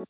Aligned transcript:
All 0.00 0.06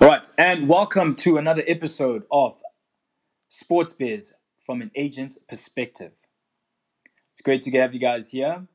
right, 0.00 0.26
and 0.38 0.66
welcome 0.66 1.14
to 1.16 1.36
another 1.36 1.62
episode 1.66 2.22
of 2.30 2.62
Sports 3.50 3.92
Biz 3.92 4.32
from 4.58 4.80
an 4.80 4.90
agent's 4.94 5.36
perspective. 5.36 6.12
It's 7.32 7.42
great 7.42 7.60
to 7.62 7.70
have 7.72 7.92
you 7.92 8.00
guys 8.00 8.30
here. 8.30 8.66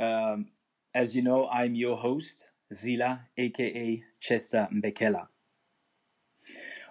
Um, 0.00 0.46
as 0.94 1.14
you 1.14 1.20
know, 1.20 1.48
I'm 1.48 1.74
your 1.74 1.96
host, 1.96 2.50
Zila, 2.72 3.24
aka 3.36 4.02
Chester 4.20 4.68
Mbekela. 4.72 5.26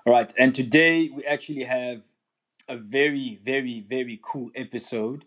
All 0.06 0.14
right, 0.14 0.32
and 0.38 0.54
today 0.54 1.10
we 1.10 1.26
actually 1.26 1.64
have 1.64 2.04
a 2.68 2.78
very, 2.78 3.40
very, 3.44 3.82
very 3.82 4.20
cool 4.22 4.50
episode 4.56 5.26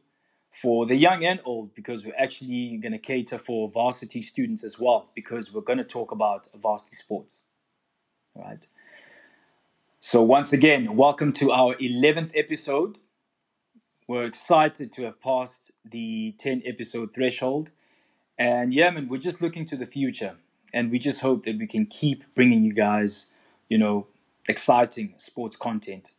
for 0.50 0.86
the 0.86 0.96
young 0.96 1.24
and 1.24 1.40
old 1.44 1.74
because 1.74 2.04
we're 2.04 2.16
actually 2.18 2.78
going 2.78 2.92
to 2.92 2.98
cater 2.98 3.38
for 3.38 3.68
varsity 3.68 4.22
students 4.22 4.64
as 4.64 4.78
well 4.78 5.10
because 5.14 5.52
we're 5.52 5.60
going 5.60 5.78
to 5.78 5.84
talk 5.84 6.10
about 6.10 6.46
varsity 6.54 6.96
sports. 6.96 7.40
All 8.34 8.42
right. 8.42 8.66
So, 10.00 10.22
once 10.22 10.52
again, 10.52 10.96
welcome 10.96 11.32
to 11.34 11.50
our 11.52 11.74
11th 11.74 12.30
episode. 12.34 12.98
We're 14.08 14.24
excited 14.24 14.92
to 14.92 15.04
have 15.04 15.20
passed 15.20 15.72
the 15.84 16.34
10 16.38 16.62
episode 16.64 17.12
threshold. 17.12 17.70
And 18.38 18.72
yeah, 18.72 18.90
man, 18.90 19.08
we're 19.08 19.18
just 19.18 19.42
looking 19.42 19.64
to 19.66 19.76
the 19.76 19.86
future. 19.86 20.36
And 20.72 20.90
we 20.90 20.98
just 20.98 21.20
hope 21.20 21.44
that 21.44 21.58
we 21.58 21.66
can 21.66 21.86
keep 21.86 22.22
bringing 22.34 22.64
you 22.64 22.72
guys, 22.72 23.26
you 23.68 23.78
know, 23.78 24.06
exciting 24.48 25.14
sports 25.18 25.56
content. 25.56 26.12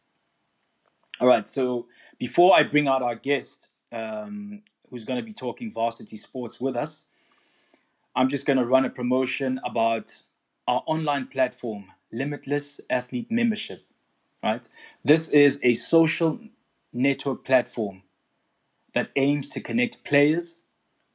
All 1.20 1.28
right. 1.28 1.48
So, 1.48 1.88
before 2.20 2.56
I 2.56 2.64
bring 2.64 2.88
out 2.88 3.02
our 3.02 3.16
guest, 3.16 3.68
um, 3.92 4.62
who's 4.90 5.06
going 5.06 5.20
to 5.20 5.26
be 5.26 5.32
talking 5.32 5.72
varsity 5.72 6.18
sports 6.18 6.62
with 6.62 6.76
us, 6.76 7.04
I'm 8.16 8.30
just 8.30 8.46
going 8.46 8.58
to 8.58 8.66
run 8.66 8.86
a 8.86 8.90
promotion 8.90 9.60
about 9.66 10.22
our 10.68 10.84
online 10.86 11.28
platform 11.28 11.86
Limitless 12.12 12.80
Athlete 12.90 13.32
Membership. 13.32 13.86
Right? 14.44 14.68
This 15.04 15.30
is 15.30 15.60
a 15.64 15.74
social 15.74 16.40
network 16.94 17.44
platform 17.44 18.04
that 18.94 19.10
aims 19.16 19.50
to 19.50 19.60
connect 19.60 20.04
players, 20.04 20.58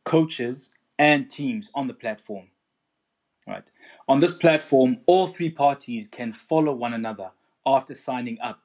coaches, 0.04 0.70
and 0.98 1.30
teams 1.30 1.70
on 1.74 1.86
the 1.86 1.94
platform. 1.94 2.48
Right? 3.46 3.70
On 4.08 4.18
this 4.18 4.34
platform, 4.34 4.98
all 5.06 5.26
three 5.26 5.50
parties 5.50 6.08
can 6.08 6.32
follow 6.32 6.74
one 6.74 6.92
another 6.92 7.30
after 7.64 7.94
signing 7.94 8.38
up. 8.40 8.62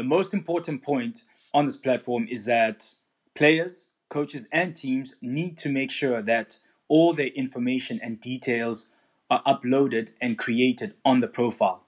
The 0.00 0.06
most 0.06 0.32
important 0.32 0.82
point 0.82 1.24
on 1.52 1.66
this 1.66 1.76
platform 1.76 2.26
is 2.30 2.46
that 2.46 2.94
players, 3.34 3.88
coaches, 4.08 4.46
and 4.50 4.74
teams 4.74 5.14
need 5.20 5.58
to 5.58 5.68
make 5.68 5.90
sure 5.90 6.22
that 6.22 6.58
all 6.88 7.12
their 7.12 7.26
information 7.26 8.00
and 8.02 8.18
details 8.18 8.86
are 9.28 9.42
uploaded 9.42 10.12
and 10.18 10.38
created 10.38 10.94
on 11.04 11.20
the 11.20 11.28
profile. 11.28 11.84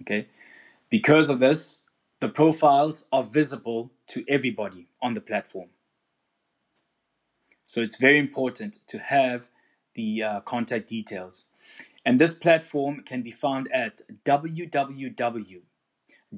Okay? 0.00 0.26
Because 0.90 1.28
of 1.28 1.38
this, 1.38 1.84
the 2.18 2.28
profiles 2.28 3.04
are 3.12 3.22
visible 3.22 3.92
to 4.08 4.24
everybody 4.26 4.88
on 5.00 5.14
the 5.14 5.20
platform. 5.20 5.68
So 7.64 7.80
it's 7.80 7.96
very 7.96 8.18
important 8.18 8.78
to 8.88 8.98
have 8.98 9.50
the 9.94 10.20
uh, 10.20 10.40
contact 10.40 10.88
details. 10.88 11.44
And 12.04 12.20
this 12.20 12.34
platform 12.34 13.04
can 13.04 13.22
be 13.22 13.30
found 13.30 13.70
at 13.72 14.00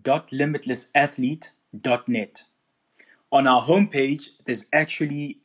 www.limitlessathlete.net. 0.01 2.45
On 3.33 3.47
our 3.47 3.63
homepage, 3.63 4.29
there's 4.45 4.67
actually 4.73 5.39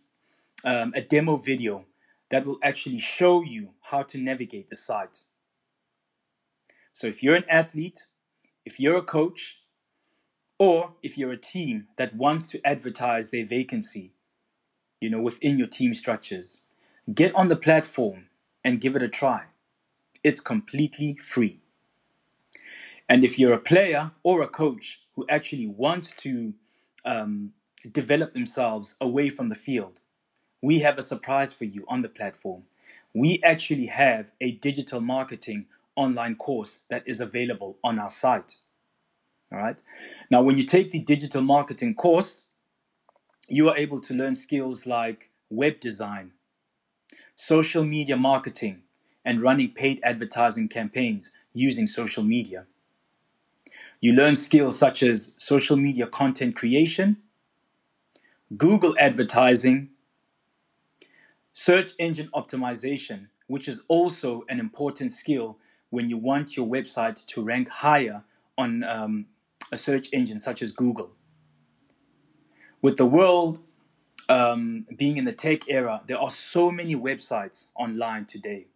um, 0.63 0.93
a 0.95 1.01
demo 1.01 1.37
video 1.37 1.85
that 2.29 2.45
will 2.45 2.59
actually 2.63 2.99
show 2.99 3.41
you 3.41 3.69
how 3.81 4.03
to 4.03 4.19
navigate 4.19 4.69
the 4.69 4.75
site. 4.75 5.21
So 6.93 7.07
if 7.07 7.23
you're 7.23 7.35
an 7.35 7.45
athlete, 7.49 8.05
if 8.65 8.79
you're 8.79 8.97
a 8.97 9.03
coach, 9.03 9.61
or 10.59 10.93
if 11.01 11.17
you're 11.17 11.31
a 11.31 11.37
team 11.37 11.87
that 11.95 12.15
wants 12.15 12.45
to 12.47 12.61
advertise 12.65 13.29
their 13.29 13.45
vacancy, 13.45 14.11
you 14.99 15.09
know, 15.09 15.21
within 15.21 15.57
your 15.57 15.67
team 15.67 15.93
structures, 15.93 16.57
get 17.13 17.33
on 17.33 17.47
the 17.47 17.55
platform 17.55 18.25
and 18.63 18.81
give 18.81 18.95
it 18.95 19.01
a 19.01 19.07
try. 19.07 19.45
It's 20.23 20.41
completely 20.41 21.15
free. 21.15 21.61
And 23.09 23.25
if 23.25 23.39
you're 23.39 23.53
a 23.53 23.59
player 23.59 24.11
or 24.21 24.43
a 24.43 24.47
coach 24.47 25.01
who 25.15 25.25
actually 25.27 25.65
wants 25.65 26.13
to 26.17 26.53
um, 27.03 27.53
develop 27.91 28.33
themselves 28.33 28.95
away 29.01 29.29
from 29.29 29.47
the 29.47 29.55
field, 29.55 29.99
we 30.61 30.79
have 30.79 30.99
a 30.99 31.03
surprise 31.03 31.51
for 31.51 31.65
you 31.65 31.85
on 31.87 32.03
the 32.03 32.09
platform. 32.09 32.63
We 33.13 33.41
actually 33.43 33.87
have 33.87 34.31
a 34.39 34.51
digital 34.51 35.01
marketing 35.01 35.65
online 35.95 36.35
course 36.35 36.81
that 36.89 37.03
is 37.07 37.19
available 37.19 37.77
on 37.83 37.97
our 37.97 38.11
site. 38.11 38.57
All 39.51 39.57
right. 39.57 39.81
Now, 40.29 40.43
when 40.43 40.57
you 40.57 40.63
take 40.63 40.91
the 40.91 40.99
digital 40.99 41.41
marketing 41.41 41.95
course, 41.95 42.41
you 43.47 43.67
are 43.69 43.77
able 43.77 43.99
to 44.01 44.13
learn 44.13 44.35
skills 44.35 44.85
like 44.85 45.31
web 45.49 45.79
design, 45.79 46.33
social 47.35 47.83
media 47.83 48.15
marketing, 48.15 48.83
and 49.25 49.41
running 49.41 49.71
paid 49.71 49.99
advertising 50.03 50.67
campaigns 50.67 51.31
using 51.53 51.87
social 51.87 52.23
media. 52.23 52.67
You 54.01 54.13
learn 54.13 54.35
skills 54.35 54.77
such 54.77 55.03
as 55.03 55.33
social 55.37 55.75
media 55.77 56.07
content 56.07 56.55
creation, 56.55 57.17
Google 58.55 58.95
advertising, 58.99 59.89
Search 61.61 61.91
engine 61.99 62.29
optimization, 62.33 63.27
which 63.47 63.67
is 63.67 63.81
also 63.89 64.45
an 64.47 64.61
important 64.61 65.11
skill 65.11 65.59
when 65.89 66.07
you 66.07 66.17
want 66.17 66.55
your 66.55 66.65
website 66.65 67.25
to 67.25 67.43
rank 67.43 67.67
higher 67.67 68.23
on 68.57 68.81
um, 68.85 69.25
a 69.69 69.75
search 69.75 70.07
engine 70.13 70.37
such 70.37 70.61
as 70.61 70.71
Google. 70.71 71.11
With 72.81 72.95
the 72.95 73.05
world 73.05 73.59
um, 74.29 74.85
being 74.95 75.17
in 75.17 75.25
the 75.25 75.33
tech 75.33 75.67
era, 75.67 76.01
there 76.07 76.17
are 76.17 76.29
so 76.29 76.71
many 76.71 76.95
websites 76.95 77.67
online 77.75 78.23
today. 78.23 78.67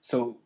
So, 0.00 0.38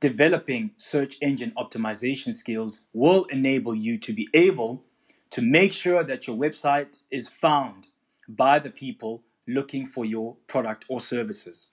developing 0.00 0.70
search 0.76 1.16
engine 1.20 1.52
optimization 1.56 2.34
skills 2.34 2.82
will 2.92 3.24
enable 3.24 3.74
you 3.74 3.98
to 3.98 4.12
be 4.12 4.28
able 4.32 4.84
to 5.30 5.42
make 5.42 5.72
sure 5.72 6.04
that 6.04 6.26
your 6.26 6.36
website 6.36 6.98
is 7.10 7.28
found 7.28 7.88
by 8.28 8.58
the 8.58 8.70
people 8.70 9.22
looking 9.46 9.86
for 9.86 10.04
your 10.04 10.36
product 10.46 10.84
or 10.88 11.00
services. 11.00 11.68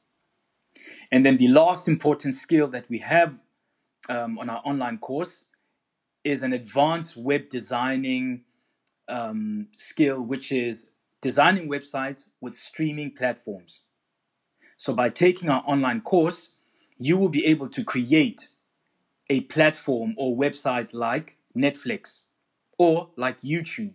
And 1.12 1.26
then 1.26 1.38
the 1.38 1.48
last 1.48 1.88
important 1.88 2.36
skill 2.36 2.68
that 2.70 2.90
we 2.90 3.00
have 3.00 3.40
um, 4.10 4.38
on 4.40 4.50
our 4.50 4.62
online 4.66 4.98
course 4.98 5.46
is 6.24 6.44
an 6.44 6.54
advanced 6.54 7.16
web 7.16 7.50
designing 7.50 8.44
um, 9.08 9.68
skill, 9.78 10.22
which 10.24 10.52
is 10.52 10.88
designing 11.22 11.70
websites 11.70 12.28
with 12.42 12.56
streaming 12.56 13.12
platforms. 13.12 13.82
So, 14.78 14.94
by 14.94 15.10
taking 15.10 15.50
our 15.50 15.64
online 15.66 16.02
course, 16.02 16.55
you 16.98 17.18
will 17.18 17.30
be 17.30 17.46
able 17.46 17.70
to 17.70 17.84
create 17.84 18.50
a 19.30 19.42
platform 19.42 20.14
or 20.18 20.36
website 20.36 20.94
like 20.94 21.38
Netflix 21.56 22.22
or 22.78 23.10
like 23.16 23.42
YouTube 23.42 23.94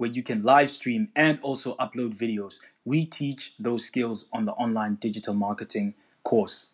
where 0.00 0.08
you 0.08 0.22
can 0.22 0.42
live 0.42 0.70
stream 0.70 1.08
and 1.14 1.38
also 1.42 1.74
upload 1.76 2.16
videos. 2.16 2.58
We 2.86 3.04
teach 3.04 3.54
those 3.58 3.84
skills 3.84 4.24
on 4.32 4.46
the 4.46 4.52
online 4.52 4.94
digital 4.94 5.34
marketing 5.34 5.92
course. 6.22 6.68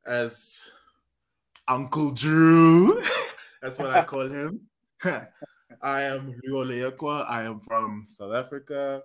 As 0.06 0.70
Uncle 1.68 2.12
Drew, 2.12 3.02
that's 3.62 3.80
what 3.80 3.92
I 3.92 4.04
call 4.06 4.30
him. 4.30 4.68
I 5.82 6.02
am 6.02 6.36
Leo 6.44 6.66
Leekwa. 6.66 7.30
I 7.30 7.44
am 7.44 7.62
from 7.62 8.06
South 8.08 8.34
Africa. 8.34 9.04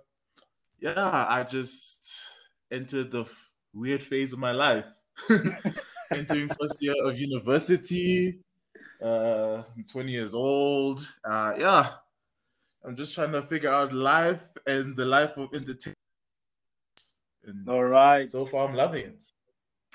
Yeah, 0.79 1.25
I 1.29 1.43
just 1.43 2.27
entered 2.69 3.11
the 3.11 3.25
weird 3.73 4.03
phase 4.03 4.33
of 4.33 4.39
my 4.39 4.51
life. 4.51 4.85
Entering 6.11 6.49
first 6.49 6.81
year 6.81 6.93
of 7.03 7.17
university. 7.17 8.39
Uh, 9.01 9.63
I'm 9.75 9.83
20 9.83 10.11
years 10.11 10.33
old. 10.33 10.99
Uh, 11.23 11.53
yeah, 11.57 11.91
I'm 12.83 12.95
just 12.95 13.13
trying 13.13 13.31
to 13.33 13.41
figure 13.43 13.71
out 13.71 13.93
life 13.93 14.53
and 14.65 14.95
the 14.95 15.05
life 15.05 15.37
of 15.37 15.53
entertainment. 15.53 15.95
And 17.45 17.67
All 17.67 17.83
right. 17.83 18.29
so 18.29 18.45
far, 18.45 18.67
I'm 18.67 18.75
loving 18.75 19.05
it. 19.05 19.23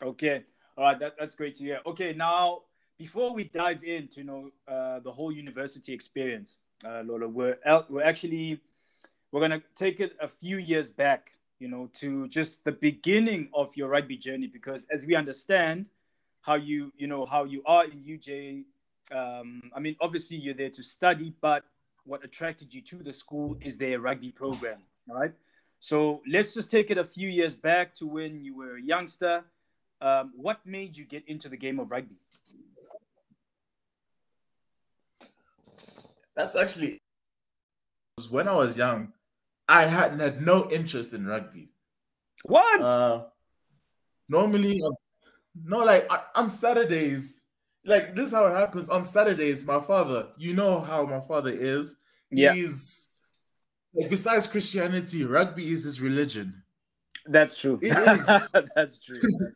Okay. 0.03 0.45
All 0.77 0.85
right. 0.85 0.99
That, 0.99 1.15
that's 1.19 1.35
great 1.35 1.55
to 1.57 1.65
hear. 1.65 1.81
Okay. 1.85 2.13
Now, 2.15 2.63
before 2.99 3.35
we 3.35 3.45
dive 3.45 3.83
into 3.83 4.21
you 4.21 4.25
know 4.25 4.51
uh, 4.69 5.01
the 5.01 5.11
whole 5.11 5.33
university 5.33 5.93
experience, 5.93 6.59
uh, 6.87 7.03
Lolo, 7.05 7.29
we're 7.29 7.59
out, 7.67 7.91
we're 7.91 8.05
actually 8.05 8.61
we're 9.33 9.41
gonna 9.41 9.63
take 9.75 10.01
it 10.01 10.17
a 10.21 10.29
few 10.29 10.59
years 10.59 10.89
back, 10.89 11.33
you 11.59 11.69
know, 11.69 11.91
to 11.95 12.29
just 12.29 12.65
the 12.65 12.73
beginning 12.73 13.49
of 13.55 13.77
your 13.77 13.89
rugby 13.89 14.17
journey, 14.17 14.47
because 14.47 14.85
as 14.91 15.05
we 15.05 15.15
understand 15.15 15.91
how 16.43 16.55
you 16.55 16.93
you 16.97 17.07
know 17.07 17.27
how 17.27 17.45
you 17.45 17.63
are 17.67 17.85
in 17.85 18.03
UJ, 18.03 18.65
um, 19.11 19.71
I 19.75 19.81
mean, 19.81 19.97
obviously 20.01 20.37
you're 20.37 20.55
there 20.55 20.71
to 20.71 20.83
study, 20.83 21.35
but 21.41 21.65
what 22.05 22.25
attracted 22.25 22.73
you 22.73 22.81
to 22.83 22.97
the 22.97 23.13
school 23.13 23.57
is 23.61 23.77
their 23.77 24.01
rugby 24.01 24.33
program. 24.33 24.79
right? 25.09 25.33
So 25.81 26.23
let's 26.29 26.55
just 26.55 26.71
take 26.71 26.91
it 26.91 26.99
a 26.99 27.05
few 27.05 27.29
years 27.29 27.55
back 27.55 27.95
to 27.95 28.07
when 28.07 28.45
you 28.45 28.57
were 28.57 28.77
a 28.77 28.83
youngster. 28.83 29.45
Um, 30.01 30.33
what 30.37 30.65
made 30.65 30.97
you 30.97 31.05
get 31.05 31.27
into 31.29 31.49
the 31.49 31.57
game 31.57 31.79
of 31.79 31.91
rugby? 31.91 32.17
That's 36.35 36.57
actually 36.57 37.01
when 38.31 38.49
I 38.49 38.53
was 38.53 38.77
young, 38.77 39.13
I 39.69 39.83
had 39.83 40.21
had 40.21 40.43
no 40.43 40.71
interest 40.71 41.15
in 41.15 41.27
rugby. 41.27 41.71
What? 42.45 42.81
Uh, 42.81 43.25
normally, 44.29 44.81
uh, 44.85 44.91
no, 45.65 45.85
like 45.85 46.09
on 46.35 46.51
Saturdays, 46.51 47.42
like 47.85 48.15
this 48.15 48.29
is 48.29 48.33
how 48.33 48.47
it 48.47 48.55
happens. 48.55 48.89
On 48.89 49.05
Saturdays, 49.05 49.65
my 49.65 49.81
father, 49.81 50.29
you 50.37 50.55
know 50.55 50.81
how 50.81 51.05
my 51.05 51.21
father 51.21 51.51
is. 51.51 51.97
Yeah. 52.31 52.55
He's 52.55 53.09
like 53.95 54.11
besides 54.11 54.47
Christianity, 54.47 55.25
rugby 55.25 55.73
is 55.73 55.85
his 55.85 56.01
religion. 56.01 56.63
That's 57.27 57.57
true. 57.57 57.79
It 57.83 57.97
is. 58.09 58.27
That's 58.75 58.99
true. 58.99 59.21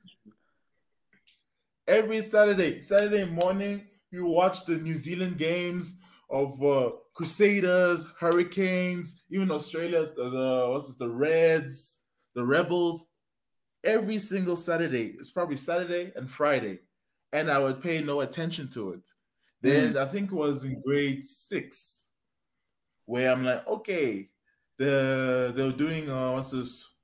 Every 1.88 2.20
Saturday, 2.20 2.82
Saturday 2.82 3.24
morning, 3.24 3.86
you 4.10 4.26
watch 4.26 4.64
the 4.64 4.76
New 4.76 4.94
Zealand 4.94 5.38
games 5.38 6.00
of 6.28 6.60
uh, 6.62 6.90
Crusaders, 7.14 8.06
Hurricanes, 8.18 9.24
even 9.30 9.50
Australia, 9.50 10.10
the, 10.16 10.30
the 10.30 10.66
what's 10.70 10.90
it, 10.90 10.98
the 10.98 11.08
Reds, 11.08 12.00
the 12.34 12.44
Rebels. 12.44 13.06
Every 13.84 14.18
single 14.18 14.56
Saturday, 14.56 15.14
it's 15.18 15.30
probably 15.30 15.56
Saturday 15.56 16.12
and 16.16 16.28
Friday, 16.28 16.80
and 17.32 17.50
I 17.50 17.58
would 17.58 17.82
pay 17.82 18.00
no 18.00 18.20
attention 18.20 18.68
to 18.70 18.92
it. 18.92 19.08
Then 19.60 19.96
I 19.96 20.06
think 20.06 20.30
it 20.30 20.34
was 20.34 20.64
in 20.64 20.80
grade 20.82 21.24
six, 21.24 22.06
where 23.04 23.32
I'm 23.32 23.44
like, 23.44 23.66
okay, 23.66 24.28
the 24.78 25.52
they're 25.56 25.72
doing 25.72 26.10
uh, 26.10 26.32
what's 26.32 26.50
this 26.50 26.96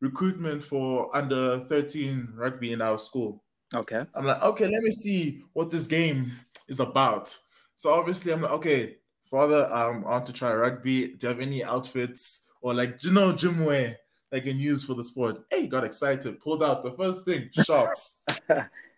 recruitment 0.00 0.62
for 0.62 1.14
under 1.16 1.60
13 1.60 2.34
rugby 2.36 2.72
in 2.72 2.82
our 2.82 2.98
school. 2.98 3.42
Okay. 3.74 4.04
I'm 4.14 4.26
like, 4.26 4.42
okay, 4.42 4.64
let 4.64 4.82
me 4.82 4.90
see 4.90 5.42
what 5.54 5.70
this 5.70 5.86
game 5.86 6.32
is 6.68 6.80
about. 6.80 7.36
So 7.76 7.94
obviously, 7.94 8.32
I'm 8.32 8.42
like, 8.42 8.50
okay, 8.52 8.96
father, 9.24 9.72
um, 9.72 10.04
I 10.06 10.10
want 10.10 10.26
to 10.26 10.32
try 10.32 10.52
rugby. 10.52 11.08
Do 11.08 11.26
you 11.26 11.28
have 11.28 11.40
any 11.40 11.64
outfits 11.64 12.48
or 12.60 12.74
like, 12.74 13.02
you 13.02 13.12
know, 13.12 13.32
gym 13.32 13.64
wear 13.64 13.96
I 14.32 14.40
can 14.40 14.58
use 14.58 14.84
for 14.84 14.94
the 14.94 15.04
sport? 15.04 15.44
Hey, 15.50 15.66
got 15.66 15.84
excited, 15.84 16.40
pulled 16.40 16.62
out 16.62 16.82
the 16.82 16.92
first 16.92 17.24
thing, 17.24 17.48
sharks, 17.52 18.22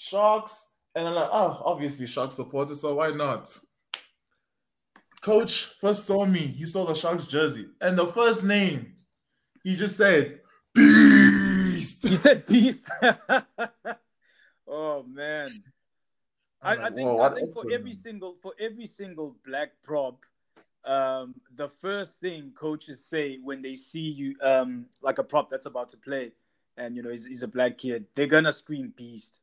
sharks, 0.00 0.72
and 0.94 1.06
I'm 1.06 1.14
like, 1.14 1.28
oh, 1.30 1.62
obviously, 1.64 2.06
shark 2.06 2.32
supporter, 2.32 2.74
so 2.74 2.94
why 2.94 3.10
not? 3.10 3.56
Coach 5.20 5.74
first 5.80 6.06
saw 6.06 6.24
me, 6.24 6.40
he 6.40 6.64
saw 6.64 6.86
the 6.86 6.94
sharks 6.94 7.26
jersey, 7.26 7.66
and 7.80 7.98
the 7.98 8.06
first 8.06 8.42
name, 8.42 8.94
he 9.62 9.76
just 9.76 9.96
said, 9.96 10.40
Beast. 10.74 12.04
You 12.04 12.16
said 12.16 12.46
beast. 12.46 12.88
oh 14.68 15.02
man. 15.02 15.50
I, 16.62 16.74
I'm 16.74 16.80
I 16.80 16.90
think, 16.90 17.08
"Whoa, 17.08 17.20
I 17.20 17.34
think 17.34 17.52
for 17.52 17.64
every 17.72 17.90
on?" 17.90 17.96
single 17.96 18.36
for 18.40 18.52
every 18.60 18.86
single 18.86 19.36
black 19.46 19.70
prop, 19.82 20.24
um, 20.84 21.34
the 21.56 21.68
first 21.68 22.20
thing 22.20 22.52
coaches 22.54 23.04
say 23.04 23.38
when 23.42 23.62
they 23.62 23.74
see 23.74 24.00
you 24.00 24.36
um, 24.42 24.86
like 25.02 25.18
a 25.18 25.24
prop 25.24 25.48
that's 25.48 25.66
about 25.66 25.88
to 25.90 25.96
play, 25.96 26.32
and 26.76 26.96
you 26.96 27.02
know 27.02 27.10
he's, 27.10 27.26
he's 27.26 27.42
a 27.42 27.48
black 27.48 27.78
kid, 27.78 28.04
they're 28.14 28.26
gonna 28.26 28.52
scream 28.52 28.92
beast. 28.96 29.40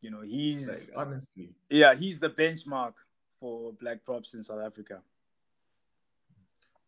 You 0.00 0.10
know 0.10 0.20
he's 0.22 0.68
Like, 0.68 0.96
honestly. 1.06 1.50
yeah 1.70 1.94
he's 1.94 2.20
the 2.20 2.30
benchmark 2.30 2.94
for 3.40 3.72
black 3.74 4.04
props 4.04 4.34
in 4.34 4.42
South 4.42 4.60
Africa. 4.64 5.02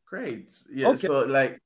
Great. 0.06 0.50
Yeah. 0.72 0.88
Okay. 0.88 1.06
So 1.06 1.20
like 1.20 1.60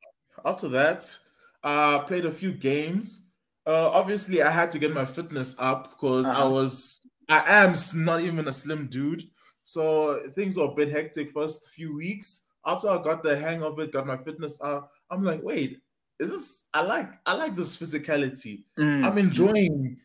after 0.44 0.68
that, 0.70 1.18
I 1.62 1.94
uh, 1.94 1.98
played 2.00 2.24
a 2.26 2.30
few 2.32 2.52
games. 2.52 3.26
Uh, 3.66 3.88
obviously, 3.90 4.42
I 4.42 4.50
had 4.50 4.70
to 4.72 4.78
get 4.78 4.92
my 4.92 5.06
fitness 5.06 5.54
up 5.58 5.90
because 5.90 6.26
I 6.26 6.34
Uh-huh. 6.40 6.50
was 6.50 7.06
I 7.28 7.64
am 7.64 7.74
not 8.04 8.20
even 8.20 8.46
a 8.48 8.52
slim 8.52 8.88
dude. 8.88 9.22
So 9.62 10.18
things 10.34 10.58
were 10.58 10.64
a 10.64 10.74
bit 10.74 10.90
hectic 10.90 11.30
first 11.32 11.70
few 11.70 11.96
weeks. 11.96 12.44
After 12.66 12.88
I 12.90 13.02
got 13.02 13.22
the 13.22 13.34
hang 13.36 13.62
of 13.62 13.78
it, 13.78 13.92
got 13.92 14.06
my 14.06 14.18
fitness 14.18 14.60
up, 14.60 14.90
I'm 15.10 15.22
like, 15.22 15.42
wait, 15.42 15.80
is 16.18 16.30
this 16.30 16.64
I 16.74 16.82
like 16.82 17.10
I 17.24 17.34
like 17.34 17.54
this 17.56 17.76
physicality. 17.78 18.64
Mm. 18.78 19.06
I'm 19.06 19.16
enjoying 19.16 19.96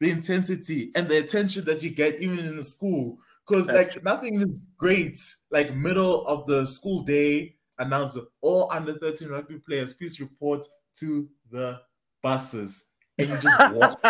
the 0.00 0.10
intensity 0.10 0.90
and 0.94 1.08
the 1.08 1.18
attention 1.18 1.64
that 1.64 1.82
you 1.82 1.90
get 1.90 2.20
even 2.20 2.38
in 2.38 2.56
the 2.56 2.64
school. 2.64 3.18
Because 3.46 3.68
like 3.68 4.02
nothing 4.02 4.36
is 4.36 4.68
great, 4.78 5.18
like 5.50 5.74
middle 5.74 6.26
of 6.26 6.46
the 6.46 6.66
school 6.66 7.02
day, 7.02 7.56
announcer, 7.78 8.22
all 8.40 8.70
under 8.72 8.94
13 8.94 9.28
rugby 9.28 9.58
players, 9.58 9.92
please 9.92 10.18
report 10.20 10.66
to 10.96 11.28
the 11.50 11.80
buses. 12.22 12.86
And 13.18 13.28
you 13.28 13.38
just 13.38 13.74
walk. 13.74 14.00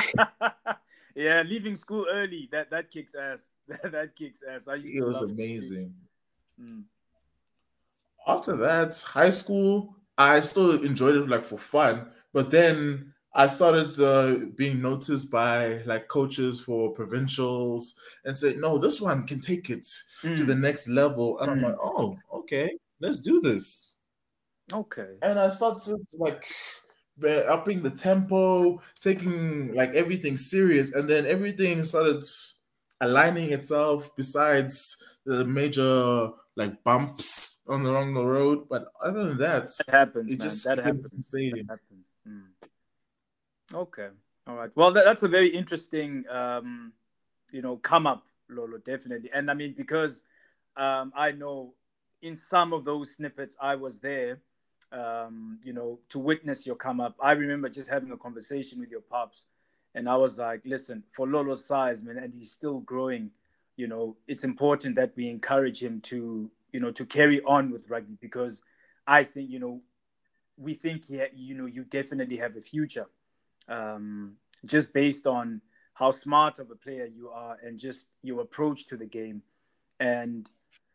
yeah, 1.15 1.43
leaving 1.45 1.77
school 1.77 2.07
early 2.11 2.49
that 2.53 2.71
that 2.71 2.91
kicks 2.91 3.15
ass. 3.15 3.51
that 3.67 4.15
kicks 4.17 4.43
ass. 4.49 4.69
I 4.69 4.77
used 4.77 4.97
it 4.97 5.05
was 5.05 5.21
amazing. 5.23 5.95
Mm. 6.61 6.85
After 8.27 8.57
that, 8.57 8.99
high 9.01 9.31
school, 9.31 9.97
I 10.17 10.41
still 10.41 10.83
enjoyed 10.83 11.17
it 11.17 11.29
like 11.29 11.45
for 11.45 11.59
fun, 11.59 12.09
but 12.33 12.51
then 12.51 13.14
I 13.35 13.47
started 13.49 13.99
uh, 14.01 14.47
being 14.55 14.81
noticed 14.81 15.31
by 15.31 15.83
like 15.85 16.07
coaches 16.09 16.61
for 16.61 16.93
provincials 16.93 17.95
and 18.25 18.37
said, 18.37 18.59
no, 18.59 18.79
this 18.79 19.01
one 19.01 19.27
can 19.27 19.41
take 19.41 19.71
it 19.71 19.85
to 20.23 20.29
Mm. 20.29 20.47
the 20.47 20.55
next 20.55 20.89
level. 20.89 21.39
And 21.41 21.51
I'm 21.51 21.59
Mm. 21.61 21.63
like, 21.65 21.77
oh, 21.83 22.17
okay, 22.33 22.79
let's 23.01 23.19
do 23.19 23.41
this. 23.41 23.97
Okay. 24.73 25.19
And 25.23 25.39
I 25.39 25.51
started 25.51 26.07
like 26.15 26.47
upping 27.25 27.83
the 27.83 27.91
tempo, 27.91 28.81
taking 29.01 29.75
like 29.75 29.91
everything 29.95 30.37
serious, 30.37 30.95
and 30.95 31.09
then 31.09 31.27
everything 31.27 31.83
started 31.85 32.25
aligning 33.01 33.53
itself. 33.53 34.15
Besides 34.17 34.97
the 35.27 35.45
major 35.45 36.31
like 36.57 36.83
bumps 36.85 37.63
on 37.67 37.83
the 37.83 37.91
along 37.91 38.15
the 38.15 38.25
road, 38.25 38.69
but 38.69 38.87
other 39.03 39.25
than 39.29 39.39
that, 39.39 39.69
That 39.87 39.93
happens, 39.93 40.31
it 40.31 40.39
man. 40.39 40.49
just 40.49 40.65
that 40.65 40.79
happens. 40.79 41.13
insane. 41.13 41.57
That 41.67 41.79
happens. 41.79 42.17
Mm. 42.27 42.54
Okay. 43.75 44.09
All 44.47 44.55
right. 44.55 44.71
Well, 44.77 44.93
that, 44.93 45.05
that's 45.05 45.25
a 45.25 45.29
very 45.29 45.49
interesting, 45.49 46.25
um, 46.31 46.93
you 47.51 47.61
know, 47.61 47.77
come 47.79 48.07
up, 48.07 48.27
Lolo, 48.49 48.79
definitely. 48.79 49.31
And 49.35 49.51
I 49.51 49.55
mean, 49.55 49.75
because 49.77 50.23
um, 50.77 51.13
I 51.17 51.33
know 51.33 51.75
in 52.23 52.37
some 52.37 52.73
of 52.73 52.85
those 52.85 53.15
snippets, 53.15 53.57
I 53.61 53.75
was 53.75 53.99
there, 53.99 54.41
um, 54.93 55.59
you 55.65 55.73
know, 55.73 55.99
to 56.11 56.19
witness 56.21 56.67
your 56.67 56.77
come 56.77 57.01
up. 57.01 57.17
I 57.21 57.33
remember 57.33 57.69
just 57.69 57.91
having 57.91 58.13
a 58.13 58.17
conversation 58.17 58.79
with 58.79 58.91
your 58.91 59.01
pops, 59.01 59.47
and 59.95 60.09
I 60.09 60.17
was 60.17 60.39
like, 60.39 60.61
listen, 60.65 61.03
for 61.11 61.27
Lolo's 61.27 61.65
size, 61.65 62.03
man, 62.03 62.19
and 62.19 62.33
he's 62.33 62.53
still 62.53 62.81
growing, 62.81 63.31
you 63.77 63.89
know, 63.89 64.17
it's 64.29 64.45
important 64.45 64.95
that 64.97 65.13
we 65.17 65.29
encourage 65.29 65.83
him 65.83 66.01
to, 66.03 66.51
you 66.73 66.81
know, 66.81 66.91
to 66.91 67.05
carry 67.05 67.41
on 67.43 67.71
with 67.73 67.91
rugby 67.91 68.17
because 68.21 68.63
I 69.07 69.25
think, 69.25 69.51
you 69.51 69.59
know, 69.59 69.81
we 70.57 70.75
think, 70.75 71.05
yeah, 71.09 71.27
you 71.35 71.55
know, 71.57 71.67
you 71.67 71.85
definitely 71.85 72.37
have 72.37 72.57
a 72.57 72.61
future, 72.61 73.07
um, 73.69 74.37
just 74.65 74.93
based 74.93 75.27
on 75.27 75.61
how 75.95 76.11
smart 76.11 76.59
of 76.59 76.71
a 76.71 76.75
player 76.75 77.07
you 77.07 77.29
are 77.31 77.57
and 77.63 77.79
just 77.79 78.09
your 78.23 78.41
approach 78.41 78.87
to 78.87 78.97
the 78.97 79.07
game. 79.07 79.43
And 80.01 80.51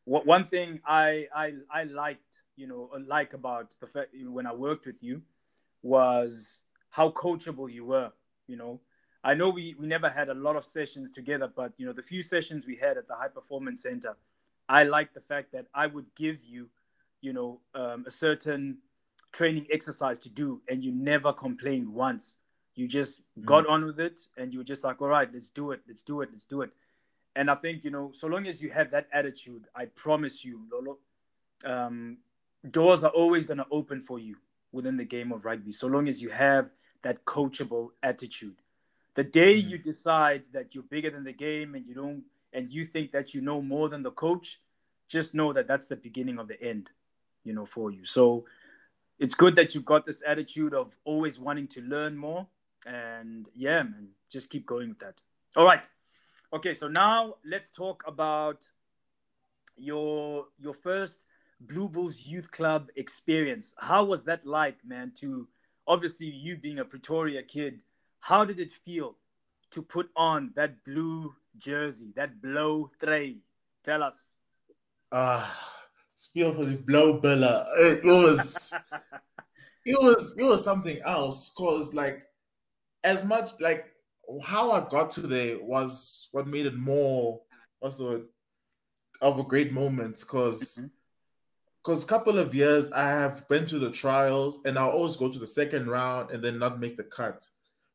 what 0.05 0.25
one 0.25 0.43
thing 0.43 0.79
I 0.85 1.27
I 1.33 1.53
I 1.71 1.83
liked, 1.83 2.41
you 2.55 2.67
know, 2.67 2.89
like 3.07 3.33
about 3.33 3.75
the 3.79 3.87
fact 3.87 4.13
you 4.13 4.25
know, 4.25 4.31
when 4.31 4.45
I 4.45 4.53
worked 4.53 4.85
with 4.85 5.01
you 5.01 5.21
was 5.81 6.63
how 6.89 7.09
coachable 7.11 7.71
you 7.71 7.85
were. 7.85 8.11
You 8.47 8.57
know, 8.57 8.81
I 9.23 9.33
know 9.35 9.49
we 9.49 9.75
we 9.79 9.87
never 9.87 10.09
had 10.09 10.29
a 10.29 10.33
lot 10.33 10.55
of 10.55 10.65
sessions 10.65 11.11
together, 11.11 11.51
but 11.53 11.73
you 11.77 11.85
know, 11.85 11.93
the 11.93 12.03
few 12.03 12.21
sessions 12.21 12.65
we 12.65 12.75
had 12.75 12.97
at 12.97 13.07
the 13.07 13.15
High 13.15 13.27
Performance 13.29 13.81
Center, 13.81 14.17
I 14.67 14.83
liked 14.83 15.13
the 15.13 15.21
fact 15.21 15.51
that 15.53 15.67
I 15.73 15.87
would 15.87 16.07
give 16.15 16.43
you, 16.43 16.69
you 17.21 17.33
know, 17.33 17.61
um, 17.73 18.03
a 18.05 18.11
certain 18.11 18.79
training 19.31 19.67
exercise 19.71 20.19
to 20.19 20.29
do, 20.29 20.61
and 20.67 20.83
you 20.83 20.91
never 20.91 21.31
complained 21.31 21.87
once. 21.87 22.37
You 22.79 22.87
just 22.87 23.19
mm-hmm. 23.19 23.43
got 23.43 23.67
on 23.67 23.83
with 23.83 23.99
it, 23.99 24.21
and 24.37 24.53
you 24.53 24.59
were 24.59 24.65
just 24.65 24.85
like, 24.85 25.01
all 25.01 25.09
right, 25.09 25.29
let's 25.33 25.49
do 25.49 25.71
it, 25.71 25.81
let's 25.85 26.01
do 26.01 26.21
it, 26.21 26.29
let's 26.31 26.45
do 26.45 26.61
it. 26.61 26.71
And 27.35 27.51
I 27.51 27.55
think, 27.55 27.83
you 27.83 27.91
know, 27.91 28.11
so 28.13 28.27
long 28.27 28.47
as 28.47 28.61
you 28.61 28.69
have 28.69 28.91
that 28.91 29.07
attitude, 29.11 29.65
I 29.75 29.85
promise 29.85 30.45
you, 30.45 30.61
Lolo, 30.71 30.97
um, 31.65 32.19
doors 32.71 33.03
are 33.03 33.11
always 33.11 33.45
going 33.45 33.57
to 33.57 33.65
open 33.69 34.01
for 34.01 34.17
you 34.17 34.37
within 34.71 34.95
the 34.95 35.03
game 35.03 35.33
of 35.33 35.43
rugby, 35.43 35.73
so 35.73 35.87
long 35.87 36.07
as 36.07 36.21
you 36.21 36.29
have 36.29 36.69
that 37.01 37.25
coachable 37.25 37.89
attitude. 38.01 38.55
The 39.15 39.25
day 39.25 39.57
mm-hmm. 39.57 39.71
you 39.71 39.77
decide 39.77 40.43
that 40.53 40.73
you're 40.73 40.85
bigger 40.85 41.09
than 41.09 41.25
the 41.25 41.33
game 41.33 41.75
and 41.75 41.85
you 41.85 41.93
don't, 41.93 42.23
and 42.53 42.69
you 42.69 42.85
think 42.85 43.11
that 43.11 43.33
you 43.33 43.41
know 43.41 43.61
more 43.61 43.89
than 43.89 44.03
the 44.03 44.11
coach, 44.11 44.61
just 45.09 45.33
know 45.33 45.51
that 45.51 45.67
that's 45.67 45.87
the 45.87 45.97
beginning 45.97 46.39
of 46.39 46.47
the 46.47 46.61
end, 46.63 46.91
you 47.43 47.51
know, 47.51 47.65
for 47.65 47.91
you. 47.91 48.05
So 48.05 48.45
it's 49.17 49.35
good 49.35 49.57
that 49.57 49.75
you've 49.75 49.83
got 49.83 50.05
this 50.05 50.23
attitude 50.25 50.73
of 50.73 50.95
always 51.03 51.37
wanting 51.39 51.67
to 51.67 51.81
learn 51.81 52.15
more. 52.15 52.47
And 52.85 53.47
yeah, 53.53 53.83
man, 53.83 54.09
just 54.29 54.49
keep 54.49 54.65
going 54.65 54.89
with 54.89 54.99
that. 54.99 55.21
All 55.55 55.65
right. 55.65 55.87
Okay, 56.53 56.73
so 56.73 56.87
now 56.87 57.35
let's 57.45 57.69
talk 57.69 58.03
about 58.07 58.67
your 59.77 60.47
your 60.57 60.73
first 60.73 61.25
Blue 61.61 61.89
Bulls 61.89 62.25
Youth 62.25 62.49
Club 62.51 62.89
experience. 62.95 63.73
How 63.77 64.03
was 64.03 64.23
that 64.23 64.45
like, 64.45 64.77
man? 64.85 65.11
To 65.19 65.47
obviously 65.87 66.27
you 66.27 66.57
being 66.57 66.79
a 66.79 66.85
Pretoria 66.85 67.43
kid, 67.43 67.83
how 68.19 68.45
did 68.45 68.59
it 68.59 68.71
feel 68.71 69.17
to 69.71 69.81
put 69.81 70.09
on 70.15 70.51
that 70.55 70.83
blue 70.83 71.35
jersey, 71.57 72.13
that 72.15 72.41
blow 72.41 72.91
tray? 73.03 73.37
Tell 73.83 74.03
us. 74.03 74.29
Ah, 75.11 75.43
uh, 75.43 75.79
spiel 76.15 76.53
for 76.53 76.65
the 76.65 76.77
Blou 76.77 77.19
Bulle. 77.19 77.65
It, 77.77 78.05
it 78.05 78.05
was, 78.05 78.73
it 79.85 79.97
was, 80.01 80.35
it 80.37 80.43
was 80.43 80.63
something 80.63 80.99
else. 81.05 81.51
Cause 81.57 81.93
like, 81.93 82.28
as 83.03 83.25
much 83.25 83.51
like 83.59 83.85
how 84.45 84.71
I 84.71 84.87
got 84.89 85.11
to 85.11 85.21
there 85.21 85.57
was 85.61 86.27
what 86.31 86.47
made 86.47 86.65
it 86.65 86.75
more 86.75 87.41
also 87.81 88.25
of 89.21 89.39
a 89.39 89.43
great 89.43 89.71
moment 89.71 90.19
because 90.19 90.79
because 91.83 92.05
mm-hmm. 92.05 92.09
couple 92.09 92.37
of 92.37 92.53
years 92.53 92.91
I 92.91 93.07
have 93.09 93.47
been 93.47 93.65
to 93.67 93.79
the 93.79 93.91
trials 93.91 94.59
and 94.65 94.77
I'll 94.77 94.91
always 94.91 95.15
go 95.15 95.29
to 95.29 95.39
the 95.39 95.47
second 95.47 95.87
round 95.87 96.31
and 96.31 96.43
then 96.43 96.59
not 96.59 96.79
make 96.79 96.97
the 96.97 97.03
cut. 97.03 97.45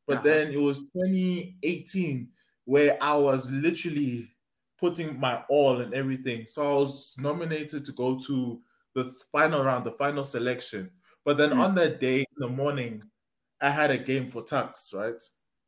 But 0.07 0.19
uh-huh. 0.19 0.25
then 0.25 0.53
it 0.53 0.61
was 0.61 0.81
2018 0.81 2.29
where 2.67 2.97
I 3.01 3.15
was 3.15 3.51
literally 3.51 4.35
putting 4.81 5.19
my 5.19 5.43
all 5.49 5.81
and 5.81 5.95
everything. 5.95 6.47
So 6.47 6.63
I 6.63 6.75
was 6.75 7.15
nominated 7.19 7.85
to 7.85 7.93
go 7.93 8.19
to 8.27 8.61
the 8.95 9.13
final 9.33 9.65
round, 9.65 9.85
the 9.85 9.93
final 9.93 10.25
selection. 10.25 10.91
But 11.25 11.39
then 11.39 11.51
mm-hmm. 11.51 11.61
on 11.61 11.75
that 11.77 12.01
day 12.01 12.21
in 12.21 12.37
the 12.37 12.49
morning, 12.49 13.03
I 13.65 13.71
had 13.71 13.91
a 13.91 13.99
game 13.99 14.31
for 14.31 14.43
Tuks, 14.43 14.93
right? 14.95 15.23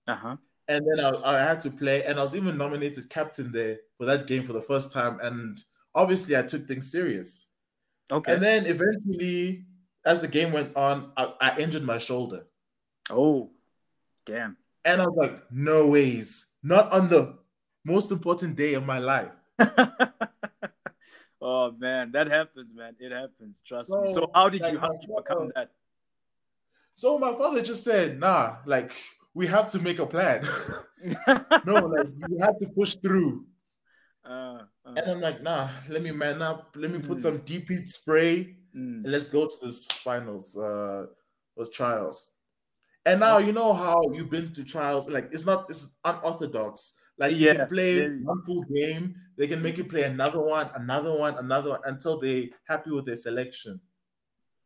Uh-huh 0.07 0.37
and 0.69 0.87
then 0.87 1.05
I, 1.05 1.11
I 1.25 1.39
had 1.39 1.61
to 1.63 1.71
play, 1.71 2.05
and 2.05 2.19
I 2.19 2.23
was 2.23 2.35
even 2.35 2.57
nominated 2.59 3.09
captain 3.09 3.53
there 3.53 3.79
for 3.99 4.05
that 4.07 4.27
game 4.27 4.45
for 4.45 4.53
the 4.53 4.63
first 4.63 4.93
time. 4.93 5.19
And 5.21 5.59
obviously, 5.95 6.37
I 6.37 6.43
took 6.43 6.67
things 6.67 6.91
serious. 6.91 7.49
Okay. 8.11 8.35
And 8.35 8.43
then 8.43 8.67
eventually, 8.67 9.65
as 10.05 10.21
the 10.21 10.29
game 10.29 10.53
went 10.53 10.77
on, 10.77 11.13
I, 11.17 11.33
I 11.41 11.59
injured 11.59 11.85
my 11.85 11.99
shoulder. 11.99 12.47
Oh, 13.11 13.51
damn. 14.25 14.57
And 14.85 15.01
I 15.01 15.07
was 15.07 15.17
like, 15.17 15.43
no 15.51 15.89
ways, 15.89 16.53
not 16.63 16.93
on 16.93 17.09
the 17.09 17.39
most 17.85 18.11
important 18.11 18.57
day 18.57 18.75
of 18.75 18.85
my 18.85 18.99
life. 18.99 19.33
oh 21.41 21.73
man, 21.73 22.13
that 22.13 22.29
happens, 22.29 22.75
man. 22.75 22.95
It 23.01 23.11
happens. 23.13 23.63
Trust 23.67 23.91
so, 23.91 24.03
me. 24.03 24.13
So 24.13 24.31
how 24.35 24.49
did 24.49 24.63
like, 24.63 24.73
you 24.73 24.79
how 24.79 24.93
did 24.93 25.03
you 25.09 25.15
overcome 25.15 25.51
that? 25.55 25.71
So 26.97 27.19
my 27.19 27.35
father 27.35 27.63
just 27.63 27.85
said, 27.85 28.19
nah, 28.19 28.57
like 28.65 28.91
we 29.35 29.47
have 29.49 29.71
to 29.73 29.79
make 29.79 29.99
a 29.99 30.07
plan. 30.07 30.43
no, 31.67 31.75
like 31.75 32.09
you 32.27 32.39
have 32.41 32.59
to 32.59 32.69
push 32.75 32.97
through. 32.97 33.45
Uh, 34.25 34.63
uh, 34.85 34.95
and 34.97 35.11
I'm 35.11 35.21
like, 35.21 35.43
nah, 35.43 35.69
let 35.91 36.03
me 36.03 36.11
man 36.11 36.41
up. 36.41 36.75
Let 36.75 36.91
me 36.91 36.99
put 37.01 37.19
mm, 37.19 37.23
some 37.23 37.39
deep 37.45 37.69
heat 37.69 37.87
spray 37.87 38.57
mm. 38.75 39.05
and 39.05 39.13
let's 39.13 39.29
go 39.29 39.47
to 39.47 39.55
this 39.63 39.87
finals, 39.87 40.57
uh, 40.57 41.05
those 41.55 41.69
trials. 41.69 42.33
And 43.05 43.21
now 43.21 43.39
you 43.39 43.53
know 43.53 43.75
how 43.75 44.01
you've 44.15 44.31
been 44.31 44.55
to 44.55 44.65
trials. 44.65 45.07
Like 45.07 45.29
it's 45.33 45.45
not 45.45 45.67
it's 45.69 45.91
unorthodox. 46.03 46.95
Like 47.19 47.37
you 47.37 47.53
can 47.53 47.67
play 47.69 47.97
yeah. 47.97 48.09
one 48.23 48.43
full 48.47 48.63
game, 48.73 49.15
they 49.37 49.47
can 49.47 49.61
make 49.61 49.77
you 49.77 49.85
play 49.85 50.05
another 50.05 50.41
one, 50.41 50.71
another 50.75 51.15
one, 51.15 51.37
another 51.37 51.71
one 51.71 51.81
until 51.85 52.19
they 52.19 52.53
happy 52.67 52.91
with 52.91 53.05
their 53.05 53.17
selection. 53.17 53.81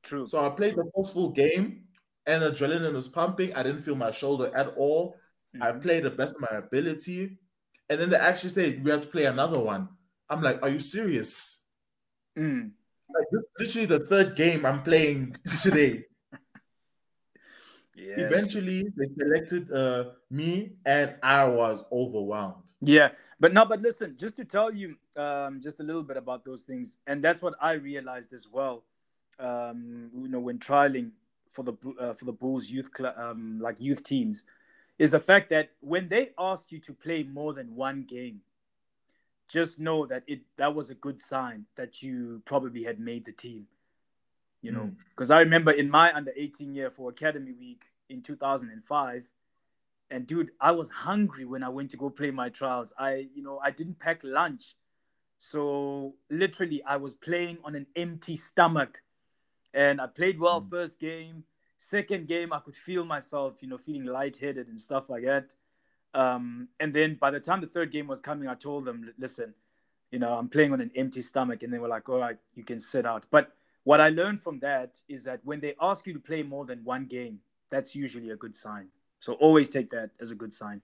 True. 0.04 0.26
So 0.28 0.46
I 0.46 0.50
played 0.50 0.76
the 0.76 0.88
first 0.94 1.12
full 1.12 1.32
game 1.32 1.86
and 2.26 2.42
adrenaline 2.42 2.92
was 2.92 3.08
pumping. 3.08 3.54
I 3.54 3.62
didn't 3.62 3.82
feel 3.82 3.96
my 3.96 4.10
shoulder 4.10 4.50
at 4.54 4.68
all. 4.76 5.16
Mm-hmm. 5.54 5.62
I 5.62 5.72
played 5.72 6.04
the 6.04 6.10
best 6.10 6.36
of 6.36 6.42
my 6.42 6.58
ability. 6.58 7.38
And 7.88 8.00
then 8.00 8.10
they 8.10 8.16
actually 8.16 8.50
said, 8.50 8.84
we 8.84 8.90
have 8.90 9.02
to 9.02 9.08
play 9.08 9.24
another 9.24 9.58
one. 9.58 9.88
I'm 10.28 10.42
like, 10.42 10.62
are 10.62 10.68
you 10.68 10.80
serious? 10.80 11.64
Mm. 12.38 12.70
Like, 13.12 13.26
this 13.32 13.42
is 13.42 13.76
literally 13.76 13.86
the 13.98 14.06
third 14.06 14.36
game 14.36 14.64
I'm 14.64 14.82
playing 14.82 15.34
today. 15.62 16.04
yeah. 17.96 18.14
Eventually, 18.18 18.84
they 18.96 19.06
selected 19.18 19.72
uh, 19.72 20.10
me, 20.30 20.74
and 20.86 21.16
I 21.22 21.44
was 21.46 21.84
overwhelmed. 21.90 22.62
Yeah, 22.80 23.10
but 23.38 23.52
no, 23.52 23.66
but 23.66 23.82
listen, 23.82 24.16
just 24.16 24.36
to 24.36 24.44
tell 24.44 24.72
you 24.72 24.96
um, 25.16 25.60
just 25.60 25.80
a 25.80 25.82
little 25.82 26.02
bit 26.02 26.16
about 26.16 26.44
those 26.44 26.62
things, 26.62 26.96
and 27.06 27.22
that's 27.22 27.42
what 27.42 27.54
I 27.60 27.72
realized 27.72 28.32
as 28.32 28.48
well. 28.48 28.84
Um, 29.38 30.10
you 30.14 30.28
know, 30.28 30.40
when 30.40 30.58
trialing 30.58 31.10
for 31.50 31.64
the 31.64 31.74
uh, 32.00 32.14
for 32.14 32.24
the 32.24 32.32
Bulls 32.32 32.70
youth 32.70 32.90
cl- 32.96 33.14
um, 33.16 33.58
like 33.60 33.80
youth 33.80 34.02
teams 34.02 34.44
is 34.98 35.10
the 35.12 35.20
fact 35.20 35.50
that 35.50 35.70
when 35.80 36.08
they 36.08 36.30
ask 36.38 36.70
you 36.70 36.78
to 36.78 36.92
play 36.92 37.22
more 37.22 37.52
than 37.54 37.74
one 37.74 38.04
game, 38.04 38.40
just 39.48 39.78
know 39.78 40.06
that 40.06 40.22
it 40.26 40.40
that 40.56 40.74
was 40.74 40.90
a 40.90 40.94
good 40.94 41.18
sign 41.18 41.66
that 41.76 42.02
you 42.02 42.42
probably 42.44 42.84
had 42.84 43.00
made 43.00 43.24
the 43.24 43.32
team. 43.32 43.66
You 44.62 44.72
know, 44.72 44.90
because 45.10 45.30
mm. 45.30 45.36
I 45.36 45.40
remember 45.40 45.70
in 45.70 45.88
my 45.88 46.12
under 46.12 46.32
18 46.36 46.74
year 46.74 46.90
for 46.90 47.08
Academy 47.08 47.52
Week 47.52 47.82
in 48.10 48.20
2005, 48.20 49.26
and 50.10 50.26
dude, 50.26 50.50
I 50.60 50.72
was 50.72 50.90
hungry 50.90 51.46
when 51.46 51.62
I 51.62 51.70
went 51.70 51.90
to 51.92 51.96
go 51.96 52.10
play 52.10 52.30
my 52.30 52.50
trials. 52.50 52.92
I, 52.98 53.28
you 53.34 53.42
know, 53.42 53.58
I 53.62 53.70
didn't 53.70 53.98
pack 53.98 54.20
lunch. 54.22 54.76
So 55.38 56.14
literally 56.28 56.82
I 56.84 56.96
was 56.96 57.14
playing 57.14 57.58
on 57.64 57.74
an 57.74 57.86
empty 57.96 58.36
stomach 58.36 59.00
and 59.74 60.00
I 60.00 60.06
played 60.06 60.38
well 60.38 60.60
mm. 60.60 60.70
first 60.70 60.98
game. 60.98 61.44
Second 61.78 62.28
game, 62.28 62.52
I 62.52 62.58
could 62.58 62.76
feel 62.76 63.04
myself, 63.04 63.62
you 63.62 63.68
know, 63.68 63.78
feeling 63.78 64.04
lightheaded 64.04 64.68
and 64.68 64.78
stuff 64.78 65.08
like 65.08 65.24
that. 65.24 65.54
Um, 66.12 66.68
and 66.78 66.92
then 66.92 67.16
by 67.18 67.30
the 67.30 67.40
time 67.40 67.60
the 67.60 67.66
third 67.66 67.90
game 67.90 68.06
was 68.06 68.20
coming, 68.20 68.48
I 68.48 68.54
told 68.54 68.84
them, 68.84 69.10
listen, 69.18 69.54
you 70.10 70.18
know, 70.18 70.34
I'm 70.34 70.48
playing 70.48 70.72
on 70.72 70.80
an 70.80 70.90
empty 70.94 71.22
stomach. 71.22 71.62
And 71.62 71.72
they 71.72 71.78
were 71.78 71.88
like, 71.88 72.08
all 72.08 72.18
right, 72.18 72.36
you 72.54 72.64
can 72.64 72.80
sit 72.80 73.06
out. 73.06 73.24
But 73.30 73.52
what 73.84 74.00
I 74.00 74.10
learned 74.10 74.42
from 74.42 74.58
that 74.60 75.00
is 75.08 75.24
that 75.24 75.40
when 75.44 75.60
they 75.60 75.74
ask 75.80 76.06
you 76.06 76.12
to 76.12 76.20
play 76.20 76.42
more 76.42 76.66
than 76.66 76.84
one 76.84 77.06
game, 77.06 77.38
that's 77.70 77.94
usually 77.94 78.30
a 78.30 78.36
good 78.36 78.54
sign. 78.54 78.88
So 79.20 79.34
always 79.34 79.68
take 79.68 79.90
that 79.90 80.10
as 80.20 80.30
a 80.30 80.34
good 80.34 80.52
sign. 80.52 80.82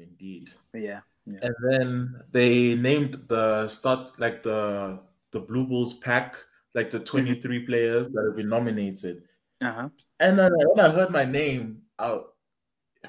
Indeed. 0.00 0.50
Yeah. 0.74 1.00
yeah. 1.26 1.38
And 1.42 1.54
then 1.68 2.20
they 2.30 2.76
named 2.76 3.24
the 3.26 3.66
start 3.66 4.12
like 4.18 4.42
the 4.42 5.00
the 5.32 5.40
Blue 5.40 5.66
Bulls 5.66 5.94
pack 5.94 6.36
like 6.74 6.90
the 6.90 6.98
mm-hmm. 6.98 7.18
23 7.18 7.58
mm-hmm. 7.58 7.66
players 7.66 8.08
that 8.08 8.24
have 8.26 8.36
been 8.36 8.48
nominated. 8.48 9.22
Uh-huh. 9.60 9.88
And 10.20 10.38
then 10.38 10.52
when 10.52 10.80
I 10.84 10.90
heard 10.90 11.10
my 11.10 11.24
name 11.24 11.82
out, 11.98 12.34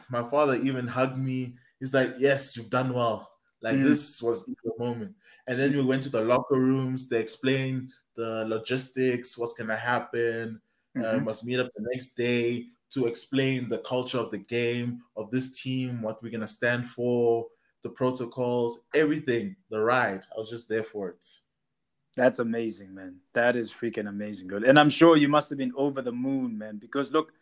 my 0.10 0.24
father 0.24 0.56
even 0.56 0.88
hugged 0.88 1.18
me. 1.18 1.56
He's 1.80 1.94
like, 1.94 2.16
Yes, 2.18 2.56
you've 2.56 2.70
done 2.70 2.94
well. 2.94 3.32
Like 3.62 3.78
mm. 3.78 3.84
this 3.84 4.22
was 4.22 4.46
the 4.46 4.56
moment. 4.78 5.14
And 5.48 5.60
then 5.60 5.72
we 5.72 5.82
went 5.82 6.04
to 6.04 6.10
the 6.10 6.22
locker 6.22 6.56
rooms. 6.56 7.08
They 7.08 7.20
explained 7.20 7.92
the 8.16 8.46
logistics, 8.46 9.38
what's 9.38 9.54
gonna 9.54 9.76
happen. 9.76 10.62
Mm-hmm. 10.98 11.18
Uh, 11.18 11.20
must 11.22 11.46
meet 11.46 11.60
up 11.60 11.72
the 11.76 11.88
next 11.92 12.16
day 12.16 12.68
to 12.92 13.08
explain 13.08 13.68
the 13.68 13.80
culture 13.80 14.20
of 14.20 14.30
the 14.30 14.38
game, 14.38 15.02
of 15.16 15.32
this 15.32 15.60
team, 15.62 16.02
what 16.02 16.22
we're 16.22 16.32
gonna 16.32 16.48
stand 16.48 16.88
for, 16.88 17.48
the 17.82 17.90
protocols, 17.90 18.82
everything. 18.94 19.56
The 19.70 19.80
ride. 19.80 20.22
I 20.34 20.38
was 20.38 20.50
just 20.50 20.70
there 20.70 20.84
for 20.84 21.10
it. 21.10 21.26
That's 22.16 22.40
amazing, 22.40 22.94
man. 22.94 23.16
That 23.34 23.56
is 23.56 23.74
freaking 23.74 24.08
amazing, 24.08 24.48
good. 24.48 24.64
And 24.64 24.78
I'm 24.78 24.90
sure 24.90 25.18
you 25.18 25.28
must 25.28 25.50
have 25.50 25.58
been 25.58 25.74
over 25.76 26.02
the 26.02 26.12
moon, 26.12 26.58
man. 26.58 26.78
Because 26.78 27.12
look, 27.12 27.34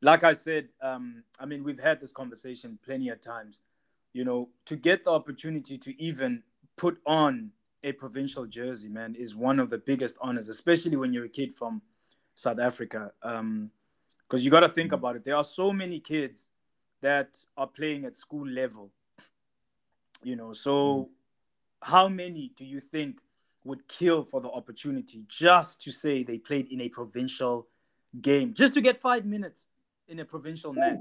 like 0.00 0.22
I 0.22 0.32
said, 0.32 0.68
um, 0.80 1.24
I 1.40 1.46
mean, 1.46 1.64
we've 1.64 1.80
had 1.80 2.00
this 2.00 2.12
conversation 2.12 2.78
plenty 2.84 3.08
of 3.08 3.20
times. 3.20 3.58
You 4.12 4.24
know, 4.24 4.48
to 4.66 4.76
get 4.76 5.04
the 5.04 5.10
opportunity 5.10 5.78
to 5.78 6.00
even 6.00 6.42
put 6.76 7.00
on 7.06 7.50
a 7.82 7.92
provincial 7.92 8.46
jersey, 8.46 8.88
man, 8.88 9.16
is 9.16 9.34
one 9.34 9.58
of 9.58 9.70
the 9.70 9.78
biggest 9.78 10.16
honors, 10.20 10.48
especially 10.48 10.96
when 10.96 11.12
you're 11.12 11.24
a 11.24 11.28
kid 11.30 11.54
from 11.54 11.82
South 12.34 12.60
Africa. 12.60 13.10
Um, 13.22 13.70
because 14.28 14.44
you 14.44 14.50
got 14.50 14.60
to 14.60 14.68
think 14.68 14.88
mm-hmm. 14.88 14.94
about 14.94 15.16
it. 15.16 15.24
There 15.24 15.36
are 15.36 15.44
so 15.44 15.72
many 15.72 16.00
kids 16.00 16.48
that 17.02 17.36
are 17.56 17.66
playing 17.66 18.04
at 18.04 18.16
school 18.16 18.46
level. 18.46 18.90
You 20.22 20.36
know, 20.36 20.52
so 20.52 20.72
mm-hmm. 20.72 21.92
how 21.92 22.08
many 22.08 22.52
do 22.56 22.64
you 22.64 22.80
think 22.80 23.20
would 23.64 23.86
kill 23.88 24.24
for 24.24 24.40
the 24.40 24.50
opportunity 24.50 25.24
just 25.28 25.80
to 25.82 25.92
say 25.92 26.22
they 26.22 26.38
played 26.38 26.68
in 26.72 26.80
a 26.80 26.88
provincial 26.88 27.68
game, 28.20 28.52
just 28.54 28.74
to 28.74 28.80
get 28.80 29.00
five 29.00 29.24
minutes 29.24 29.66
in 30.08 30.18
a 30.18 30.24
provincial 30.24 30.72
match? 30.72 30.98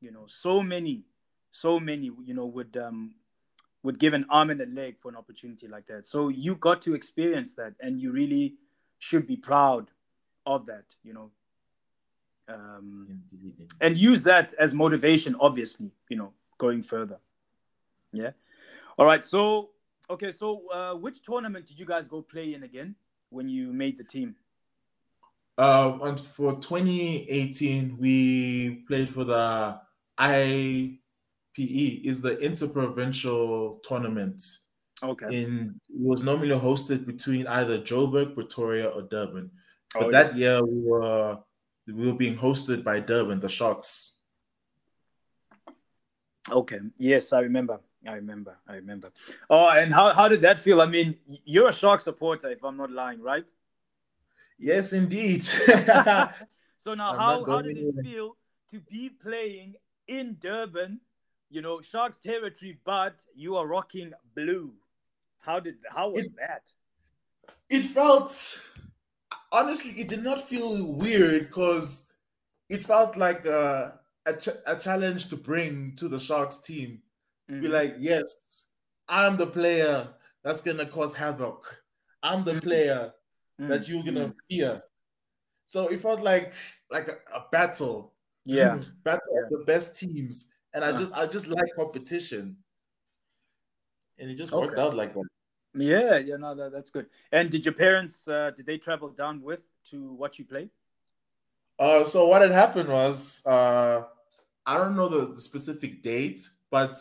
You 0.00 0.10
know, 0.10 0.24
so 0.26 0.62
many, 0.62 1.02
so 1.50 1.80
many, 1.80 2.10
you 2.24 2.34
know, 2.34 2.46
would 2.46 2.76
um 2.76 3.14
would 3.82 3.98
give 3.98 4.14
an 4.14 4.24
arm 4.30 4.50
and 4.50 4.60
a 4.60 4.66
leg 4.66 4.98
for 4.98 5.10
an 5.10 5.16
opportunity 5.16 5.68
like 5.68 5.86
that. 5.86 6.06
So 6.06 6.28
you 6.28 6.54
got 6.56 6.80
to 6.82 6.94
experience 6.94 7.54
that, 7.54 7.74
and 7.80 8.00
you 8.00 8.12
really 8.12 8.54
should 8.98 9.26
be 9.26 9.36
proud 9.36 9.90
of 10.46 10.66
that. 10.66 10.94
You 11.02 11.14
know, 11.14 11.30
um, 12.48 13.20
and 13.80 13.98
use 13.98 14.24
that 14.24 14.54
as 14.54 14.72
motivation. 14.72 15.36
Obviously, 15.40 15.90
you 16.08 16.16
know, 16.16 16.32
going 16.58 16.82
further. 16.82 17.18
Yeah. 18.12 18.30
All 18.96 19.06
right. 19.06 19.24
So 19.24 19.70
okay. 20.10 20.32
So 20.32 20.62
uh, 20.72 20.94
which 20.94 21.22
tournament 21.22 21.66
did 21.66 21.78
you 21.78 21.86
guys 21.86 22.08
go 22.08 22.22
play 22.22 22.54
in 22.54 22.62
again 22.62 22.94
when 23.30 23.48
you 23.48 23.72
made 23.72 23.98
the 23.98 24.04
team? 24.04 24.36
Uh, 25.56 25.98
and 26.02 26.20
for 26.20 26.54
2018, 26.54 27.96
we 27.98 28.84
played 28.88 29.08
for 29.08 29.24
the 29.24 29.78
IPT, 30.18 30.98
is 32.04 32.20
the 32.20 32.38
interprovincial 32.40 33.80
tournament. 33.84 34.42
Okay. 35.02 35.42
In 35.42 35.80
it 35.88 36.00
was 36.00 36.22
normally 36.22 36.58
hosted 36.58 37.06
between 37.06 37.46
either 37.46 37.78
Joburg, 37.78 38.34
Pretoria, 38.34 38.88
or 38.88 39.02
Durban. 39.02 39.50
But 39.92 40.02
oh, 40.04 40.10
that 40.10 40.36
yeah. 40.36 40.56
year 40.56 40.64
we 40.64 40.80
were 40.82 41.38
we 41.86 42.06
were 42.06 42.16
being 42.16 42.36
hosted 42.36 42.82
by 42.82 43.00
Durban, 43.00 43.40
the 43.40 43.48
Sharks. 43.48 44.18
Okay. 46.50 46.78
Yes, 46.96 47.32
I 47.32 47.40
remember. 47.40 47.80
I 48.06 48.14
remember. 48.14 48.56
I 48.68 48.74
remember. 48.74 49.12
Oh, 49.48 49.70
and 49.70 49.92
how, 49.92 50.12
how 50.12 50.28
did 50.28 50.42
that 50.42 50.58
feel? 50.58 50.80
I 50.80 50.86
mean, 50.86 51.16
you're 51.44 51.68
a 51.68 51.72
Shark 51.72 52.00
supporter, 52.00 52.50
if 52.50 52.62
I'm 52.64 52.76
not 52.76 52.90
lying, 52.90 53.20
right? 53.20 53.50
Yes, 54.58 54.92
indeed. 54.92 55.42
so 56.76 56.94
now, 56.94 57.16
how, 57.16 57.44
how 57.44 57.62
did 57.62 57.78
it 57.78 57.94
feel 58.02 58.36
to 58.70 58.80
be 58.80 59.08
playing 59.08 59.74
in 60.06 60.36
Durban 60.40 61.00
you 61.54 61.62
know, 61.62 61.80
Sharks 61.80 62.16
territory, 62.16 62.78
but 62.84 63.24
you 63.32 63.56
are 63.56 63.66
rocking 63.66 64.12
blue. 64.34 64.72
How 65.38 65.60
did 65.60 65.76
how 65.88 66.10
was 66.10 66.24
it, 66.24 66.32
that? 66.36 66.62
It 67.70 67.82
felt 67.82 68.60
honestly, 69.52 69.92
it 69.92 70.08
did 70.08 70.24
not 70.24 70.48
feel 70.48 70.94
weird 70.94 71.42
because 71.46 72.10
it 72.68 72.82
felt 72.82 73.16
like 73.16 73.46
a, 73.46 74.00
a, 74.26 74.32
ch- 74.34 74.60
a, 74.66 74.74
challenge 74.74 75.28
to 75.28 75.36
bring 75.36 75.94
to 75.94 76.08
the 76.08 76.18
Sharks 76.18 76.58
team. 76.58 77.02
Mm-hmm. 77.50 77.60
Be 77.60 77.68
like, 77.68 77.96
yes, 77.98 78.68
I'm 79.08 79.36
the 79.36 79.46
player 79.46 80.08
that's 80.42 80.60
gonna 80.60 80.86
cause 80.86 81.14
havoc. 81.14 81.82
I'm 82.22 82.44
the 82.44 82.52
mm-hmm. 82.52 82.60
player 82.60 83.12
mm-hmm. 83.60 83.70
that 83.70 83.88
you're 83.88 84.02
gonna 84.02 84.28
mm-hmm. 84.28 84.38
fear. 84.50 84.82
So 85.66 85.88
it 85.88 86.00
felt 86.00 86.20
like 86.20 86.52
like 86.90 87.08
a, 87.08 87.36
a 87.36 87.44
battle. 87.50 88.12
Yeah, 88.44 88.78
battle 89.04 89.20
yeah. 89.32 89.44
of 89.44 89.50
the 89.50 89.64
best 89.66 89.98
teams 89.98 90.48
and 90.74 90.84
I 90.84 90.92
just 90.92 91.12
I 91.14 91.26
just 91.26 91.46
like 91.46 91.64
competition, 91.76 92.56
and 94.18 94.30
it 94.30 94.34
just 94.34 94.52
okay. 94.52 94.66
worked 94.66 94.78
out 94.78 94.94
like 94.94 95.14
that. 95.14 95.24
Yeah, 95.76 96.18
yeah, 96.18 96.36
no, 96.36 96.54
that, 96.54 96.72
that's 96.72 96.90
good. 96.90 97.06
And 97.32 97.50
did 97.50 97.64
your 97.64 97.74
parents 97.74 98.28
uh, 98.28 98.50
did 98.54 98.66
they 98.66 98.78
travel 98.78 99.08
down 99.08 99.40
with 99.40 99.60
to 99.90 100.12
watch 100.12 100.38
you 100.38 100.44
play? 100.44 100.68
Uh, 101.78 102.04
so 102.04 102.28
what 102.28 102.42
had 102.42 102.50
happened 102.50 102.88
was 102.88 103.44
uh, 103.46 104.02
I 104.66 104.76
don't 104.76 104.96
know 104.96 105.08
the, 105.08 105.34
the 105.34 105.40
specific 105.40 106.02
date, 106.02 106.40
but 106.70 106.96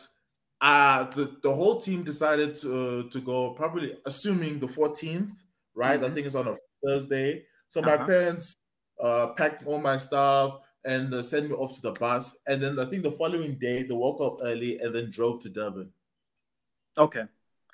uh, 0.63 1.03
the 1.11 1.35
the 1.43 1.53
whole 1.53 1.79
team 1.79 2.03
decided 2.03 2.55
to 2.55 3.09
to 3.09 3.19
go 3.19 3.51
probably 3.51 3.97
assuming 4.05 4.59
the 4.59 4.67
14th, 4.67 5.31
right? 5.75 5.99
Mm-hmm. 5.99 6.11
I 6.11 6.13
think 6.13 6.25
it's 6.25 6.35
on 6.35 6.47
a 6.47 6.55
Thursday. 6.83 7.43
So 7.67 7.81
my 7.81 7.95
uh-huh. 7.95 8.05
parents 8.05 8.55
uh, 9.03 9.27
packed 9.37 9.65
all 9.67 9.79
my 9.79 9.97
stuff 9.97 10.59
and 10.85 11.13
uh, 11.13 11.21
sent 11.21 11.49
me 11.49 11.55
off 11.55 11.75
to 11.75 11.81
the 11.81 11.91
bus. 11.91 12.37
And 12.47 12.63
then 12.63 12.79
I 12.79 12.85
think 12.85 13.03
the 13.03 13.11
following 13.11 13.55
day 13.55 13.83
they 13.83 13.93
woke 13.93 14.21
up 14.21 14.37
early 14.41 14.79
and 14.79 14.95
then 14.95 15.11
drove 15.11 15.41
to 15.41 15.49
Durban. 15.49 15.91
Okay, 16.97 17.25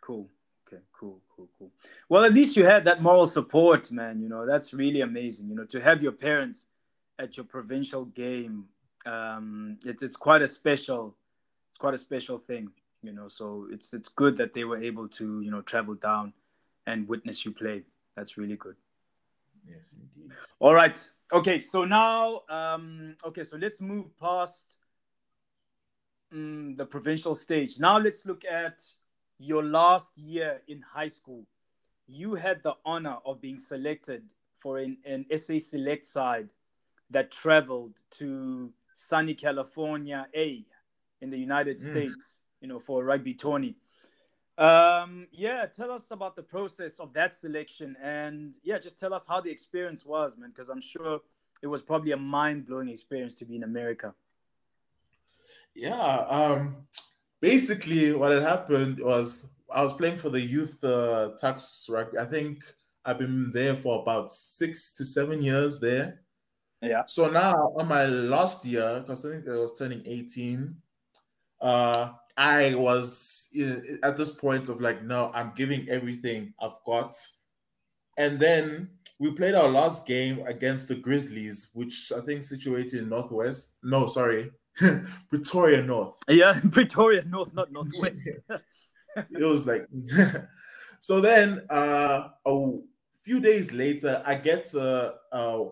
cool. 0.02 0.28
Okay, 0.68 0.82
cool, 0.92 1.22
cool, 1.36 1.50
cool. 1.60 1.72
Well, 2.10 2.24
at 2.24 2.34
least 2.34 2.56
you 2.56 2.66
had 2.66 2.86
that 2.86 3.04
moral 3.04 3.28
support, 3.28 3.92
man. 3.92 4.20
You 4.20 4.30
know, 4.30 4.48
that's 4.48 4.74
really 4.74 5.02
amazing. 5.02 5.48
You 5.50 5.56
know, 5.56 5.66
to 5.66 5.80
have 5.80 6.02
your 6.02 6.12
parents 6.12 6.66
at 7.20 7.38
your 7.38 7.46
provincial 7.46 8.06
game, 8.06 8.66
um, 9.06 9.78
it's 9.86 10.02
it's 10.02 10.16
quite 10.16 10.42
a 10.42 10.48
special, 10.48 11.16
quite 11.80 11.96
a 11.96 11.98
special 11.98 12.38
thing. 12.38 12.70
You 13.02 13.14
know, 13.14 13.28
so 13.28 13.68
it's 13.72 13.94
it's 13.94 14.10
good 14.10 14.38
that 14.38 14.54
they 14.54 14.66
were 14.66 14.78
able 14.78 15.08
to 15.08 15.42
you 15.42 15.50
know 15.50 15.62
travel 15.62 15.96
down 15.96 16.34
and 16.86 17.08
witness 17.08 17.46
you 17.46 17.52
play. 17.52 17.84
That's 18.16 18.38
really 18.38 18.58
good. 18.58 18.76
Yes, 19.68 19.96
indeed. 20.00 20.32
All 20.60 20.74
right. 20.74 21.10
Okay. 21.34 21.62
So 21.62 21.86
now, 21.86 22.42
um, 22.50 23.16
okay. 23.26 23.44
So 23.44 23.58
let's 23.58 23.80
move 23.82 24.06
past 24.20 24.78
um, 26.34 26.76
the 26.76 26.86
provincial 26.86 27.36
stage. 27.36 27.80
Now 27.80 27.98
let's 27.98 28.26
look 28.26 28.44
at 28.46 28.84
your 29.40 29.64
last 29.64 30.18
year 30.18 30.62
in 30.68 30.82
high 30.82 31.08
school. 31.08 31.46
You 32.08 32.36
had 32.36 32.62
the 32.64 32.76
honor 32.86 33.18
of 33.26 33.40
being 33.40 33.58
selected 33.58 34.34
for 34.58 34.80
an, 34.80 34.98
an 35.06 35.26
SA 35.38 35.60
select 35.60 36.06
side 36.06 36.52
that 37.12 37.32
traveled 37.32 38.02
to 38.12 38.72
sunny 38.94 39.34
California, 39.34 40.28
A, 40.36 40.66
in 41.22 41.30
the 41.30 41.38
United 41.38 41.78
mm. 41.78 41.88
States. 41.88 42.42
You 42.62 42.68
know, 42.68 42.80
for 42.80 43.02
a 43.02 43.06
rugby 43.06 43.34
tourney. 43.34 43.78
Um, 44.58 45.28
yeah, 45.32 45.66
tell 45.66 45.90
us 45.92 46.12
about 46.12 46.36
the 46.36 46.44
process 46.44 47.00
of 47.00 47.14
that 47.14 47.34
selection, 47.34 47.96
and 48.04 48.58
yeah, 48.62 48.78
just 48.78 49.00
tell 49.00 49.14
us 49.14 49.26
how 49.26 49.40
the 49.40 49.50
experience 49.50 50.06
was, 50.06 50.36
man. 50.38 50.50
Because 50.50 50.68
I'm 50.68 50.82
sure 50.82 51.22
it 51.62 51.68
was 51.68 51.82
probably 51.82 52.12
a 52.12 52.18
mind 52.18 52.66
blowing 52.66 52.90
experience 52.90 53.36
to 53.36 53.46
be 53.46 53.56
in 53.56 53.64
America. 53.64 54.14
Yeah, 55.74 56.26
um, 56.28 56.76
basically, 57.40 58.14
what 58.14 58.34
had 58.34 58.44
happened 58.44 59.00
was 59.02 59.48
I 59.74 59.84
was 59.84 59.94
playing 59.94 60.18
for 60.18 60.30
the 60.30 60.42
youth 60.42 60.84
uh, 60.84 61.32
Tuks 61.40 61.88
rugby. 61.90 62.18
I 62.18 62.26
think 62.26 62.66
I've 63.06 63.20
been 63.20 63.52
there 63.54 63.76
for 63.76 64.02
about 64.02 64.32
six 64.32 64.94
to 64.96 65.06
seven 65.06 65.42
years 65.42 65.80
there. 65.80 66.22
Yeah. 66.82 67.04
So 67.08 67.30
now 67.30 67.74
on 67.78 67.88
my 67.88 68.06
last 68.06 68.66
year, 68.66 69.00
because 69.00 69.26
I 69.26 69.32
think 69.32 69.48
I 69.48 69.56
was 69.56 69.74
turning 69.78 70.02
18, 70.06 70.76
uh, 71.62 72.10
I 72.38 72.76
was 72.76 73.50
at 74.04 74.18
this 74.18 74.32
point 74.32 74.70
of 74.70 74.80
like, 74.80 75.04
no, 75.04 75.30
I'm 75.34 75.52
giving 75.56 75.90
everything 75.90 76.54
I've 76.62 76.78
got. 76.86 77.16
And 78.18 78.40
then 78.40 78.90
we 79.20 79.32
played 79.32 79.56
our 79.56 79.68
last 79.68 80.08
game 80.08 80.46
against 80.48 80.88
the 80.88 80.96
Grizzlies, 80.96 81.72
which 81.74 82.12
I 82.16 82.22
think 82.22 82.44
situated 82.44 83.02
in 83.02 83.10
Northwest. 83.10 83.76
No, 83.84 84.08
sorry, 84.08 84.52
Pretoria 85.30 85.84
North. 85.84 86.18
Yeah, 86.28 86.58
Pretoria 86.72 87.24
North, 87.26 87.54
not 87.54 87.72
Northwest. 87.72 88.28
it 89.16 89.44
was 89.44 89.68
like, 89.68 89.86
so 91.02 91.20
then 91.20 91.66
uh, 91.70 92.30
a 92.46 92.78
few 93.22 93.42
days 93.42 93.74
later, 93.74 94.24
I 94.26 94.36
get 94.36 94.74
a, 94.74 95.16
a, 95.32 95.66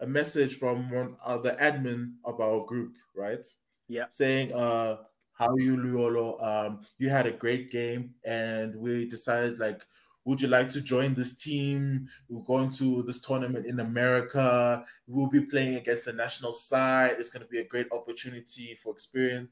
a 0.00 0.06
message 0.06 0.58
from 0.58 0.90
one 0.90 1.16
uh, 1.24 1.38
the 1.38 1.52
admin 1.52 2.14
of 2.24 2.40
our 2.40 2.64
group, 2.66 2.96
right? 3.16 3.44
Yeah, 3.88 4.06
saying, 4.08 4.52
uh, 4.52 4.96
how 5.32 5.48
are 5.48 5.60
you, 5.60 5.76
Luyolo? 5.76 6.42
Um, 6.42 6.80
you 6.98 7.08
had 7.08 7.26
a 7.26 7.32
great 7.32 7.70
game, 7.70 8.14
and 8.24 8.74
we 8.76 9.06
decided 9.06 9.58
like, 9.58 9.82
would 10.24 10.40
you 10.40 10.48
like 10.48 10.70
to 10.70 10.80
join 10.80 11.14
this 11.14 11.36
team? 11.36 12.08
We're 12.28 12.42
going 12.42 12.70
to 12.70 13.02
this 13.02 13.20
tournament 13.20 13.66
in 13.66 13.80
America. 13.80 14.84
We'll 15.06 15.28
be 15.28 15.42
playing 15.42 15.74
against 15.74 16.06
the 16.06 16.14
national 16.14 16.52
side. 16.52 17.16
It's 17.18 17.30
going 17.30 17.42
to 17.42 17.48
be 17.48 17.58
a 17.58 17.66
great 17.66 17.88
opportunity 17.92 18.78
for 18.82 18.92
experience. 18.92 19.50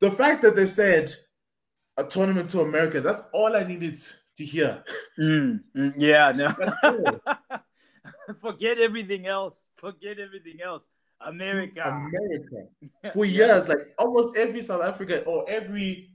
The 0.00 0.10
fact 0.10 0.42
that 0.42 0.56
they 0.56 0.66
said 0.66 1.12
a 1.98 2.04
tournament 2.04 2.48
to 2.50 2.60
America, 2.60 3.00
that's 3.00 3.24
all 3.32 3.54
I 3.54 3.64
needed 3.64 3.98
to 4.36 4.44
hear. 4.44 4.82
Mm, 5.18 5.60
mm, 5.76 5.94
yeah, 5.98 6.32
no. 6.32 7.60
Forget 8.40 8.78
everything 8.78 9.26
else. 9.26 9.64
Forget 9.76 10.18
everything 10.18 10.60
else. 10.64 10.88
America. 11.26 11.82
America. 11.82 12.68
For 13.12 13.24
years, 13.24 13.68
like 13.68 13.78
almost 13.98 14.36
every 14.36 14.60
South 14.60 14.82
African 14.82 15.22
or 15.26 15.44
every 15.48 16.10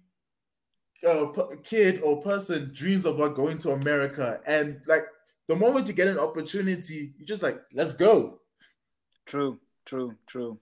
uh, 1.08 1.28
kid 1.64 2.02
or 2.02 2.22
person 2.22 2.72
dreams 2.74 3.06
about 3.06 3.36
going 3.36 3.58
to 3.60 3.72
America. 3.72 4.40
And 4.46 4.82
like 4.88 5.04
the 5.48 5.56
moment 5.56 5.88
you 5.88 5.94
get 5.94 6.08
an 6.08 6.20
opportunity, 6.20 7.14
you 7.18 7.26
just 7.26 7.44
like, 7.44 7.60
let's 7.74 7.94
go. 7.94 8.40
True, 9.26 9.60
true, 9.86 10.16
true. 10.26 10.60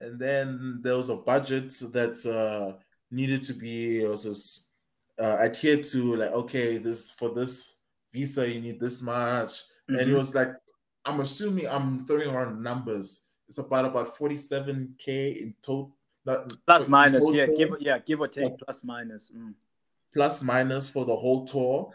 And 0.00 0.18
then 0.18 0.80
there 0.82 0.96
was 0.96 1.10
a 1.10 1.16
budget 1.16 1.68
that 1.92 2.24
uh, 2.26 2.78
needed 3.10 3.42
to 3.44 3.52
be 3.52 4.06
also 4.06 4.32
uh, 5.18 5.36
adhered 5.40 5.84
to. 5.84 6.16
Like, 6.16 6.32
okay, 6.32 6.78
this 6.78 7.10
for 7.10 7.30
this 7.30 7.80
visa, 8.12 8.50
you 8.50 8.60
need 8.60 8.80
this 8.80 9.02
much. 9.02 9.50
Mm-hmm. 9.50 9.94
And 9.94 10.00
it 10.00 10.06
mm-hmm. 10.08 10.16
was 10.16 10.34
like, 10.34 10.52
I'm 11.04 11.20
assuming 11.20 11.68
I'm 11.68 12.06
throwing 12.06 12.30
around 12.30 12.62
numbers. 12.62 13.22
It's 13.50 13.58
about 13.58 13.84
about 13.84 14.16
47k 14.16 15.42
in 15.42 15.54
total. 15.60 15.92
Plus 16.24 16.86
minus, 16.86 17.24
total. 17.24 17.34
yeah, 17.34 17.46
give 17.48 17.74
yeah, 17.80 17.98
give 17.98 18.20
or 18.20 18.28
take, 18.28 18.56
plus 18.56 18.84
minus. 18.84 19.32
Mm. 19.36 19.54
Plus 20.14 20.40
minus 20.44 20.88
for 20.88 21.04
the 21.04 21.16
whole 21.16 21.44
tour. 21.44 21.90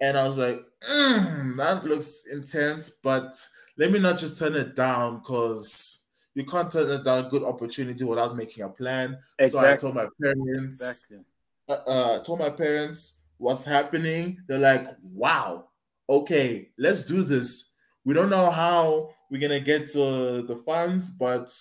And 0.00 0.16
I 0.16 0.26
was 0.26 0.38
like, 0.38 0.64
mm, 0.90 1.56
that 1.58 1.84
looks 1.84 2.24
intense, 2.32 2.88
but 2.88 3.36
let 3.76 3.92
me 3.92 3.98
not 3.98 4.16
just 4.16 4.38
turn 4.38 4.54
it 4.54 4.74
down 4.74 5.18
because 5.18 6.04
you 6.34 6.44
can't 6.44 6.70
turn 6.72 6.90
it 6.90 7.04
down 7.04 7.28
good 7.28 7.42
opportunity 7.42 8.02
without 8.04 8.34
making 8.34 8.64
a 8.64 8.70
plan. 8.70 9.18
Exactly. 9.38 9.68
So 9.68 9.72
I 9.74 9.76
told 9.76 9.94
my 9.94 10.06
parents, 10.22 10.80
exactly. 10.80 11.24
uh, 11.68 11.72
uh, 11.72 12.24
told 12.24 12.38
my 12.38 12.48
parents 12.48 13.18
what's 13.36 13.66
happening. 13.66 14.40
They're 14.46 14.58
like, 14.58 14.88
wow, 15.12 15.68
okay, 16.08 16.70
let's 16.78 17.02
do 17.02 17.24
this. 17.24 17.72
We 18.06 18.14
don't 18.14 18.30
know 18.30 18.48
how 18.50 19.10
we're 19.30 19.40
gonna 19.40 19.60
get 19.60 19.94
uh, 19.96 20.42
the 20.42 20.60
funds, 20.64 21.10
but 21.10 21.52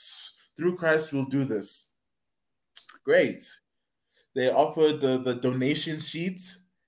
through 0.55 0.75
Christ, 0.75 1.13
we'll 1.13 1.25
do 1.25 1.43
this. 1.43 1.93
Great. 3.03 3.43
They 4.35 4.49
offered 4.49 5.01
the, 5.01 5.17
the 5.17 5.35
donation 5.35 5.99
sheet, 5.99 6.39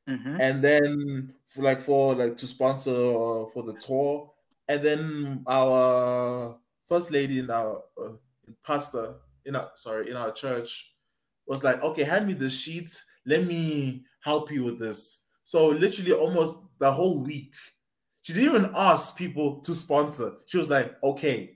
mm-hmm. 0.08 0.40
and 0.40 0.64
then 0.64 1.34
for 1.46 1.62
like 1.62 1.82
for 1.82 2.16
like 2.16 2.38
to 2.38 2.48
sponsor 2.48 2.92
uh, 2.92 3.46
for 3.54 3.64
the 3.64 3.74
tour, 3.80 4.32
and 4.68 4.82
then 4.84 5.44
our 5.48 6.58
first 6.86 7.12
lady 7.12 7.40
in 7.40 7.50
our 7.50 7.84
uh, 8.02 8.12
pastor 8.66 9.16
in 9.46 9.56
our 9.56 9.72
sorry 9.76 10.10
in 10.10 10.16
our 10.16 10.32
church 10.32 10.94
was 11.48 11.64
like, 11.64 11.82
okay, 11.82 12.04
hand 12.04 12.28
me 12.28 12.34
the 12.34 12.50
sheet. 12.50 13.02
Let 13.26 13.46
me 13.46 14.04
help 14.22 14.52
you 14.52 14.64
with 14.64 14.80
this. 14.80 15.24
So 15.44 15.70
literally 15.70 16.14
almost 16.14 16.62
the 16.78 16.92
whole 16.92 17.24
week, 17.24 17.56
she 18.34 18.40
didn't 18.40 18.56
even 18.56 18.72
ask 18.76 19.18
people 19.18 19.60
to 19.62 19.74
sponsor. 19.74 20.34
She 20.46 20.58
was 20.58 20.70
like, 20.70 20.96
okay, 21.04 21.56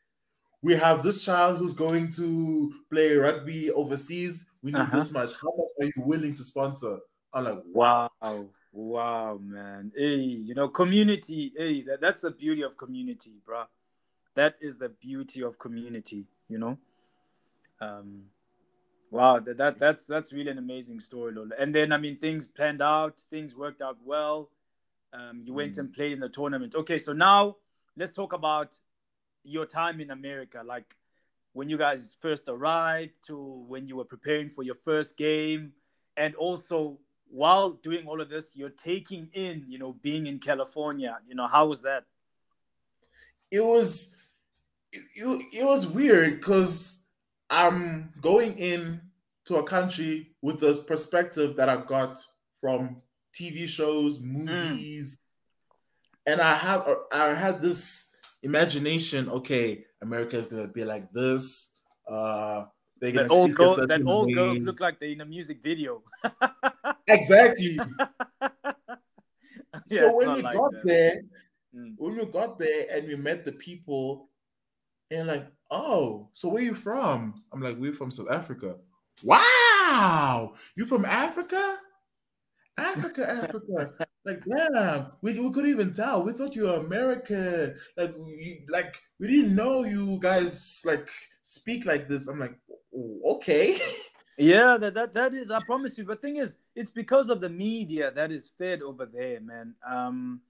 we 0.62 0.74
have 0.74 1.02
this 1.02 1.22
child 1.22 1.58
who's 1.58 1.74
going 1.74 2.10
to 2.12 2.72
play 2.90 3.14
rugby 3.14 3.70
overseas. 3.70 4.46
We 4.62 4.72
need 4.72 4.80
uh-huh. 4.80 4.98
this 4.98 5.12
much. 5.12 5.32
How 5.40 5.52
much 5.56 5.68
are 5.80 5.86
you 5.86 6.02
willing 6.04 6.34
to 6.34 6.44
sponsor? 6.44 6.98
I'm 7.32 7.44
like, 7.44 7.62
wow. 7.72 8.10
Wow, 8.72 9.40
man. 9.42 9.90
Hey, 9.96 10.16
you 10.16 10.54
know, 10.54 10.68
community. 10.68 11.52
Hey, 11.56 11.82
that, 11.82 12.00
that's 12.00 12.20
the 12.20 12.30
beauty 12.30 12.62
of 12.62 12.76
community, 12.76 13.34
bro 13.44 13.64
that 14.34 14.56
is 14.60 14.78
the 14.78 14.88
beauty 14.88 15.42
of 15.42 15.58
community 15.58 16.24
you 16.48 16.58
know 16.58 16.78
um 17.80 18.22
wow 19.10 19.38
that, 19.38 19.56
that 19.58 19.78
that's 19.78 20.06
that's 20.06 20.32
really 20.32 20.50
an 20.50 20.58
amazing 20.58 21.00
story 21.00 21.32
Lolo. 21.32 21.50
and 21.58 21.74
then 21.74 21.92
i 21.92 21.98
mean 21.98 22.16
things 22.16 22.46
planned 22.46 22.82
out 22.82 23.18
things 23.30 23.54
worked 23.54 23.82
out 23.82 23.96
well 24.04 24.48
um 25.12 25.42
you 25.44 25.52
went 25.52 25.74
mm. 25.74 25.78
and 25.78 25.92
played 25.92 26.12
in 26.12 26.20
the 26.20 26.28
tournament. 26.28 26.74
Okay 26.74 26.98
so 26.98 27.12
now 27.12 27.56
let's 27.96 28.14
talk 28.14 28.32
about 28.32 28.78
your 29.44 29.66
time 29.66 30.00
in 30.00 30.10
america. 30.10 30.62
Like 30.64 30.96
when 31.52 31.68
you 31.68 31.78
guys 31.78 32.16
first 32.20 32.48
arrived 32.48 33.18
to 33.26 33.64
when 33.66 33.88
you 33.88 33.96
were 33.96 34.04
preparing 34.04 34.48
for 34.48 34.62
your 34.62 34.76
first 34.76 35.16
game 35.16 35.72
and 36.16 36.34
also 36.36 36.98
while 37.28 37.70
doing 37.70 38.06
all 38.06 38.20
of 38.20 38.28
this 38.28 38.56
you're 38.56 38.70
taking 38.70 39.28
in 39.32 39.64
you 39.68 39.78
know 39.78 39.92
being 40.02 40.26
in 40.26 40.38
california. 40.38 41.18
You 41.26 41.34
know 41.34 41.46
how 41.46 41.66
was 41.66 41.82
that? 41.82 42.04
It 43.50 43.64
was 43.64 44.16
it, 44.92 45.44
it, 45.52 45.64
was 45.64 45.86
weird 45.86 46.40
because 46.40 47.04
I'm 47.48 48.10
going 48.20 48.58
in 48.58 49.00
to 49.46 49.56
a 49.56 49.62
country 49.62 50.30
with 50.42 50.60
this 50.60 50.80
perspective 50.80 51.56
that 51.56 51.68
I 51.68 51.76
got 51.76 52.18
from 52.60 53.02
TV 53.40 53.66
shows, 53.66 54.18
hmm. 54.18 54.44
movies, 54.44 55.18
mm. 55.18 56.32
and 56.32 56.40
I 56.40 56.54
have 56.54 56.88
I 57.12 57.34
had 57.34 57.62
this 57.62 58.10
imagination. 58.42 59.28
Okay, 59.28 59.84
America 60.02 60.36
is 60.36 60.46
gonna 60.46 60.68
be 60.68 60.84
like 60.84 61.10
this. 61.12 61.74
Uh, 62.06 62.64
they're 63.00 63.12
gonna 63.12 63.28
that 63.28 63.34
old 63.34 63.54
girl, 63.54 63.74
that 63.76 64.02
old 64.06 64.26
way. 64.28 64.34
girls 64.34 64.58
look 64.58 64.80
like 64.80 65.00
they're 65.00 65.10
in 65.10 65.22
a 65.22 65.24
music 65.24 65.62
video. 65.62 66.02
exactly. 67.08 67.78
yeah, 69.88 70.00
so 70.00 70.16
when 70.16 70.34
we 70.34 70.42
like 70.42 70.56
got 70.56 70.72
that. 70.72 70.84
there, 70.84 71.20
mm. 71.74 71.94
when 71.96 72.16
we 72.16 72.24
got 72.26 72.58
there 72.58 72.86
and 72.92 73.08
we 73.08 73.16
met 73.16 73.44
the 73.46 73.52
people 73.52 74.28
and 75.10 75.28
like, 75.28 75.46
oh, 75.70 76.28
so 76.34 76.48
where 76.50 76.62
you 76.62 76.74
from? 76.74 77.34
I'm 77.52 77.62
like, 77.62 77.78
we're 77.78 77.94
from 77.94 78.10
South 78.10 78.30
Africa. 78.30 78.76
Wow, 79.22 80.54
you 80.76 80.86
from 80.86 81.04
Africa? 81.04 81.78
Africa, 82.80 83.30
Africa. 83.30 84.06
like, 84.24 84.42
damn, 84.44 85.12
we, 85.22 85.38
we 85.38 85.50
couldn't 85.50 85.70
even 85.70 85.92
tell. 85.92 86.22
We 86.24 86.32
thought 86.32 86.54
you 86.54 86.64
were 86.64 86.76
American. 86.76 87.76
Like, 87.96 88.14
we, 88.18 88.64
like 88.68 89.00
we 89.18 89.28
didn't 89.28 89.54
know 89.54 89.84
you 89.84 90.18
guys 90.20 90.82
like 90.84 91.08
speak 91.42 91.86
like 91.86 92.08
this. 92.08 92.28
I'm 92.28 92.40
like, 92.40 92.58
okay. 93.26 93.78
Yeah, 94.38 94.78
that, 94.78 94.94
that 94.94 95.12
that 95.12 95.34
is. 95.34 95.50
I 95.50 95.60
promise 95.60 95.98
you. 95.98 96.04
But 96.04 96.22
thing 96.22 96.38
is, 96.38 96.56
it's 96.74 96.88
because 96.88 97.28
of 97.28 97.42
the 97.42 97.50
media 97.50 98.10
that 98.12 98.32
is 98.32 98.50
fed 98.56 98.80
over 98.80 99.04
there, 99.04 99.38
man. 99.38 99.74
Um, 99.86 100.40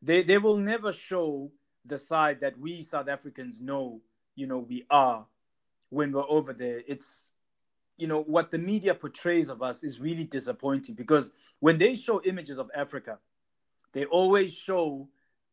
they 0.00 0.22
they 0.22 0.38
will 0.38 0.56
never 0.56 0.92
show 0.92 1.50
the 1.84 1.98
side 1.98 2.40
that 2.40 2.56
we 2.58 2.82
South 2.82 3.08
Africans 3.08 3.60
know, 3.60 4.00
you 4.36 4.46
know, 4.46 4.58
we 4.58 4.84
are 4.90 5.26
when 5.90 6.12
we're 6.12 6.28
over 6.28 6.52
there. 6.52 6.82
It's, 6.86 7.32
you 7.98 8.06
know, 8.06 8.22
what 8.22 8.50
the 8.50 8.58
media 8.58 8.94
portrays 8.94 9.48
of 9.48 9.60
us 9.62 9.84
is 9.84 10.00
really 10.00 10.24
disappointing 10.24 10.94
because 10.94 11.32
when 11.60 11.76
they 11.76 11.94
show 11.94 12.22
images 12.22 12.58
of 12.58 12.70
Africa, 12.74 13.18
they 13.92 14.04
always 14.06 14.54
show, 14.54 15.08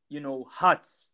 you 0.10 0.20
know, 0.20 0.44
huts. 0.44 1.10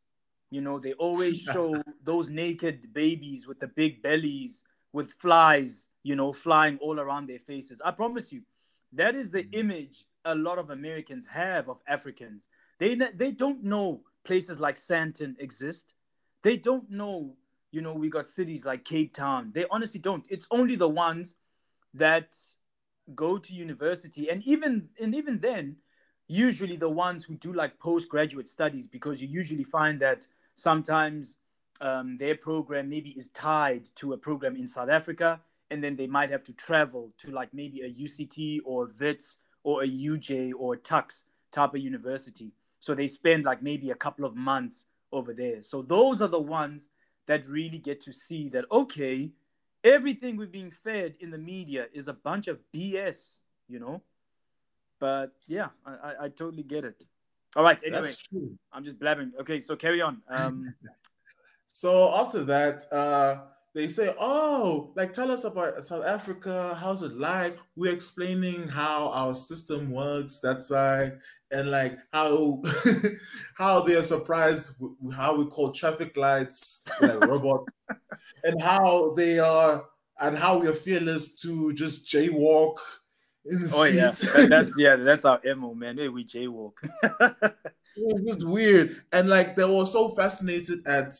You 0.49 0.61
know, 0.61 0.77
they 0.77 0.93
always 0.93 1.39
show 1.53 1.81
those 2.03 2.29
naked 2.29 2.93
babies 2.93 3.47
with 3.47 3.59
the 3.59 3.69
big 3.69 4.03
bellies, 4.03 4.63
with 4.91 5.13
flies, 5.13 5.87
you 6.03 6.15
know, 6.15 6.33
flying 6.33 6.77
all 6.79 6.99
around 6.99 7.27
their 7.27 7.39
faces. 7.39 7.81
I 7.83 7.91
promise 7.91 8.31
you, 8.31 8.41
that 8.93 9.15
is 9.15 9.31
the 9.31 9.43
mm. 9.43 9.55
image 9.55 10.05
a 10.25 10.35
lot 10.35 10.59
of 10.59 10.69
Americans 10.69 11.25
have 11.25 11.69
of 11.69 11.81
Africans. 11.87 12.49
They 12.79 12.95
they 12.95 13.31
don't 13.31 13.63
know 13.63 14.03
places 14.23 14.59
like 14.59 14.75
Sandton 14.75 15.39
exist. 15.39 15.93
They 16.43 16.57
don't 16.57 16.89
know, 16.89 17.35
you 17.71 17.81
know, 17.81 17.93
we 17.93 18.09
got 18.09 18.27
cities 18.27 18.65
like 18.65 18.83
Cape 18.83 19.13
Town. 19.13 19.51
They 19.53 19.65
honestly 19.71 19.99
don't. 19.99 20.25
It's 20.29 20.47
only 20.51 20.75
the 20.75 20.89
ones 20.89 21.35
that 21.93 22.35
go 23.15 23.37
to 23.37 23.53
university 23.53 24.29
and 24.29 24.43
even 24.43 24.87
and 24.99 25.13
even 25.13 25.39
then 25.39 25.75
usually 26.27 26.77
the 26.77 26.89
ones 26.89 27.25
who 27.25 27.35
do 27.35 27.51
like 27.51 27.77
postgraduate 27.79 28.47
studies 28.47 28.87
because 28.87 29.21
you 29.21 29.27
usually 29.27 29.65
find 29.65 29.99
that 29.99 30.25
sometimes 30.55 31.35
um, 31.81 32.15
their 32.17 32.35
program 32.35 32.87
maybe 32.87 33.09
is 33.11 33.27
tied 33.29 33.83
to 33.95 34.13
a 34.13 34.17
program 34.17 34.55
in 34.55 34.65
South 34.65 34.89
Africa 34.89 35.41
and 35.71 35.83
then 35.83 35.95
they 35.95 36.07
might 36.07 36.29
have 36.29 36.43
to 36.43 36.53
travel 36.53 37.11
to 37.17 37.31
like 37.31 37.53
maybe 37.53 37.81
a 37.81 37.89
UCT 37.89 38.59
or 38.63 38.85
a 38.85 38.89
WITS 38.97 39.37
or 39.63 39.83
a 39.83 39.87
UJ 39.87 40.51
or 40.57 40.75
a 40.75 40.77
Tuks 40.77 41.23
type 41.51 41.73
of 41.73 41.81
university. 41.81 42.53
So 42.79 42.93
they 42.95 43.07
spend 43.07 43.43
like 43.43 43.61
maybe 43.61 43.91
a 43.91 43.95
couple 43.95 44.25
of 44.25 44.35
months 44.35 44.85
over 45.11 45.33
there. 45.33 45.61
So 45.61 45.81
those 45.81 46.21
are 46.21 46.27
the 46.27 46.39
ones 46.39 46.89
that 47.27 47.47
really 47.47 47.79
get 47.79 48.01
to 48.01 48.13
see 48.13 48.49
that, 48.49 48.65
okay, 48.71 49.31
everything 49.83 50.37
we've 50.37 50.51
been 50.51 50.71
fed 50.71 51.15
in 51.19 51.31
the 51.31 51.37
media 51.37 51.87
is 51.93 52.07
a 52.07 52.13
bunch 52.13 52.47
of 52.47 52.59
BS, 52.73 53.39
you 53.67 53.79
know? 53.79 54.01
But 54.99 55.33
yeah, 55.47 55.69
I, 55.85 55.91
I, 55.91 56.13
I 56.25 56.29
totally 56.29 56.63
get 56.63 56.85
it. 56.85 57.05
All 57.55 57.63
right. 57.63 57.81
Anyway, 57.85 58.11
I'm 58.71 58.83
just 58.83 58.99
blabbing. 58.99 59.33
Okay, 59.39 59.59
so 59.59 59.75
carry 59.75 60.01
on. 60.01 60.21
Um, 60.29 60.73
so 61.67 62.13
after 62.13 62.43
that, 62.45 62.85
uh, 62.93 63.41
they 63.73 63.87
say, 63.87 64.13
"Oh, 64.19 64.93
like 64.95 65.11
tell 65.11 65.31
us 65.31 65.43
about 65.43 65.83
South 65.83 66.05
Africa. 66.05 66.77
How's 66.79 67.01
it 67.03 67.13
like?" 67.13 67.57
We're 67.75 67.93
explaining 67.93 68.69
how 68.69 69.09
our 69.09 69.35
system 69.35 69.91
works 69.91 70.39
that 70.39 70.61
side, 70.61 71.19
and 71.51 71.69
like 71.71 71.97
how 72.13 72.61
how 73.55 73.81
they're 73.81 74.03
surprised 74.03 74.75
how 75.13 75.35
we 75.35 75.45
call 75.45 75.71
traffic 75.71 76.15
lights 76.17 76.83
like 77.01 77.19
robots, 77.27 77.71
and 78.43 78.61
how 78.61 79.13
they 79.13 79.39
are 79.39 79.85
and 80.19 80.37
how 80.37 80.57
we 80.59 80.67
are 80.67 80.73
fearless 80.73 81.35
to 81.35 81.73
just 81.73 82.07
jaywalk 82.07 82.77
in 83.45 83.59
the 83.59 83.71
Oh 83.75 83.83
yeah, 83.85 84.11
streets. 84.11 84.33
That- 84.33 84.49
that's 84.49 84.73
yeah, 84.79 84.95
that's 84.95 85.25
our 85.25 85.39
mo 85.55 85.73
man. 85.73 85.97
Hey, 85.97 86.09
we 86.09 86.23
jaywalk. 86.25 86.73
it 87.03 87.55
was 87.97 88.21
just 88.25 88.47
weird. 88.47 89.01
And 89.11 89.29
like 89.29 89.55
they 89.55 89.65
were 89.65 89.85
so 89.85 90.09
fascinated 90.09 90.85
at 90.87 91.13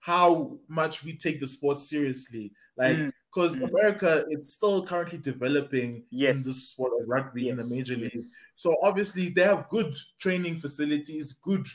how 0.00 0.58
much 0.68 1.04
we 1.04 1.16
take 1.16 1.40
the 1.40 1.46
sport 1.46 1.78
seriously. 1.78 2.52
Like 2.76 2.96
Mm, 2.96 3.12
because 3.32 3.56
mm. 3.56 3.68
America 3.70 4.24
it's 4.30 4.54
still 4.54 4.84
currently 4.86 5.18
developing 5.18 6.04
Yes. 6.10 6.38
in 6.38 6.44
the 6.44 6.52
sport 6.52 6.92
of 7.00 7.08
rugby 7.08 7.48
in 7.48 7.56
the 7.56 7.64
Yes, 7.64 7.74
major 7.76 7.96
league. 7.96 8.12
yes. 8.14 8.34
So 8.54 8.76
obviously 8.82 9.28
they 9.30 9.42
have 9.42 9.68
good 9.68 9.94
training 10.18 10.58
facilities, 10.58 11.32
good 11.32 11.66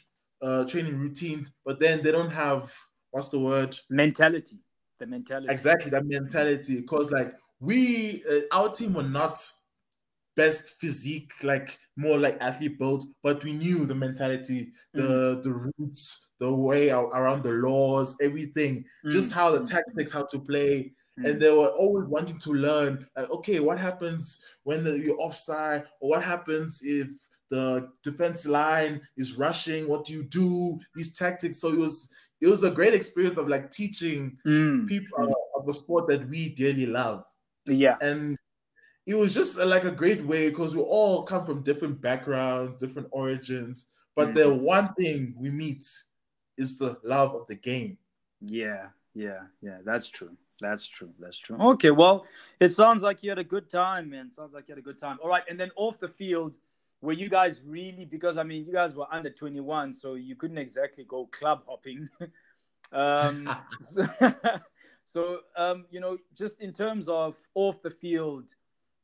uh 0.41 0.65
training 0.65 0.97
routines, 0.97 1.51
but 1.65 1.79
then 1.79 2.01
they 2.03 2.11
don't 2.11 2.31
have 2.31 2.73
what's 3.11 3.29
the 3.29 3.39
word? 3.39 3.77
mentality. 3.89 4.59
The 4.99 5.07
mentality. 5.07 5.51
Exactly 5.51 5.91
that 5.91 6.05
mentality. 6.05 6.81
Because 6.81 7.11
like 7.11 7.33
we 7.59 8.23
uh, 8.29 8.41
our 8.51 8.69
team 8.71 8.93
were 8.93 9.03
not 9.03 9.39
best 10.35 10.79
physique, 10.79 11.31
like 11.43 11.77
more 11.95 12.17
like 12.17 12.37
athlete 12.41 12.79
built, 12.79 13.05
but 13.21 13.43
we 13.43 13.53
knew 13.53 13.85
the 13.85 13.95
mentality, 13.95 14.71
the 14.93 15.39
the 15.43 15.51
roots, 15.53 16.31
the 16.39 16.53
way 16.53 16.89
ar- 16.89 17.05
around 17.07 17.43
the 17.43 17.51
laws, 17.51 18.15
everything, 18.21 18.85
just 19.09 19.31
Mm, 19.31 19.33
how 19.33 19.51
the 19.51 19.59
mm, 19.59 19.65
tactics, 19.65 20.11
how 20.11 20.25
to 20.25 20.39
play, 20.39 20.93
mm. 21.19 21.29
and 21.29 21.41
they 21.41 21.51
were 21.51 21.69
always 21.69 22.07
wanting 22.07 22.39
to 22.39 22.53
learn. 22.53 23.07
Like, 23.15 23.29
okay, 23.31 23.59
what 23.59 23.79
happens 23.79 24.41
when 24.63 24.83
the, 24.83 24.97
you're 24.97 25.19
offside, 25.19 25.85
or 25.99 26.11
what 26.11 26.23
happens 26.23 26.81
if 26.83 27.09
the 27.51 27.89
defense 28.03 28.45
line 28.47 29.01
is 29.17 29.37
rushing? 29.37 29.87
What 29.87 30.05
do 30.05 30.13
you 30.13 30.23
do? 30.23 30.79
These 30.95 31.17
tactics. 31.17 31.59
So 31.61 31.69
it 31.69 31.77
was 31.77 32.09
it 32.41 32.47
was 32.47 32.63
a 32.63 32.71
great 32.71 32.93
experience 32.93 33.37
of 33.37 33.47
like 33.47 33.71
teaching 33.71 34.37
Mm, 34.45 34.87
people 34.87 35.17
mm. 35.19 35.31
uh, 35.31 35.59
of 35.59 35.65
the 35.67 35.73
sport 35.73 36.07
that 36.09 36.27
we 36.27 36.49
dearly 36.49 36.85
love 36.85 37.23
Yeah. 37.65 37.95
and 38.01 38.37
it 39.05 39.15
was 39.15 39.33
just 39.33 39.59
uh, 39.59 39.65
like 39.65 39.83
a 39.85 39.91
great 39.91 40.21
way 40.25 40.49
because 40.49 40.75
we 40.75 40.81
all 40.81 41.23
come 41.23 41.45
from 41.45 41.61
different 41.63 42.01
backgrounds 42.01 42.79
different 42.81 43.07
origins 43.11 43.87
but 44.15 44.29
Mhm. 44.29 44.33
the 44.33 44.53
one 44.53 44.93
thing 44.95 45.33
we 45.37 45.49
meet 45.49 45.85
is 46.57 46.77
the 46.77 46.97
love 47.03 47.33
of 47.35 47.47
the 47.47 47.55
game 47.55 47.97
Yeah, 48.41 48.89
yeah, 49.13 49.43
yeah. 49.61 49.79
That's 49.85 50.09
true. 50.09 50.35
That's 50.63 50.87
true. 50.87 51.13
That's 51.19 51.37
true. 51.37 51.57
Okay, 51.59 51.91
well, 51.91 52.25
it 52.61 52.69
sounds 52.69 53.03
like 53.03 53.21
you 53.21 53.29
had 53.29 53.37
a 53.37 53.43
good 53.43 53.69
time, 53.69 54.09
man. 54.09 54.31
Sounds 54.31 54.53
like 54.53 54.69
you 54.69 54.71
had 54.71 54.79
a 54.79 54.81
good 54.81 54.97
time. 54.97 55.19
All 55.21 55.29
right, 55.29 55.43
and 55.49 55.59
then 55.59 55.71
off 55.75 55.99
the 55.99 56.07
field, 56.07 56.57
were 57.01 57.11
you 57.11 57.27
guys 57.27 57.61
really? 57.65 58.05
Because 58.05 58.37
I 58.37 58.43
mean, 58.43 58.63
you 58.63 58.71
guys 58.71 58.95
were 58.95 59.05
under 59.11 59.29
twenty 59.29 59.59
one, 59.59 59.91
so 59.91 60.13
you 60.13 60.37
couldn't 60.37 60.57
exactly 60.57 61.03
go 61.03 61.25
club 61.25 61.63
hopping. 61.67 62.07
um, 62.93 63.53
so, 63.81 64.05
so 65.03 65.39
um, 65.57 65.85
you 65.91 65.99
know, 65.99 66.17
just 66.33 66.61
in 66.61 66.71
terms 66.71 67.09
of 67.09 67.35
off 67.55 67.81
the 67.81 67.89
field, 67.89 68.55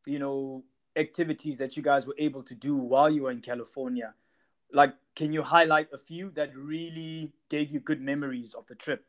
you 0.06 0.18
know, 0.18 0.64
activities 0.96 1.58
that 1.58 1.76
you 1.76 1.84
guys 1.84 2.08
were 2.08 2.16
able 2.18 2.42
to 2.44 2.56
do 2.56 2.78
while 2.78 3.10
you 3.10 3.24
were 3.24 3.32
in 3.32 3.42
California, 3.42 4.14
like, 4.72 4.94
can 5.14 5.34
you 5.34 5.42
highlight 5.42 5.90
a 5.92 5.98
few 5.98 6.30
that 6.32 6.56
really 6.56 7.34
gave 7.50 7.70
you 7.70 7.82
good 7.82 8.00
memories 8.00 8.54
of 8.54 8.66
the 8.68 8.76
trip? 8.76 9.04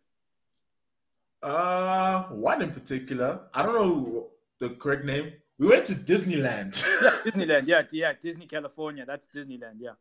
Uh 1.42 2.24
one 2.30 2.60
in 2.62 2.70
particular 2.70 3.40
i 3.54 3.62
don't 3.62 3.74
know 3.74 4.28
the 4.60 4.68
correct 4.70 5.04
name 5.04 5.32
we 5.58 5.66
went 5.66 5.84
to 5.86 5.94
disneyland 5.94 6.72
Yeah, 7.02 7.10
Disneyland. 7.24 7.62
Yeah, 7.66 7.82
yeah, 7.92 8.12
Disney 8.20 8.46
California. 8.46 9.04
That's 9.06 9.26
Disneyland. 9.26 9.76
Yeah. 9.78 9.96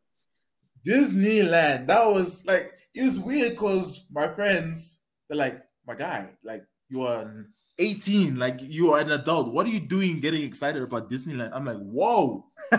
disneyland 0.86 1.88
that 1.88 2.06
was 2.06 2.46
like 2.46 2.72
it 2.96 3.04
was 3.04 3.20
weird 3.20 3.52
because 3.52 4.08
my 4.12 4.28
friends 4.28 5.02
they're 5.28 5.38
like 5.38 5.62
my 5.88 5.96
guy 5.96 6.30
like 6.44 6.64
you 6.90 7.04
are 7.06 7.46
18 7.78 8.36
like 8.38 8.58
you 8.62 8.92
are 8.92 9.00
an 9.02 9.12
adult 9.12 9.54
what 9.54 9.66
are 9.66 9.70
you 9.70 9.80
doing 9.80 10.20
getting 10.20 10.44
excited 10.44 10.82
about 10.84 11.10
disneyland 11.10 11.52
i'm 11.54 11.66
like 11.66 11.78
whoa 11.80 12.46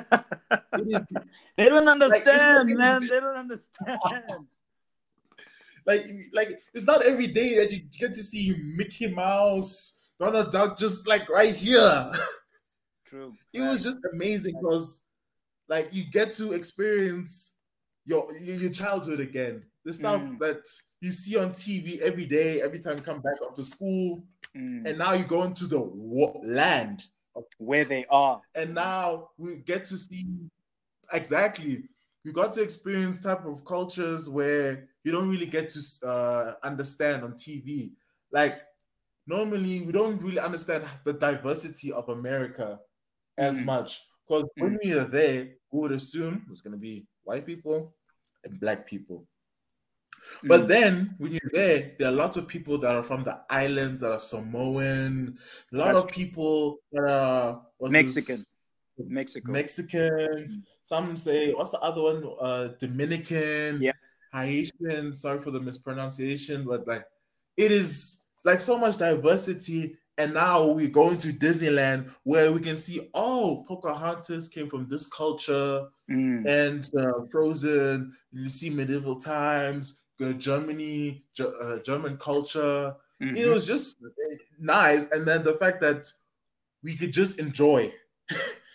is 0.79 1.01
They 1.57 1.69
don't 1.69 1.89
understand, 1.89 2.69
like- 2.71 2.79
man. 2.79 3.01
They 3.07 3.21
don't 3.21 3.37
understand. 3.37 3.99
like 5.87 6.05
like 6.33 6.49
it's 6.75 6.85
not 6.85 7.05
every 7.05 7.27
day 7.27 7.57
that 7.57 7.73
you 7.73 7.81
get 7.99 8.15
to 8.15 8.23
see 8.23 8.55
Mickey 8.77 9.07
Mouse, 9.13 9.99
Donald 10.19 10.53
Duck, 10.53 10.79
just 10.79 11.07
like 11.09 11.29
right 11.29 11.55
here. 11.55 12.13
True. 13.07 13.35
it 13.53 13.61
was 13.63 13.83
just 13.83 13.99
amazing 14.13 14.55
because 14.61 15.03
like 15.69 15.89
you 15.93 16.05
get 16.11 16.33
to 16.35 16.53
experience 16.53 17.55
your 18.07 18.33
your 18.37 18.71
childhood 18.71 19.21
again. 19.21 19.65
The 19.85 19.93
stuff 19.93 20.21
Mm. 20.21 20.39
that 20.41 20.63
you 21.01 21.11
see 21.11 21.37
on 21.39 21.51
TV 21.51 22.01
every 22.03 22.27
day, 22.27 22.61
every 22.61 22.79
time 22.79 22.99
you 22.99 23.03
come 23.03 23.21
back 23.21 23.37
after 23.49 23.63
school, 23.63 24.23
Mm. 24.57 24.87
and 24.89 24.99
now 24.99 25.13
you 25.15 25.25
go 25.25 25.45
into 25.45 25.67
the 25.67 25.81
land, 26.45 27.05
where 27.59 27.85
they 27.85 28.05
are. 28.11 28.43
and 28.55 28.75
now 28.75 29.31
we 29.39 29.57
get 29.57 29.85
to 29.87 29.97
see 29.97 30.27
exactly. 31.13 31.85
We 32.25 32.33
got 32.33 32.53
to 32.55 32.63
experience 32.63 33.23
type 33.23 33.45
of 33.47 33.65
cultures 33.65 34.29
where 34.29 34.89
you 35.05 35.13
don't 35.13 35.29
really 35.31 35.47
get 35.47 35.71
to 35.71 36.07
uh, 36.07 36.55
understand 36.63 37.25
on 37.25 37.33
TV. 37.33 37.93
Like 38.31 38.61
normally, 39.27 39.81
we 39.83 39.93
don't 39.93 40.21
really 40.21 40.39
understand 40.39 40.85
the 41.05 41.13
diversity 41.15 41.93
of 41.93 42.09
America 42.09 42.81
as 43.39 43.59
Mm. 43.59 43.65
much 43.65 44.03
because 44.27 44.45
when 44.57 44.79
we 44.85 44.93
are 44.93 45.05
there, 45.05 45.55
we 45.73 45.81
would 45.81 45.93
assume 45.93 46.45
there's 46.47 46.61
going 46.61 46.73
to 46.73 46.79
be 46.79 47.07
white 47.23 47.47
people 47.47 47.95
and 48.45 48.61
black 48.61 48.87
people. 48.87 49.27
But 50.45 50.63
Mm. 50.63 50.69
then 50.69 51.15
when 51.19 51.33
you're 51.33 51.51
there, 51.53 51.95
there 51.99 52.09
are 52.09 52.13
lots 52.13 52.37
of 52.37 52.47
people 52.47 52.77
that 52.79 52.95
are 52.95 53.03
from 53.03 53.25
the 53.25 53.41
islands 53.49 54.01
that 54.03 54.13
are 54.13 54.19
Samoan, 54.19 55.39
a 55.73 55.77
lot 55.77 55.95
That's 55.95 56.05
of 56.05 56.09
people 56.11 56.79
that 56.93 57.09
are 57.11 57.63
Mexican. 57.81 58.37
this? 58.37 58.55
Mexico. 58.99 59.51
Mexicans. 59.51 60.59
Some 60.91 61.17
say 61.17 61.53
what's 61.53 61.71
the 61.71 61.79
other 61.89 62.03
one? 62.03 62.21
Uh, 62.41 62.69
Dominican, 62.81 63.81
Yeah. 63.81 63.93
Haitian. 64.33 65.15
Sorry 65.15 65.41
for 65.41 65.53
the 65.53 65.61
mispronunciation, 65.61 66.65
but 66.65 66.85
like 66.89 67.05
it 67.57 67.71
is 67.71 68.23
like 68.45 68.61
so 68.61 68.77
much 68.77 68.97
diversity. 68.99 69.97
And 70.19 70.35
now 70.35 70.73
we're 70.73 70.91
going 71.03 71.17
to 71.19 71.29
Disneyland 71.33 72.11
where 72.25 72.51
we 72.53 72.61
can 72.61 72.77
see, 72.77 73.09
oh, 73.15 73.65
Pocahontas 73.69 74.49
came 74.49 74.69
from 74.69 74.89
this 74.89 75.07
culture, 75.07 75.87
Mm. 76.11 76.45
and 76.61 76.83
uh, 77.01 77.25
Frozen. 77.31 78.13
You 78.33 78.49
see 78.49 78.69
medieval 78.71 79.15
times, 79.21 80.03
Germany, 80.39 81.23
Ge- 81.37 81.55
uh, 81.65 81.79
German 81.89 82.17
culture. 82.19 82.97
Mhm. 83.23 83.37
It 83.37 83.47
was 83.47 83.65
just 83.73 83.97
nice, 84.59 85.07
and 85.13 85.23
then 85.29 85.45
the 85.45 85.55
fact 85.55 85.81
that 85.83 86.13
we 86.83 86.97
could 86.97 87.13
just 87.13 87.39
enjoy. 87.39 87.93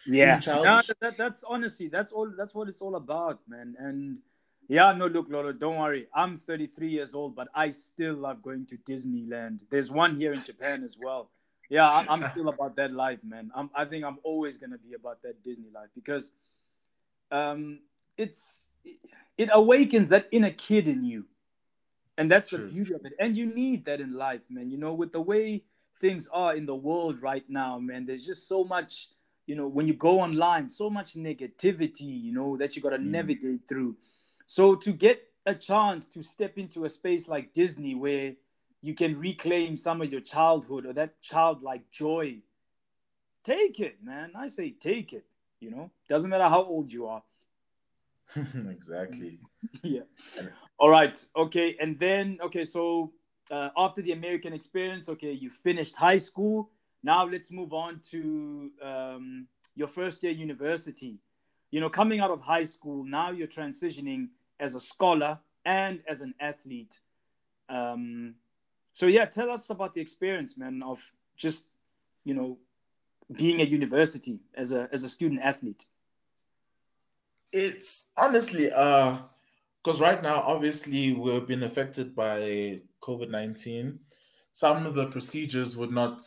Yeah. 0.06 0.39
childish. 0.39 0.63
No, 0.65 0.82
that, 0.88 1.00
that- 1.02 1.18
that's 1.18 1.44
honestly 1.44 1.88
that's 1.88 2.12
all 2.12 2.32
that's 2.38 2.54
what 2.56 2.68
it's 2.70 2.82
all 2.82 2.96
about, 2.96 3.39
man. 3.48 3.76
And 3.80 4.20
yeah, 4.68 4.91
no, 4.94 5.06
look, 5.08 5.30
Lolo, 5.30 5.52
don't 5.52 5.78
worry. 5.78 6.08
I'm 6.13 6.38
33 6.38 6.88
years 6.89 7.13
old, 7.13 7.36
but 7.36 7.48
I 7.54 7.70
still 7.70 8.15
love 8.15 8.41
going 8.41 8.65
to 8.68 8.78
Disneyland. 8.78 9.63
There's 9.70 9.91
one 9.91 10.15
here 10.15 10.32
in 10.32 10.44
Japan 10.44 10.84
as 10.84 10.98
well. 11.00 11.30
Yeah, 11.70 11.88
I- 11.89 12.06
I'm 12.10 12.30
still 12.32 12.50
about 12.50 12.76
that 12.78 12.91
life, 12.91 13.20
man. 13.24 13.52
I'm, 13.56 13.70
I 13.76 13.86
think 13.86 14.04
I'm 14.06 14.18
always 14.24 14.58
gonna 14.58 14.78
be 14.78 14.94
about 14.94 15.22
that 15.24 15.44
Disney 15.44 15.70
life 15.74 15.89
because 15.96 16.32
um, 17.32 17.80
it's 18.18 18.68
it 19.38 19.50
awakens 19.54 20.10
that 20.10 20.28
inner 20.32 20.52
kid 20.52 20.88
in 20.88 21.04
you, 21.04 21.26
and 22.18 22.30
that's 22.32 22.50
the 22.50 22.58
beauty 22.70 22.94
of 22.94 23.02
it. 23.06 23.13
And 23.20 23.36
you 23.36 23.46
need 23.48 23.86
that 23.86 24.00
in 24.00 24.13
life, 24.13 24.41
man. 24.50 24.70
You 24.70 24.78
know, 24.78 24.94
with 24.94 25.12
the 25.12 25.22
way 25.22 25.63
things 26.00 26.28
are 26.32 26.56
in 26.56 26.65
the 26.65 26.76
world 26.76 27.22
right 27.22 27.44
now, 27.50 27.80
man. 27.80 28.06
There's 28.06 28.26
just 28.26 28.48
so 28.48 28.63
much, 28.63 29.10
you 29.47 29.55
know, 29.55 29.67
when 29.67 29.88
you 29.88 29.93
go 29.93 30.19
online, 30.19 30.69
so 30.69 30.89
much 30.89 31.13
negativity, 31.15 32.21
you 32.23 32.34
know, 32.34 32.58
that 32.58 32.75
you 32.75 32.81
got 32.81 32.91
to 32.91 32.97
Mm. 32.97 33.12
navigate 33.12 33.67
through. 33.67 33.95
So 34.47 34.75
to 34.75 34.91
get 34.91 35.21
a 35.45 35.53
chance 35.53 36.08
to 36.08 36.23
step 36.23 36.58
into 36.58 36.86
a 36.86 36.89
space 36.89 37.27
like 37.27 37.53
Disney 37.53 37.95
where 37.95 38.36
you 38.81 38.93
can 38.93 39.17
reclaim 39.19 39.77
some 39.77 40.01
of 40.01 40.12
your 40.12 40.21
childhood 40.21 40.86
or 40.86 40.93
that 40.93 41.21
childlike 41.21 41.89
joy, 41.91 42.41
take 43.43 43.79
it, 43.79 44.03
man. 44.03 44.31
I 44.36 44.47
say 44.47 44.71
take 44.71 45.13
it. 45.13 45.25
You 45.60 45.71
know, 45.71 45.91
doesn't 46.10 46.29
matter 46.29 46.49
how 46.49 46.63
old 46.63 46.91
you 46.91 47.08
are. 47.08 47.23
exactly. 48.69 49.39
yeah. 49.84 50.01
All 50.77 50.89
right. 50.89 51.23
Okay. 51.36 51.75
And 51.79 51.97
then, 51.97 52.38
okay, 52.43 52.65
so 52.65 53.13
uh, 53.49 53.69
after 53.77 54.01
the 54.01 54.12
American 54.12 54.53
experience, 54.53 55.08
okay, 55.10 55.31
you 55.31 55.49
finished 55.49 55.95
high 55.95 56.17
school. 56.17 56.71
Now 57.06 57.24
let's 57.24 57.52
move 57.52 57.72
on 57.72 58.02
to 58.10 58.72
um, 58.82 59.48
your 59.76 59.88
first 59.88 60.24
year 60.24 60.32
university. 60.32 61.20
You 61.70 61.80
know, 61.80 61.89
coming 61.89 62.20
out 62.20 62.32
of 62.32 62.41
high 62.41 62.63
school, 62.63 63.04
now 63.04 63.30
you're 63.30 63.48
transitioning 63.60 64.30
as 64.60 64.74
a 64.74 64.80
scholar 64.80 65.38
and 65.63 66.02
as 66.08 66.22
an 66.22 66.34
athlete. 66.39 67.00
Um, 67.70 68.34
so 68.94 69.06
yeah, 69.06 69.26
tell 69.26 69.52
us 69.52 69.70
about 69.70 69.94
the 69.94 70.02
experience, 70.02 70.58
man, 70.58 70.82
of 70.82 71.00
just 71.38 71.65
you 72.24 72.34
know 72.34 72.58
being 73.32 73.62
at 73.62 73.70
university 73.70 74.39
as 74.56 74.72
a 74.72 74.89
as 74.91 75.04
a 75.04 75.10
student 75.10 75.41
athlete. 75.41 75.86
It's 77.54 78.06
honestly, 78.18 78.72
uh, 78.72 79.18
because 79.84 80.02
right 80.02 80.24
now, 80.24 80.41
obviously, 80.41 81.13
we've 81.13 81.46
been 81.46 81.62
affected 81.62 82.15
by 82.15 82.82
COVID 83.02 83.30
19. 83.30 84.00
Some 84.52 84.88
of 84.88 84.96
the 84.96 85.08
procedures 85.08 85.78
would 85.78 85.91
not, 85.91 86.24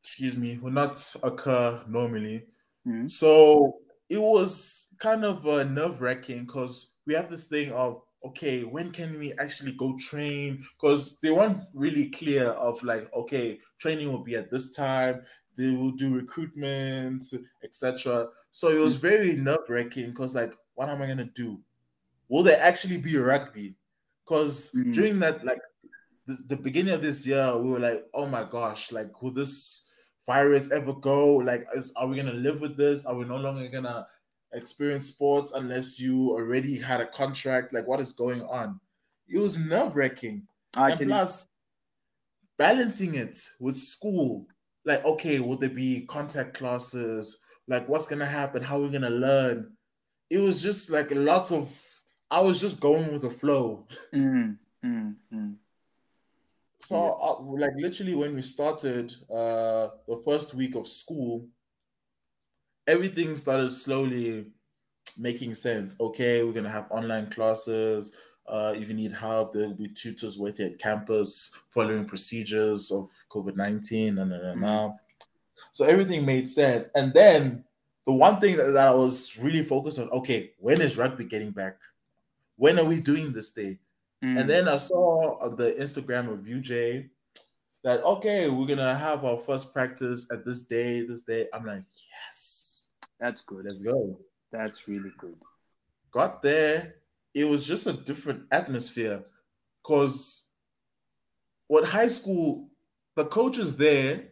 excuse 0.00 0.36
me, 0.36 0.58
would 0.58 0.74
not 0.74 1.14
occur 1.22 1.82
normally. 1.88 2.46
Mm-hmm. 2.86 3.08
So 3.08 3.76
it 4.08 4.20
was 4.20 4.88
kind 4.98 5.24
of 5.24 5.46
uh, 5.46 5.64
nerve 5.64 6.00
wracking 6.00 6.44
because 6.44 6.88
we 7.06 7.14
have 7.14 7.30
this 7.30 7.46
thing 7.46 7.72
of 7.72 8.02
okay, 8.24 8.64
when 8.64 8.90
can 8.90 9.18
we 9.18 9.32
actually 9.34 9.72
go 9.72 9.96
train? 9.96 10.64
Because 10.76 11.16
they 11.18 11.30
weren't 11.30 11.60
really 11.72 12.10
clear 12.10 12.48
of 12.48 12.82
like, 12.82 13.12
okay, 13.14 13.60
training 13.78 14.10
will 14.10 14.24
be 14.24 14.36
at 14.36 14.50
this 14.50 14.74
time. 14.74 15.22
They 15.56 15.70
will 15.70 15.92
do 15.92 16.14
recruitment, 16.14 17.24
etc. 17.62 18.28
So 18.50 18.68
it 18.68 18.78
was 18.78 18.96
very 18.96 19.36
nerve 19.36 19.68
wracking 19.68 20.10
because 20.10 20.34
like, 20.34 20.54
what 20.74 20.88
am 20.88 21.02
I 21.02 21.06
gonna 21.06 21.24
do? 21.24 21.60
Will 22.28 22.42
there 22.42 22.60
actually 22.60 22.98
be 22.98 23.16
rugby? 23.16 23.74
Because 24.24 24.70
mm-hmm. 24.72 24.92
during 24.92 25.18
that 25.20 25.44
like 25.44 25.60
the, 26.26 26.38
the 26.48 26.56
beginning 26.56 26.94
of 26.94 27.02
this 27.02 27.26
year, 27.26 27.56
we 27.56 27.70
were 27.70 27.80
like, 27.80 28.04
oh 28.14 28.26
my 28.26 28.44
gosh, 28.44 28.92
like 28.92 29.22
will 29.22 29.32
this 29.32 29.87
virus 30.28 30.70
ever 30.70 30.92
go? 30.92 31.36
Like, 31.36 31.66
is, 31.74 31.92
are 31.96 32.06
we 32.06 32.16
gonna 32.16 32.34
live 32.34 32.60
with 32.60 32.76
this? 32.76 33.06
Are 33.06 33.16
we 33.16 33.24
no 33.24 33.38
longer 33.38 33.66
gonna 33.68 34.06
experience 34.52 35.08
sports 35.08 35.52
unless 35.52 35.98
you 35.98 36.30
already 36.30 36.78
had 36.78 37.00
a 37.00 37.06
contract? 37.06 37.72
Like, 37.72 37.88
what 37.88 37.98
is 37.98 38.12
going 38.12 38.42
on? 38.42 38.78
It 39.26 39.38
was 39.38 39.58
nerve 39.58 39.96
wracking. 39.96 40.46
And 40.76 41.08
plus, 41.08 41.46
balancing 42.58 43.14
it 43.14 43.38
with 43.58 43.76
school, 43.76 44.46
like, 44.84 45.04
okay, 45.04 45.40
will 45.40 45.56
there 45.56 45.70
be 45.70 46.02
contact 46.02 46.54
classes? 46.54 47.38
Like, 47.66 47.88
what's 47.88 48.06
gonna 48.06 48.26
happen? 48.26 48.62
How 48.62 48.76
are 48.76 48.82
we 48.82 48.90
gonna 48.90 49.10
learn? 49.10 49.72
It 50.28 50.38
was 50.38 50.62
just 50.62 50.90
like 50.90 51.10
a 51.10 51.16
lot 51.16 51.50
of. 51.50 51.74
I 52.30 52.42
was 52.42 52.60
just 52.60 52.80
going 52.80 53.10
with 53.10 53.22
the 53.22 53.30
flow. 53.30 53.86
Mm, 54.12 54.58
mm, 54.84 55.14
mm. 55.32 55.54
So, 56.88 57.18
uh, 57.20 57.42
like, 57.42 57.74
literally, 57.76 58.14
when 58.14 58.34
we 58.34 58.40
started 58.40 59.14
uh, 59.30 59.88
the 60.08 60.22
first 60.24 60.54
week 60.54 60.74
of 60.74 60.88
school, 60.88 61.46
everything 62.86 63.36
started 63.36 63.68
slowly 63.68 64.46
making 65.18 65.54
sense. 65.54 65.96
Okay, 66.00 66.42
we're 66.42 66.54
gonna 66.54 66.70
have 66.70 66.90
online 66.90 67.28
classes. 67.28 68.14
Uh, 68.46 68.72
if 68.74 68.88
you 68.88 68.94
need 68.94 69.12
help, 69.12 69.52
there 69.52 69.66
will 69.66 69.74
be 69.74 69.88
tutors 69.88 70.38
waiting 70.38 70.64
at 70.64 70.78
campus 70.78 71.50
following 71.68 72.06
procedures 72.06 72.90
of 72.90 73.10
COVID 73.30 73.54
19 73.54 74.16
and 74.16 74.32
mm-hmm. 74.32 74.58
now. 74.58 74.98
So 75.72 75.84
everything 75.84 76.24
made 76.24 76.48
sense. 76.48 76.88
And 76.94 77.12
then 77.12 77.64
the 78.06 78.14
one 78.14 78.40
thing 78.40 78.56
that, 78.56 78.72
that 78.72 78.88
I 78.88 78.94
was 78.94 79.36
really 79.38 79.62
focused 79.62 79.98
on 79.98 80.08
okay, 80.08 80.52
when 80.56 80.80
is 80.80 80.96
rugby 80.96 81.24
getting 81.24 81.50
back? 81.50 81.76
When 82.56 82.78
are 82.78 82.86
we 82.86 83.02
doing 83.02 83.34
this 83.34 83.50
day? 83.50 83.78
Mm. 84.24 84.40
And 84.40 84.50
then 84.50 84.68
I 84.68 84.76
saw 84.76 85.48
the 85.50 85.72
Instagram 85.72 86.32
of 86.32 86.40
UJ 86.40 87.08
that 87.84 88.02
okay, 88.04 88.48
we're 88.48 88.66
gonna 88.66 88.94
have 88.94 89.24
our 89.24 89.38
first 89.38 89.72
practice 89.72 90.26
at 90.30 90.44
this 90.44 90.62
day, 90.62 91.06
this 91.06 91.22
day. 91.22 91.46
I'm 91.52 91.64
like, 91.64 91.82
yes, 92.26 92.88
that's 93.20 93.40
good. 93.42 93.64
Let's 93.64 93.78
go. 93.78 94.18
That's 94.50 94.88
really 94.88 95.12
good. 95.18 95.36
Got 96.10 96.42
there. 96.42 96.96
It 97.34 97.44
was 97.44 97.66
just 97.66 97.86
a 97.86 97.92
different 97.92 98.44
atmosphere. 98.50 99.22
Cause 99.84 100.46
what 101.68 101.84
high 101.84 102.08
school, 102.08 102.68
the 103.14 103.26
coaches 103.26 103.76
there 103.76 104.28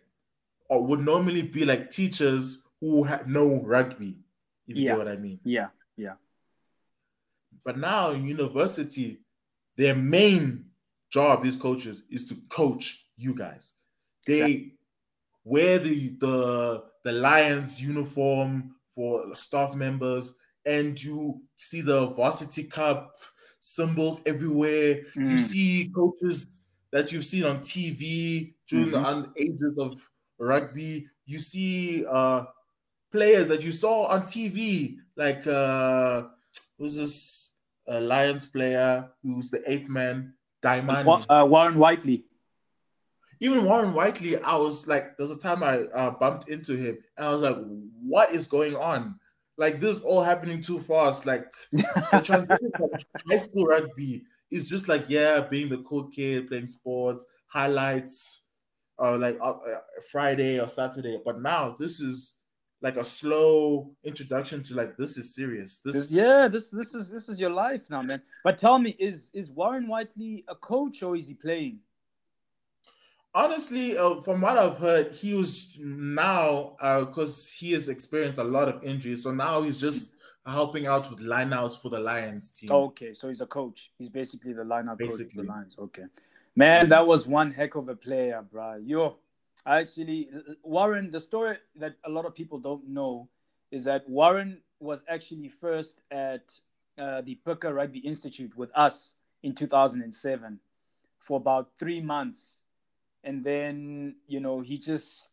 uh, 0.74 0.80
would 0.80 1.00
normally 1.00 1.42
be 1.42 1.64
like 1.64 1.90
teachers 1.90 2.62
who 2.80 3.04
have 3.04 3.28
no 3.28 3.62
rugby. 3.62 4.16
If 4.66 4.76
you 4.76 4.84
yeah. 4.84 4.92
know 4.92 4.98
what 4.98 5.08
I 5.08 5.16
mean. 5.16 5.38
Yeah, 5.44 5.68
yeah. 5.96 6.14
But 7.64 7.78
now 7.78 8.10
in 8.10 8.26
university, 8.26 9.20
their 9.76 9.94
main 9.94 10.66
job, 11.10 11.42
these 11.42 11.56
coaches, 11.56 12.02
is 12.10 12.26
to 12.26 12.36
coach 12.48 13.06
you 13.16 13.34
guys. 13.34 13.72
They 14.26 14.32
exactly. 14.32 14.74
wear 15.44 15.78
the 15.78 16.16
the 16.18 16.84
the 17.04 17.12
Lions 17.12 17.80
uniform 17.80 18.74
for 18.94 19.34
staff 19.34 19.74
members, 19.74 20.34
and 20.64 21.00
you 21.02 21.42
see 21.56 21.80
the 21.80 22.08
varsity 22.08 22.64
cup 22.64 23.14
symbols 23.60 24.20
everywhere. 24.26 25.02
Mm. 25.16 25.30
You 25.30 25.38
see 25.38 25.90
coaches 25.94 26.64
that 26.92 27.12
you've 27.12 27.24
seen 27.24 27.44
on 27.44 27.60
TV 27.60 28.54
during 28.68 28.90
mm-hmm. 28.90 29.20
the 29.20 29.42
ages 29.42 29.78
of 29.78 30.08
rugby. 30.38 31.06
You 31.26 31.38
see 31.38 32.04
uh, 32.06 32.44
players 33.12 33.48
that 33.48 33.62
you 33.62 33.72
saw 33.72 34.06
on 34.06 34.22
TV, 34.22 34.96
like 35.16 35.46
uh, 35.46 36.24
who's 36.78 36.96
this 36.96 37.45
uh, 37.88 38.00
Lions 38.00 38.46
player 38.46 39.08
who's 39.22 39.50
the 39.50 39.62
eighth 39.70 39.88
man, 39.88 40.34
Diamond. 40.62 41.26
Uh, 41.28 41.46
Warren 41.48 41.78
Whiteley 41.78 42.24
even 43.40 43.64
Warren 43.64 43.92
Whiteley, 43.92 44.40
I 44.40 44.56
was 44.56 44.86
like, 44.86 45.16
there's 45.16 45.30
a 45.30 45.38
time 45.38 45.62
I 45.62 45.80
uh, 45.94 46.10
bumped 46.10 46.48
into 46.48 46.76
him 46.76 46.98
and 47.16 47.26
I 47.26 47.32
was 47.32 47.42
like, 47.42 47.58
what 48.02 48.30
is 48.30 48.46
going 48.46 48.76
on? 48.76 49.18
Like, 49.58 49.80
this 49.80 49.96
is 49.96 50.02
all 50.02 50.22
happening 50.22 50.60
too 50.60 50.78
fast. 50.78 51.26
Like, 51.26 51.46
the 51.72 52.22
transition 52.24 52.70
from 52.76 52.90
high 53.28 53.38
school 53.38 53.66
rugby 53.66 54.24
is 54.50 54.68
just 54.68 54.88
like, 54.88 55.04
yeah, 55.08 55.40
being 55.40 55.68
the 55.68 55.78
cool 55.78 56.08
kid, 56.08 56.48
playing 56.48 56.66
sports, 56.66 57.26
highlights, 57.46 58.44
or 58.98 59.14
uh, 59.14 59.18
like 59.18 59.38
uh, 59.40 59.50
uh, 59.50 59.78
Friday 60.10 60.58
or 60.58 60.66
Saturday. 60.66 61.20
But 61.22 61.40
now 61.40 61.76
this 61.78 62.00
is 62.00 62.34
like 62.86 62.96
a 62.96 63.04
slow 63.04 63.90
introduction 64.04 64.62
to 64.62 64.74
like 64.74 64.96
this 64.96 65.16
is 65.16 65.34
serious. 65.34 65.80
This, 65.84 65.94
this 65.94 66.12
yeah, 66.12 66.46
this 66.46 66.70
this 66.70 66.94
is 66.94 67.10
this 67.10 67.28
is 67.28 67.40
your 67.40 67.50
life 67.50 67.84
now, 67.90 68.02
man. 68.02 68.22
But 68.44 68.58
tell 68.58 68.78
me, 68.78 68.90
is 69.08 69.30
is 69.34 69.50
Warren 69.50 69.86
Whiteley 69.88 70.44
a 70.46 70.54
coach 70.54 71.02
or 71.02 71.16
is 71.16 71.26
he 71.26 71.34
playing? 71.34 71.80
honestly, 73.36 73.96
uh, 73.98 74.22
from 74.22 74.40
what 74.40 74.56
I've 74.58 74.78
heard, 74.78 75.12
he 75.12 75.34
was 75.34 75.76
now 75.78 76.76
because 77.06 77.34
uh, 77.36 77.56
he 77.58 77.72
has 77.72 77.88
experienced 77.88 78.40
a 78.40 78.44
lot 78.56 78.68
of 78.68 78.82
injuries, 78.82 79.22
so 79.24 79.30
now 79.30 79.62
he's 79.62 79.80
just 79.80 80.14
helping 80.44 80.86
out 80.86 81.10
with 81.10 81.20
lineouts 81.20 81.80
for 81.80 81.90
the 81.90 82.00
Lions 82.00 82.50
team. 82.50 82.70
Okay, 82.70 83.12
so 83.12 83.28
he's 83.28 83.42
a 83.42 83.46
coach. 83.46 83.90
He's 83.98 84.08
basically 84.08 84.52
the 84.52 84.62
lineout 84.62 84.98
coach 84.98 85.20
of 85.20 85.34
the 85.34 85.42
Lions. 85.42 85.76
Okay, 85.78 86.04
man, 86.54 86.88
that 86.88 87.06
was 87.06 87.26
one 87.26 87.50
heck 87.50 87.74
of 87.74 87.88
a 87.88 87.96
player, 87.96 88.42
bro. 88.50 88.76
Yo, 88.76 89.16
actually, 89.66 90.28
Warren. 90.62 91.10
The 91.10 91.20
story 91.20 91.58
that 91.76 91.96
a 92.04 92.10
lot 92.10 92.24
of 92.24 92.34
people 92.34 92.58
don't 92.58 92.88
know 92.88 93.28
is 93.70 93.84
that 93.84 94.08
Warren 94.08 94.62
was 94.78 95.02
actually 95.08 95.48
first 95.48 96.00
at 96.10 96.58
uh, 96.98 97.20
the 97.22 97.34
Picker 97.36 97.74
Rugby 97.74 98.00
Institute 98.00 98.56
with 98.56 98.70
us 98.74 99.14
in 99.42 99.54
2007 99.54 100.60
for 101.18 101.36
about 101.38 101.70
three 101.78 102.00
months 102.00 102.56
and 103.26 103.44
then 103.44 104.14
you 104.26 104.40
know 104.40 104.60
he 104.60 104.78
just 104.78 105.28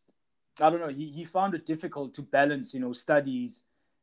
I 0.60 0.68
don't 0.68 0.80
know 0.80 0.88
he 0.88 1.06
he 1.10 1.24
found 1.24 1.54
it 1.54 1.64
difficult 1.64 2.12
to 2.14 2.22
balance 2.22 2.74
you 2.74 2.80
know 2.80 2.92
studies 2.92 3.62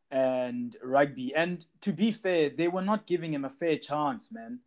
and 0.10 0.76
rugby 0.84 1.34
and 1.36 1.66
to 1.82 1.94
be 1.94 2.12
fair 2.12 2.50
they 2.50 2.68
were 2.68 2.82
not 2.82 3.06
giving 3.06 3.34
him 3.34 3.46
a 3.46 3.50
fair 3.50 3.78
chance 3.78 4.32
man 4.32 4.60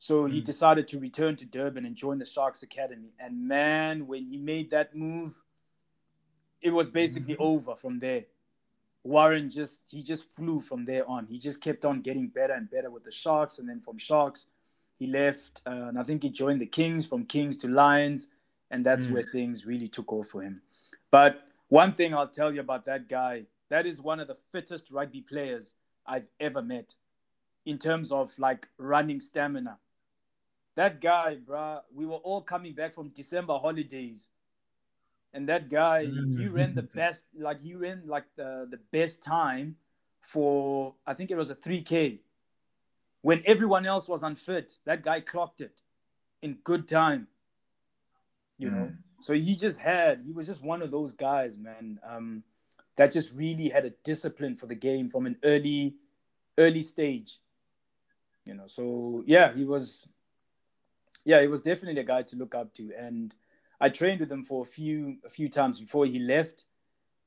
so 0.00 0.24
he 0.24 0.40
mm. 0.40 0.44
decided 0.44 0.88
to 0.88 0.98
return 0.98 1.36
to 1.36 1.44
Durban 1.44 1.84
and 1.84 1.94
join 1.94 2.18
the 2.18 2.24
Sharks 2.24 2.64
Academy 2.64 3.12
and 3.20 3.46
man 3.46 4.06
when 4.08 4.24
he 4.24 4.36
made 4.36 4.70
that 4.70 4.96
move 4.96 5.40
it 6.60 6.70
was 6.70 6.88
basically 6.88 7.34
mm-hmm. 7.34 7.42
over 7.42 7.76
from 7.76 8.00
there 8.00 8.24
Warren 9.04 9.48
just 9.48 9.82
he 9.90 10.02
just 10.02 10.24
flew 10.34 10.60
from 10.60 10.84
there 10.84 11.08
on 11.08 11.26
he 11.26 11.38
just 11.38 11.60
kept 11.60 11.84
on 11.84 12.00
getting 12.00 12.28
better 12.28 12.54
and 12.54 12.68
better 12.70 12.90
with 12.90 13.04
the 13.04 13.12
Sharks 13.12 13.58
and 13.58 13.68
then 13.68 13.80
from 13.80 13.98
Sharks 13.98 14.46
he 14.96 15.06
left 15.06 15.62
uh, 15.66 15.88
and 15.88 15.98
I 15.98 16.02
think 16.02 16.22
he 16.22 16.30
joined 16.30 16.60
the 16.60 16.66
Kings 16.66 17.06
from 17.06 17.24
Kings 17.24 17.56
to 17.58 17.68
Lions 17.68 18.28
and 18.70 18.84
that's 18.84 19.06
mm. 19.06 19.12
where 19.12 19.22
things 19.22 19.66
really 19.66 19.88
took 19.88 20.12
off 20.12 20.28
for 20.28 20.42
him. 20.42 20.62
But 21.10 21.42
one 21.68 21.92
thing 21.92 22.14
I'll 22.14 22.28
tell 22.28 22.52
you 22.52 22.60
about 22.60 22.84
that 22.86 23.08
guy, 23.08 23.44
that 23.68 23.86
is 23.86 24.00
one 24.00 24.20
of 24.20 24.28
the 24.28 24.36
fittest 24.52 24.90
rugby 24.90 25.20
players 25.20 25.74
I've 26.06 26.26
ever 26.38 26.62
met 26.62 26.94
in 27.66 27.78
terms 27.78 28.12
of 28.12 28.32
like 28.38 28.68
running 28.78 29.20
stamina. 29.20 29.78
That 30.80 31.00
guy, 31.00 31.36
bruh, 31.36 31.80
we 31.94 32.06
were 32.06 32.16
all 32.16 32.40
coming 32.40 32.74
back 32.74 32.94
from 32.94 33.10
December 33.10 33.58
holidays. 33.58 34.28
And 35.34 35.48
that 35.48 35.68
guy, 35.68 36.06
he 36.06 36.48
ran 36.48 36.74
the 36.74 36.82
best, 37.00 37.24
like 37.38 37.60
he 37.60 37.74
ran 37.74 38.02
like 38.06 38.24
the, 38.36 38.66
the 38.70 38.80
best 38.90 39.22
time 39.22 39.76
for 40.20 40.94
I 41.06 41.14
think 41.14 41.30
it 41.30 41.36
was 41.36 41.50
a 41.50 41.54
3K. 41.54 42.20
When 43.22 43.42
everyone 43.44 43.84
else 43.84 44.08
was 44.08 44.22
unfit, 44.22 44.78
that 44.86 45.02
guy 45.02 45.20
clocked 45.20 45.60
it 45.60 45.82
in 46.42 46.58
good 46.64 46.88
time 46.88 47.28
you 48.60 48.68
mm. 48.68 48.74
know. 48.74 48.92
So 49.20 49.34
he 49.34 49.56
just 49.56 49.80
had 49.80 50.22
he 50.24 50.32
was 50.32 50.46
just 50.46 50.62
one 50.62 50.82
of 50.82 50.90
those 50.90 51.12
guys, 51.12 51.56
man. 51.56 51.98
Um, 52.08 52.44
that 52.96 53.12
just 53.12 53.32
really 53.32 53.68
had 53.68 53.84
a 53.84 53.90
discipline 54.04 54.54
for 54.54 54.66
the 54.66 54.74
game 54.74 55.08
from 55.08 55.26
an 55.26 55.36
early 55.42 55.94
early 56.56 56.82
stage. 56.82 57.38
You 58.44 58.54
know, 58.54 58.66
so 58.66 59.24
yeah, 59.26 59.52
he 59.52 59.64
was 59.64 60.06
yeah, 61.24 61.40
he 61.40 61.46
was 61.46 61.62
definitely 61.62 62.00
a 62.00 62.04
guy 62.04 62.22
to 62.22 62.36
look 62.36 62.54
up 62.54 62.72
to. 62.74 62.92
And 62.96 63.34
I 63.80 63.88
trained 63.88 64.20
with 64.20 64.30
him 64.30 64.42
for 64.42 64.62
a 64.62 64.66
few 64.66 65.16
a 65.24 65.28
few 65.28 65.48
times 65.48 65.80
before 65.80 66.06
he 66.06 66.18
left. 66.18 66.64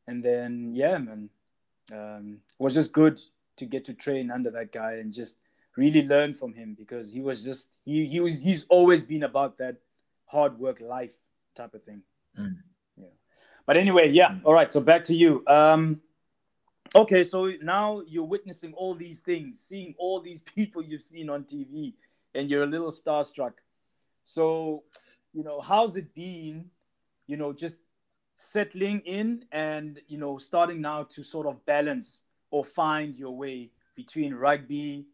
And 0.08 0.24
then 0.24 0.72
yeah, 0.74 0.98
man. 0.98 1.30
Um, 1.92 2.40
it 2.50 2.64
was 2.64 2.74
just 2.74 2.94
good 2.94 3.20
to 3.58 3.66
get 3.66 3.86
to 3.86 3.94
train 3.94 4.32
under 4.32 4.50
that 4.52 4.72
guy 4.72 4.94
and 4.94 5.14
just 5.14 5.38
really 5.76 6.08
learn 6.08 6.34
from 6.34 6.54
him 6.54 6.76
because 6.78 7.12
he 7.12 7.20
was 7.20 7.44
just 7.44 7.78
he 7.84 8.06
he 8.06 8.20
was 8.20 8.42
he's 8.42 8.66
always 8.70 9.04
been 9.04 9.24
about 9.24 9.58
that 9.58 9.78
hard 10.26 10.58
work 10.58 10.80
life 10.80 11.16
type 11.56 11.74
of 11.74 11.84
thing. 11.84 12.02
Mm. 12.40 12.56
Yeah. 12.98 13.08
But 13.66 13.78
anyway, 13.78 14.10
yeah. 14.10 14.30
Mm. 14.30 14.42
All 14.46 14.54
right. 14.54 14.72
So 14.72 14.82
back 14.82 15.04
to 15.06 15.14
you. 15.14 15.44
Um, 15.48 16.02
Okay, 16.96 17.24
so 17.24 17.52
now 17.62 18.04
you're 18.06 18.24
witnessing 18.24 18.72
all 18.74 18.94
these 18.94 19.20
things, 19.20 19.60
seeing 19.60 19.96
all 19.98 20.20
these 20.20 20.42
people 20.56 20.84
you've 20.84 21.02
seen 21.02 21.30
on 21.30 21.44
TV, 21.44 21.94
and 22.36 22.50
you're 22.50 22.64
a 22.64 22.68
little 22.68 22.92
starstruck. 22.92 23.54
So, 24.24 24.84
you 25.34 25.44
know, 25.44 25.62
how's 25.62 25.96
it 25.98 26.14
been, 26.14 26.70
you 27.28 27.38
know, 27.38 27.54
just 27.54 27.80
settling 28.36 29.02
in 29.02 29.46
and, 29.52 30.02
you 30.08 30.18
know, 30.18 30.38
starting 30.38 30.82
now 30.82 31.04
to 31.04 31.24
sort 31.24 31.48
of 31.48 31.66
balance 31.66 32.22
or 32.52 32.64
find 32.64 33.16
your 33.16 33.36
way 33.36 33.72
between 33.96 34.34
rugby, 34.34 35.06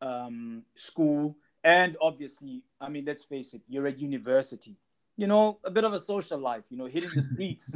um, 0.00 0.62
school, 0.74 1.36
and 1.64 1.96
obviously, 2.00 2.62
I 2.80 2.88
mean, 2.88 3.04
let's 3.04 3.24
face 3.24 3.52
it, 3.52 3.60
you're 3.68 3.88
at 3.88 3.98
university. 3.98 4.76
You 5.16 5.26
know, 5.26 5.58
a 5.64 5.70
bit 5.70 5.84
of 5.84 5.94
a 5.94 5.98
social 5.98 6.38
life, 6.38 6.64
you 6.70 6.76
know, 6.76 6.86
hitting 6.86 7.10
the 7.12 7.24
streets. 7.32 7.72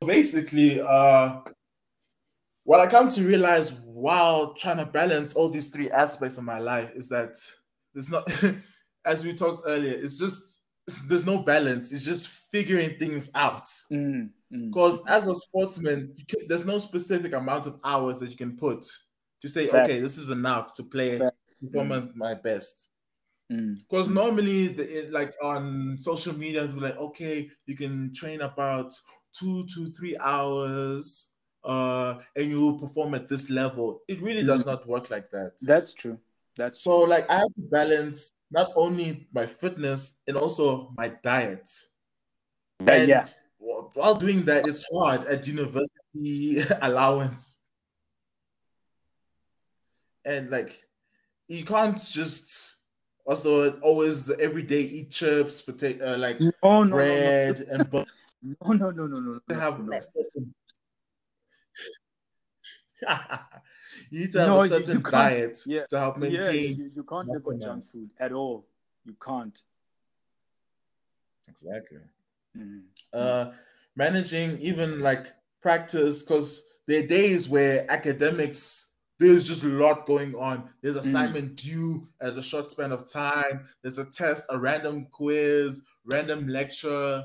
Basically, 0.06 0.80
uh, 0.80 1.40
what 2.64 2.80
I 2.80 2.86
come 2.86 3.10
to 3.10 3.22
realize 3.22 3.72
while 3.98 4.54
trying 4.54 4.76
to 4.76 4.86
balance 4.86 5.34
all 5.34 5.48
these 5.48 5.68
three 5.68 5.90
aspects 5.90 6.38
of 6.38 6.44
my 6.44 6.58
life 6.60 6.90
is 6.94 7.08
that 7.08 7.36
there's 7.92 8.08
not, 8.08 8.30
as 9.04 9.24
we 9.24 9.34
talked 9.34 9.64
earlier, 9.66 9.92
it's 9.92 10.18
just 10.18 10.62
there's 11.08 11.26
no 11.26 11.38
balance. 11.38 11.92
It's 11.92 12.04
just 12.04 12.28
figuring 12.28 12.96
things 12.98 13.30
out. 13.34 13.64
Mm, 13.92 14.30
mm. 14.52 14.68
Because 14.68 15.04
as 15.06 15.26
a 15.26 15.34
sportsman, 15.34 16.14
can, 16.28 16.46
there's 16.46 16.64
no 16.64 16.78
specific 16.78 17.32
amount 17.32 17.66
of 17.66 17.80
hours 17.84 18.18
that 18.20 18.30
you 18.30 18.36
can 18.36 18.56
put 18.56 18.86
to 19.42 19.48
say, 19.48 19.66
Fact. 19.66 19.90
okay, 19.90 20.00
this 20.00 20.16
is 20.16 20.30
enough 20.30 20.74
to 20.74 20.84
play 20.84 21.18
Fact. 21.18 21.36
perform 21.60 22.12
my 22.14 22.34
best. 22.34 22.90
Mm. 23.52 23.78
Because 23.78 24.08
normally, 24.08 24.68
the, 24.68 25.08
like 25.10 25.34
on 25.42 25.96
social 25.98 26.38
media, 26.38 26.70
we're 26.72 26.88
like, 26.88 26.98
okay, 26.98 27.50
you 27.66 27.76
can 27.76 28.12
train 28.14 28.42
about 28.42 28.92
two 29.32 29.66
to 29.74 29.90
three 29.90 30.16
hours, 30.18 31.32
uh, 31.64 32.18
and 32.36 32.50
you 32.50 32.60
will 32.60 32.78
perform 32.78 33.14
at 33.14 33.28
this 33.28 33.50
level. 33.50 34.02
It 34.08 34.20
really 34.22 34.44
does 34.44 34.64
not 34.64 34.86
work 34.86 35.10
like 35.10 35.30
that. 35.30 35.52
That's 35.62 35.92
true. 35.92 36.18
That's 36.56 36.82
So, 36.82 37.00
like, 37.00 37.30
I 37.30 37.38
have 37.38 37.54
to 37.54 37.60
balance 37.70 38.32
not 38.50 38.72
only 38.74 39.28
my 39.32 39.46
fitness 39.46 40.18
and 40.26 40.36
also 40.36 40.92
my 40.96 41.08
diet. 41.08 41.68
Uh, 42.80 42.90
And 42.92 43.08
yeah. 43.08 43.26
while 43.58 44.14
doing 44.14 44.44
that, 44.46 44.66
it's 44.66 44.84
hard 44.92 45.26
at 45.26 45.46
university 45.46 46.58
allowance. 46.82 47.60
And 50.24 50.50
like, 50.50 50.84
you 51.46 51.64
can't 51.64 51.96
just 51.98 52.76
also 53.24 53.78
always 53.80 54.30
every 54.30 54.62
day 54.62 54.80
eat 54.80 55.10
chips, 55.10 55.62
potato, 55.62 56.14
uh, 56.14 56.18
like 56.18 56.40
No, 56.40 56.52
no, 56.62 56.84
no, 56.84 56.90
bread 56.96 57.60
and 57.70 57.90
butter. 57.90 58.10
no, 58.42 58.72
no, 58.72 58.90
no, 58.90 59.06
no, 59.06 59.20
no, 59.20 59.40
no, 59.48 59.54
have 59.60 59.78
no. 59.80 59.98
certain. 60.00 60.54
you 64.10 64.20
need 64.20 64.32
to 64.32 64.38
have 64.40 64.48
No, 64.48 64.60
a 64.60 64.66
you- 64.68 64.74
you 64.76 64.84
certain 64.86 65.02
diet 65.10 65.58
yeah, 65.66 65.86
to 65.90 65.98
help 65.98 66.16
Yeah, 66.16 66.22
maintain. 66.30 66.76
you, 66.76 66.90
you 66.96 67.02
can't 67.04 67.28
live 67.28 67.46
on 67.46 67.60
junk 67.60 67.84
food 67.84 68.10
at 68.18 68.32
all. 68.32 68.66
You 69.04 69.14
can't. 69.24 69.60
Exactly. 71.48 71.98
Mm. 72.56 72.82
uh 73.12 73.50
managing 73.94 74.58
even 74.58 75.00
like 75.00 75.32
practice 75.60 76.22
because 76.22 76.66
there 76.86 77.04
are 77.04 77.06
days 77.06 77.48
where 77.48 77.84
academics 77.90 78.92
there's 79.18 79.46
just 79.46 79.64
a 79.64 79.68
lot 79.68 80.06
going 80.06 80.34
on 80.34 80.68
there's 80.82 80.96
assignment 80.96 81.56
due 81.56 82.02
at 82.20 82.36
a 82.38 82.42
short 82.42 82.70
span 82.70 82.90
of 82.90 83.10
time 83.10 83.68
there's 83.82 83.98
a 83.98 84.04
test 84.06 84.44
a 84.50 84.58
random 84.58 85.06
quiz 85.12 85.82
random 86.04 86.48
lecture 86.48 87.22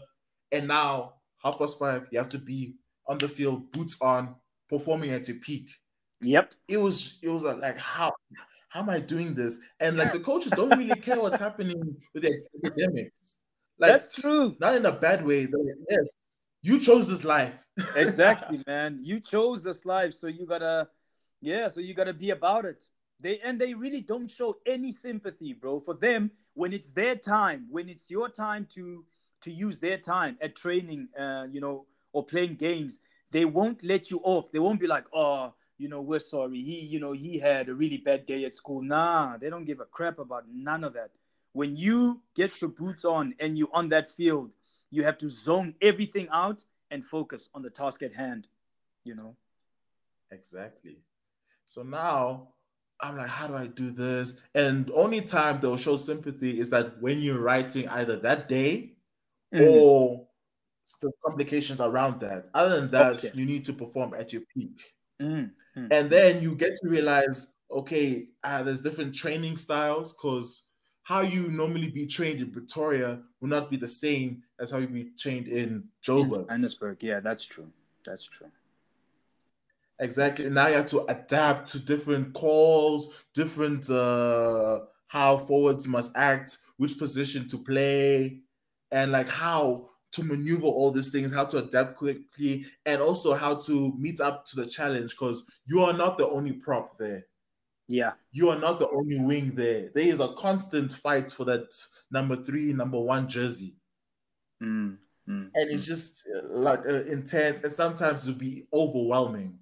and 0.52 0.68
now 0.68 1.14
half 1.42 1.58
past 1.58 1.80
five 1.80 2.06
you 2.12 2.18
have 2.20 2.30
to 2.30 2.38
be 2.40 2.76
on 3.08 3.18
the 3.18 3.30
field 3.30 3.72
boots 3.72 3.98
on 4.02 4.36
performing 4.74 5.12
at 5.18 5.28
your 5.30 5.38
peak 5.48 5.68
Yep. 6.22 6.54
it 6.68 6.78
was 6.86 7.20
it 7.22 7.30
was 7.36 7.44
like 7.44 7.78
how 7.78 8.12
how 8.74 8.80
am 8.80 8.90
I 8.90 9.00
doing 9.00 9.36
this? 9.36 9.60
And 9.80 9.98
like 9.98 10.14
the 10.14 10.20
coaches 10.20 10.52
don't 10.52 10.76
really 10.76 11.00
care 11.00 11.20
what's 11.22 11.38
happening 11.38 11.80
with 12.12 12.24
the 12.24 12.32
academics. 12.66 13.38
Like 13.78 13.92
That's 13.92 14.10
true. 14.10 14.56
not 14.60 14.74
in 14.76 14.84
a 14.88 14.92
bad 14.92 15.24
way. 15.24 15.42
Like, 15.46 15.76
yes, 15.92 16.16
you 16.64 16.80
chose 16.80 17.08
this 17.08 17.24
life. 17.24 17.68
Exactly, 17.96 18.64
man. 18.66 18.98
You 19.00 19.20
chose 19.20 19.64
this 19.64 19.86
life, 19.86 20.14
so 20.16 20.26
you 20.26 20.48
gotta, 20.48 20.88
yeah. 21.40 21.68
So 21.68 21.82
you 21.82 21.94
gotta 21.94 22.14
be 22.14 22.32
about 22.32 22.66
it. 22.66 22.88
They 23.20 23.36
and 23.42 23.62
they 23.62 23.76
really 23.76 24.02
don't 24.02 24.28
show 24.28 24.58
any 24.66 24.92
sympathy, 24.92 25.54
bro. 25.54 25.80
For 25.80 25.94
them, 25.94 26.32
when 26.56 26.74
it's 26.74 26.90
their 26.90 27.16
time, 27.16 27.68
when 27.70 27.90
it's 27.90 28.10
your 28.10 28.28
time 28.28 28.66
to 28.76 29.06
to 29.42 29.52
use 29.52 29.78
their 29.78 30.00
time 30.00 30.36
at 30.42 30.56
training, 30.56 31.10
uh, 31.24 31.46
you 31.54 31.62
know, 31.62 31.86
or 32.12 32.26
playing 32.26 32.56
games, 32.56 33.02
they 33.34 33.44
won't 33.46 33.84
let 33.84 34.10
you 34.10 34.22
off. 34.24 34.52
They 34.52 34.60
won't 34.60 34.80
be 34.80 34.88
like, 34.88 35.06
oh, 35.14 35.54
you 35.78 35.90
know, 35.90 36.02
we're 36.02 36.20
sorry. 36.20 36.62
He, 36.62 36.80
you 36.82 37.00
know, 37.00 37.12
he 37.12 37.38
had 37.38 37.68
a 37.68 37.74
really 37.76 37.98
bad 37.98 38.26
day 38.26 38.46
at 38.46 38.56
school. 38.56 38.82
Nah, 38.82 39.38
they 39.38 39.50
don't 39.50 39.66
give 39.66 39.82
a 39.82 39.86
crap 39.86 40.20
about 40.20 40.46
none 40.50 40.84
of 40.86 40.94
that. 40.94 41.12
When 41.52 41.76
you 41.76 42.22
get 42.36 42.62
your 42.62 42.70
boots 42.70 43.04
on 43.04 43.34
and 43.40 43.58
you're 43.58 43.74
on 43.74 43.90
that 43.90 44.10
field, 44.10 44.52
you 44.90 45.04
have 45.04 45.18
to 45.18 45.30
zone 45.30 45.76
everything 45.82 46.28
out 46.32 46.64
and 46.92 47.04
focus 47.04 47.50
on 47.54 47.62
the 47.64 47.70
task 47.70 48.04
at 48.04 48.14
hand. 48.14 48.48
You 49.04 49.16
know. 49.16 49.36
Exactly. 50.32 50.98
So 51.66 51.84
now 51.84 52.50
I'm 53.00 53.18
like, 53.18 53.28
how 53.28 53.48
do 53.48 53.56
I 53.56 53.68
do 53.68 53.92
this? 53.92 54.40
And 54.56 54.90
only 54.94 55.22
time 55.22 55.60
they'll 55.60 55.78
show 55.78 55.98
sympathy 55.98 56.60
is 56.60 56.70
that 56.70 57.02
when 57.02 57.20
you're 57.20 57.42
writing 57.42 57.90
either 57.90 58.16
that 58.18 58.48
day 58.48 58.94
Mm. 59.54 59.72
or 59.72 60.28
the 61.02 61.12
complications 61.26 61.82
around 61.82 62.20
that. 62.22 62.50
Other 62.54 62.82
than 62.82 62.92
that, 62.92 63.14
Okay. 63.16 63.32
you 63.34 63.46
need 63.46 63.66
to 63.66 63.74
perform 63.74 64.14
at 64.14 64.32
your 64.34 64.44
peak. 64.54 64.94
Mm, 65.22 65.52
mm. 65.78 65.88
And 65.92 66.10
then 66.10 66.42
you 66.42 66.56
get 66.56 66.76
to 66.82 66.90
realize, 66.90 67.48
okay, 67.70 68.30
uh, 68.44 68.64
there's 68.64 68.82
different 68.82 69.16
training 69.16 69.56
styles 69.58 70.14
because 70.14 70.64
how 71.04 71.22
you 71.22 71.50
normally 71.52 71.90
be 71.90 72.06
trained 72.06 72.40
in 72.40 72.52
Pretoria 72.52 73.22
will 73.42 73.50
not 73.50 73.70
be 73.70 73.78
the 73.78 73.88
same 73.88 74.44
as 74.60 74.72
how 74.72 74.78
you 74.78 74.88
be 74.88 75.12
trained 75.18 75.48
in 75.48 75.58
In 75.58 75.84
Joburg. 76.02 76.48
Johannesburg. 76.48 77.04
Yeah, 77.04 77.20
that's 77.20 77.46
true. 77.46 77.72
That's 78.06 78.26
true. 78.26 78.52
Exactly. 80.00 80.50
Now 80.50 80.68
you 80.68 80.76
have 80.76 80.88
to 80.88 81.06
adapt 81.06 81.72
to 81.72 81.80
different 81.80 82.34
calls, 82.34 83.14
different 83.34 83.90
uh 83.90 84.82
how 85.08 85.38
forwards 85.38 85.88
must 85.88 86.12
act, 86.16 86.58
which 86.78 86.98
position 86.98 87.48
to 87.50 87.58
play, 87.60 88.40
and 88.92 89.12
like 89.12 89.30
how 89.30 89.90
to 90.14 90.24
maneuver 90.24 90.66
all 90.68 90.92
these 90.92 91.12
things, 91.12 91.34
how 91.34 91.46
to 91.46 91.58
adapt 91.58 91.98
quickly, 91.98 92.66
and 92.86 93.02
also 93.02 93.34
how 93.34 93.56
to 93.56 93.94
meet 93.98 94.22
up 94.22 94.46
to 94.46 94.56
the 94.56 94.66
challenge 94.66 95.12
because 95.12 95.44
you 95.66 95.82
are 95.82 95.94
not 95.94 96.18
the 96.18 96.28
only 96.28 96.54
prop 96.54 96.98
there. 96.98 97.26
Yeah. 97.88 98.14
You 98.32 98.50
are 98.50 98.60
not 98.60 98.80
the 98.80 98.90
only 98.90 99.20
wing 99.20 99.56
there. 99.56 99.90
There 99.94 100.08
is 100.08 100.20
a 100.20 100.34
constant 100.34 100.94
fight 100.94 101.32
for 101.32 101.46
that 101.46 101.66
number 102.12 102.36
three, 102.36 102.74
number 102.74 103.00
one 103.00 103.28
jersey. 103.28 103.76
Mm, 104.62 104.98
mm, 105.28 105.50
And 105.54 105.72
it's 105.72 105.86
just 105.86 106.28
uh, 106.34 106.48
like 106.48 106.86
uh, 106.86 107.04
intense, 107.04 107.64
and 107.64 107.74
sometimes 107.74 108.28
it'll 108.28 108.40
be 108.40 108.68
overwhelming. 108.74 109.60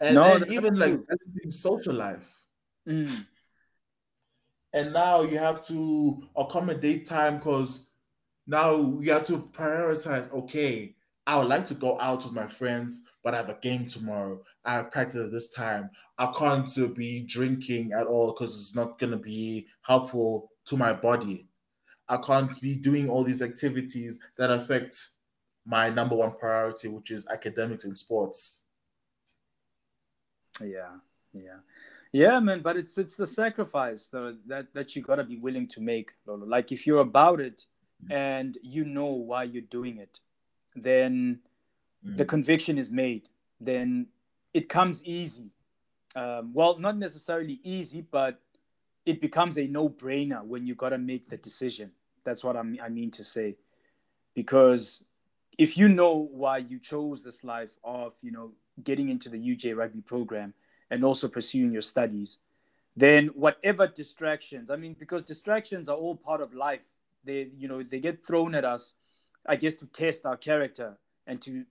And 0.00 0.14
No, 0.16 0.38
even 0.48 0.74
like 0.74 0.98
social 1.50 1.94
life. 1.94 2.42
mm. 2.88 3.24
And 4.72 4.92
now 4.92 5.22
you 5.22 5.38
have 5.38 5.64
to 5.68 6.22
accommodate 6.36 7.06
time 7.06 7.38
because 7.38 7.85
now 8.46 8.98
you 9.00 9.12
have 9.12 9.24
to 9.24 9.38
prioritize. 9.52 10.30
Okay, 10.32 10.94
I 11.26 11.36
would 11.36 11.48
like 11.48 11.66
to 11.66 11.74
go 11.74 12.00
out 12.00 12.24
with 12.24 12.32
my 12.32 12.46
friends, 12.46 13.02
but 13.24 13.34
I 13.34 13.38
have 13.38 13.48
a 13.48 13.58
game 13.60 13.86
tomorrow. 13.86 14.42
I 14.64 14.74
have 14.74 14.92
practice 14.92 15.26
at 15.26 15.32
this 15.32 15.50
time. 15.50 15.90
I 16.18 16.32
can't 16.38 16.70
be 16.94 17.20
drinking 17.20 17.92
at 17.92 18.06
all 18.06 18.32
because 18.32 18.58
it's 18.58 18.74
not 18.74 18.98
going 18.98 19.10
to 19.10 19.18
be 19.18 19.66
helpful 19.82 20.50
to 20.66 20.76
my 20.76 20.92
body. 20.92 21.48
I 22.08 22.16
can't 22.18 22.58
be 22.60 22.76
doing 22.76 23.10
all 23.10 23.24
these 23.24 23.42
activities 23.42 24.18
that 24.38 24.50
affect 24.50 24.96
my 25.66 25.90
number 25.90 26.14
one 26.14 26.32
priority, 26.32 26.88
which 26.88 27.10
is 27.10 27.26
academics 27.26 27.84
and 27.84 27.98
sports. 27.98 28.62
Yeah. 30.60 30.94
Yeah. 31.32 31.58
Yeah, 32.12 32.40
man, 32.40 32.60
but 32.60 32.76
it's 32.76 32.96
it's 32.96 33.16
the 33.16 33.26
sacrifice 33.26 34.08
that 34.08 34.38
that, 34.46 34.72
that 34.72 34.96
you 34.96 35.02
gotta 35.02 35.24
be 35.24 35.36
willing 35.36 35.66
to 35.68 35.80
make, 35.80 36.12
Lolo. 36.24 36.46
Like 36.46 36.72
if 36.72 36.86
you're 36.86 37.00
about 37.00 37.40
it 37.40 37.66
and 38.10 38.58
you 38.62 38.84
know 38.84 39.12
why 39.12 39.44
you're 39.44 39.62
doing 39.62 39.98
it, 39.98 40.20
then 40.74 41.40
the 42.02 42.24
Mm. 42.24 42.28
conviction 42.28 42.78
is 42.78 42.90
made. 42.90 43.28
Then 43.60 44.08
it 44.52 44.68
comes 44.68 45.02
easy. 45.04 45.50
Um, 46.14 46.52
well, 46.52 46.78
not 46.78 46.96
necessarily 46.96 47.60
easy, 47.62 48.02
but 48.02 48.40
it 49.04 49.20
becomes 49.20 49.58
a 49.58 49.66
no-brainer 49.66 50.44
when 50.44 50.66
you 50.66 50.74
gotta 50.74 50.98
make 50.98 51.28
the 51.28 51.36
decision. 51.36 51.92
That's 52.24 52.42
what 52.44 52.56
I'm, 52.56 52.78
I 52.82 52.88
mean 52.88 53.10
to 53.12 53.24
say, 53.24 53.56
because 54.34 55.02
if 55.58 55.76
you 55.76 55.88
know 55.88 56.28
why 56.32 56.58
you 56.58 56.78
chose 56.78 57.22
this 57.22 57.44
life 57.44 57.76
of 57.82 58.14
you 58.22 58.30
know 58.30 58.52
getting 58.84 59.08
into 59.08 59.28
the 59.28 59.38
UJ 59.38 59.74
rugby 59.76 60.02
program 60.02 60.52
and 60.90 61.04
also 61.04 61.28
pursuing 61.28 61.72
your 61.72 61.82
studies, 61.82 62.38
then 62.96 63.28
whatever 63.28 63.86
distractions, 63.86 64.70
I 64.70 64.76
mean, 64.76 64.94
because 64.98 65.22
distractions 65.22 65.88
are 65.88 65.96
all 65.96 66.16
part 66.16 66.40
of 66.40 66.54
life. 66.54 66.84
They, 67.26 67.50
you 67.58 67.68
know, 67.68 67.82
they 67.82 68.00
get 68.00 68.24
thrown 68.24 68.54
at 68.54 68.64
us 68.64 68.94
I 69.48 69.56
guess, 69.56 69.74
to 69.76 69.86
test 69.86 70.26
our 70.26 70.36
character 70.36 70.96
and 71.26 71.40
to 71.42 71.64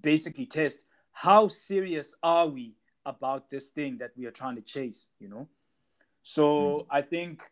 basically 0.00 0.46
test 0.46 0.84
how 1.12 1.48
serious 1.48 2.14
are 2.22 2.46
we 2.46 2.74
about 3.04 3.50
this 3.50 3.68
thing 3.70 3.98
that 3.98 4.10
we 4.16 4.26
are 4.26 4.30
trying 4.30 4.56
to 4.56 4.62
chase, 4.62 5.08
you 5.18 5.28
know? 5.28 5.48
So 6.22 6.44
mm. 6.44 6.86
I 6.90 7.02
think 7.02 7.42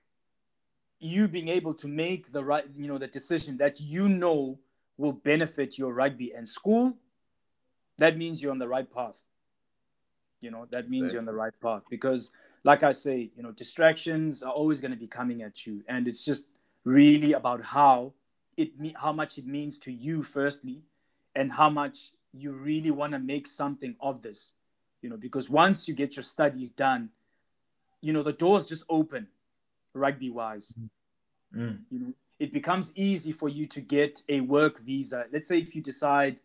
you 1.00 1.28
being 1.28 1.48
able 1.48 1.74
to 1.74 1.88
make 1.88 2.32
the 2.32 2.44
right, 2.44 2.64
you 2.76 2.88
know, 2.88 2.98
the 2.98 3.06
decision 3.06 3.56
that 3.58 3.80
you 3.80 4.08
know 4.08 4.58
will 4.96 5.12
benefit 5.12 5.78
your 5.78 5.92
rugby 5.92 6.32
and 6.32 6.48
school, 6.48 6.94
that 7.98 8.16
means 8.18 8.42
you're 8.42 8.52
on 8.52 8.58
the 8.58 8.68
right 8.68 8.90
path. 8.90 9.18
You 10.40 10.50
know, 10.50 10.66
that 10.72 10.88
means 10.88 11.04
exactly. 11.04 11.12
you're 11.14 11.20
on 11.20 11.26
the 11.26 11.32
right 11.32 11.52
path 11.62 11.82
because, 11.88 12.30
like 12.64 12.82
I 12.82 12.92
say, 12.92 13.30
you 13.34 13.42
know, 13.42 13.52
distractions 13.52 14.42
are 14.42 14.52
always 14.52 14.80
going 14.80 14.90
to 14.90 14.96
be 14.96 15.06
coming 15.06 15.42
at 15.42 15.66
you, 15.66 15.82
and 15.88 16.06
it's 16.06 16.24
just 16.24 16.46
really 16.84 17.32
about 17.32 17.62
how 17.62 18.12
it 18.56 18.70
how 18.96 19.12
much 19.12 19.38
it 19.38 19.46
means 19.46 19.78
to 19.78 19.92
you 19.92 20.22
firstly, 20.22 20.82
and 21.34 21.50
how 21.50 21.70
much 21.70 22.12
you 22.32 22.52
really 22.52 22.90
want 22.90 23.12
to 23.12 23.18
make 23.18 23.46
something 23.46 23.94
of 24.00 24.22
this. 24.22 24.52
You 25.02 25.10
know, 25.10 25.16
because 25.16 25.50
once 25.50 25.86
you 25.86 25.94
get 25.94 26.16
your 26.16 26.22
studies 26.22 26.70
done, 26.70 27.10
you 28.00 28.12
know, 28.12 28.22
the 28.22 28.32
doors 28.32 28.66
just 28.66 28.84
open, 28.88 29.26
rugby 29.92 30.30
wise. 30.30 30.74
Mm. 31.54 31.78
You 31.90 31.98
know, 31.98 32.12
it 32.38 32.52
becomes 32.52 32.92
easy 32.94 33.32
for 33.32 33.48
you 33.48 33.66
to 33.66 33.80
get 33.80 34.22
a 34.28 34.40
work 34.40 34.80
visa. 34.80 35.26
Let's 35.32 35.48
say 35.48 35.58
if 35.58 35.74
you 35.74 35.82
decide 35.82 36.40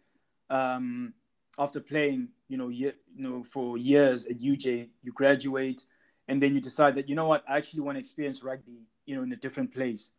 um, 0.49 1.13
after 1.57 1.79
playing, 1.79 2.29
you 2.47 2.57
know, 2.57 2.69
you 2.69 2.93
know, 3.15 3.43
for 3.43 3.77
years 3.77 4.25
at 4.25 4.39
UJ, 4.39 4.89
you 5.03 5.11
graduate, 5.11 5.83
and 6.27 6.41
then 6.41 6.53
you 6.53 6.61
decide 6.61 6.95
that 6.95 7.09
you 7.09 7.15
know 7.15 7.25
what, 7.25 7.43
I 7.47 7.57
actually 7.57 7.81
want 7.81 7.95
to 7.95 7.99
experience 7.99 8.43
rugby, 8.43 8.83
you 9.05 9.15
know, 9.15 9.23
in 9.23 9.31
a 9.31 9.35
different 9.35 9.73
place. 9.73 10.11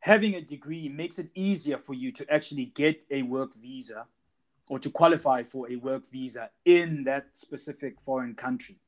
Having 0.00 0.34
a 0.36 0.40
degree 0.40 0.88
makes 0.88 1.18
it 1.18 1.28
easier 1.34 1.78
for 1.78 1.94
you 1.94 2.12
to 2.12 2.32
actually 2.32 2.66
get 2.66 3.04
a 3.10 3.22
work 3.22 3.54
visa 3.54 4.06
or 4.68 4.78
to 4.78 4.90
qualify 4.90 5.42
for 5.42 5.70
a 5.70 5.76
work 5.76 6.08
visa 6.10 6.50
in 6.64 7.04
that 7.04 7.36
specific 7.36 8.00
foreign 8.00 8.34
country 8.34 8.78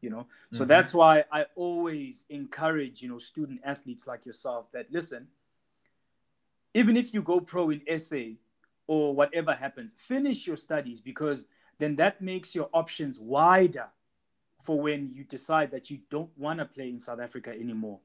you 0.00 0.10
know 0.10 0.26
so 0.52 0.60
mm-hmm. 0.60 0.68
that's 0.68 0.94
why 0.94 1.24
i 1.32 1.44
always 1.54 2.24
encourage 2.30 3.02
you 3.02 3.08
know 3.08 3.18
student 3.18 3.60
athletes 3.64 4.06
like 4.06 4.26
yourself 4.26 4.70
that 4.72 4.90
listen 4.90 5.26
even 6.74 6.96
if 6.96 7.12
you 7.12 7.22
go 7.22 7.40
pro 7.40 7.70
in 7.70 7.80
SA 7.98 8.34
or 8.86 9.14
whatever 9.14 9.52
happens 9.52 9.94
finish 9.98 10.46
your 10.46 10.56
studies 10.56 11.00
because 11.00 11.46
then 11.78 11.96
that 11.96 12.20
makes 12.20 12.54
your 12.54 12.68
options 12.72 13.18
wider 13.18 13.88
for 14.62 14.80
when 14.80 15.10
you 15.14 15.24
decide 15.24 15.70
that 15.70 15.90
you 15.90 15.98
don't 16.10 16.30
want 16.36 16.58
to 16.58 16.64
play 16.64 16.88
in 16.88 16.98
south 16.98 17.20
africa 17.20 17.50
anymore 17.50 18.00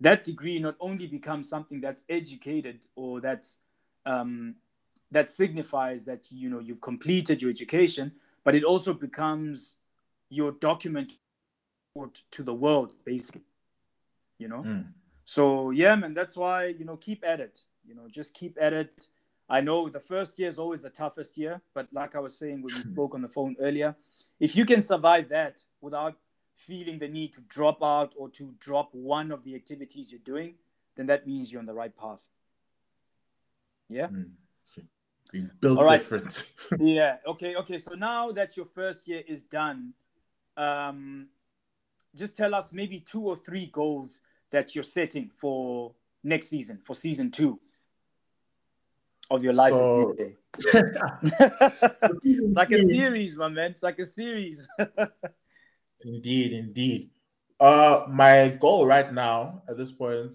that 0.00 0.24
degree 0.24 0.58
not 0.58 0.76
only 0.80 1.06
becomes 1.06 1.48
something 1.48 1.80
that's 1.80 2.04
educated 2.08 2.86
or 2.96 3.20
that's 3.20 3.58
um, 4.04 4.54
that 5.10 5.30
signifies 5.30 6.04
that 6.04 6.30
you 6.30 6.48
know 6.48 6.58
you've 6.58 6.80
completed 6.80 7.40
your 7.40 7.50
education 7.50 8.12
but 8.44 8.54
it 8.54 8.64
also 8.64 8.92
becomes 8.92 9.76
your 10.28 10.52
document 10.52 11.12
to 12.30 12.42
the 12.42 12.52
world 12.52 12.92
basically 13.04 13.42
you 14.38 14.48
know 14.48 14.62
mm. 14.62 14.84
so 15.24 15.70
yeah 15.70 15.94
man 15.96 16.12
that's 16.12 16.36
why 16.36 16.66
you 16.66 16.84
know 16.84 16.96
keep 16.96 17.24
at 17.26 17.40
it 17.40 17.62
you 17.86 17.94
know 17.94 18.06
just 18.10 18.34
keep 18.34 18.58
at 18.60 18.74
it 18.74 19.08
i 19.48 19.60
know 19.62 19.88
the 19.88 20.00
first 20.00 20.38
year 20.38 20.48
is 20.48 20.58
always 20.58 20.82
the 20.82 20.90
toughest 20.90 21.38
year 21.38 21.60
but 21.72 21.88
like 21.92 22.14
i 22.14 22.18
was 22.18 22.36
saying 22.36 22.60
when 22.62 22.74
we 22.74 22.80
spoke 22.92 23.14
on 23.14 23.22
the 23.22 23.28
phone 23.28 23.56
earlier 23.60 23.96
if 24.40 24.54
you 24.54 24.66
can 24.66 24.82
survive 24.82 25.28
that 25.30 25.62
without 25.80 26.16
feeling 26.56 26.98
the 26.98 27.08
need 27.08 27.32
to 27.34 27.40
drop 27.42 27.82
out 27.82 28.14
or 28.16 28.28
to 28.30 28.54
drop 28.58 28.88
one 28.92 29.30
of 29.30 29.44
the 29.44 29.54
activities 29.54 30.10
you're 30.10 30.20
doing 30.24 30.54
then 30.96 31.06
that 31.06 31.26
means 31.26 31.52
you're 31.52 31.60
on 31.60 31.66
the 31.66 31.74
right 31.74 31.96
path 31.96 32.28
yeah 33.88 34.08
mm. 34.08 35.50
built 35.60 35.78
All 35.78 35.84
right. 35.84 35.98
different 35.98 36.52
yeah 36.80 37.18
okay 37.26 37.54
okay 37.56 37.78
so 37.78 37.94
now 37.94 38.32
that 38.32 38.56
your 38.56 38.66
first 38.66 39.06
year 39.06 39.22
is 39.26 39.42
done 39.42 39.92
um, 40.56 41.28
just 42.14 42.36
tell 42.36 42.54
us 42.54 42.72
maybe 42.72 43.00
two 43.00 43.20
or 43.20 43.36
three 43.36 43.66
goals 43.66 44.20
that 44.50 44.74
you're 44.74 44.84
setting 44.84 45.30
for 45.38 45.94
next 46.24 46.48
season, 46.48 46.78
for 46.82 46.94
season 46.94 47.30
two 47.30 47.60
of 49.30 49.42
your 49.42 49.52
life. 49.52 49.70
So... 49.70 50.14
it's 52.24 52.54
like 52.54 52.70
a 52.70 52.78
series, 52.78 53.36
my 53.36 53.48
man. 53.48 53.72
It's 53.72 53.82
like 53.82 53.98
a 53.98 54.06
series. 54.06 54.68
Indeed, 56.06 56.52
indeed. 56.52 57.10
Uh, 57.58 58.04
my 58.08 58.56
goal 58.60 58.86
right 58.86 59.12
now 59.12 59.62
at 59.68 59.76
this 59.76 59.90
point 59.90 60.34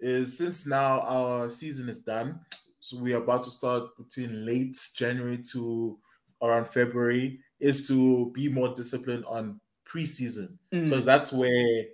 is 0.00 0.36
since 0.36 0.66
now 0.66 1.00
our 1.00 1.48
season 1.48 1.88
is 1.88 1.98
done, 1.98 2.40
so 2.80 2.98
we 2.98 3.14
are 3.14 3.22
about 3.22 3.42
to 3.44 3.50
start 3.50 3.84
between 3.96 4.44
late 4.44 4.76
January 4.94 5.38
to 5.52 5.98
around 6.42 6.66
February 6.66 7.40
is 7.60 7.88
to 7.88 8.30
be 8.32 8.48
more 8.48 8.74
disciplined 8.74 9.24
on 9.26 9.60
preseason 9.88 10.58
because 10.70 11.02
mm. 11.02 11.06
that's 11.06 11.32
where 11.32 11.84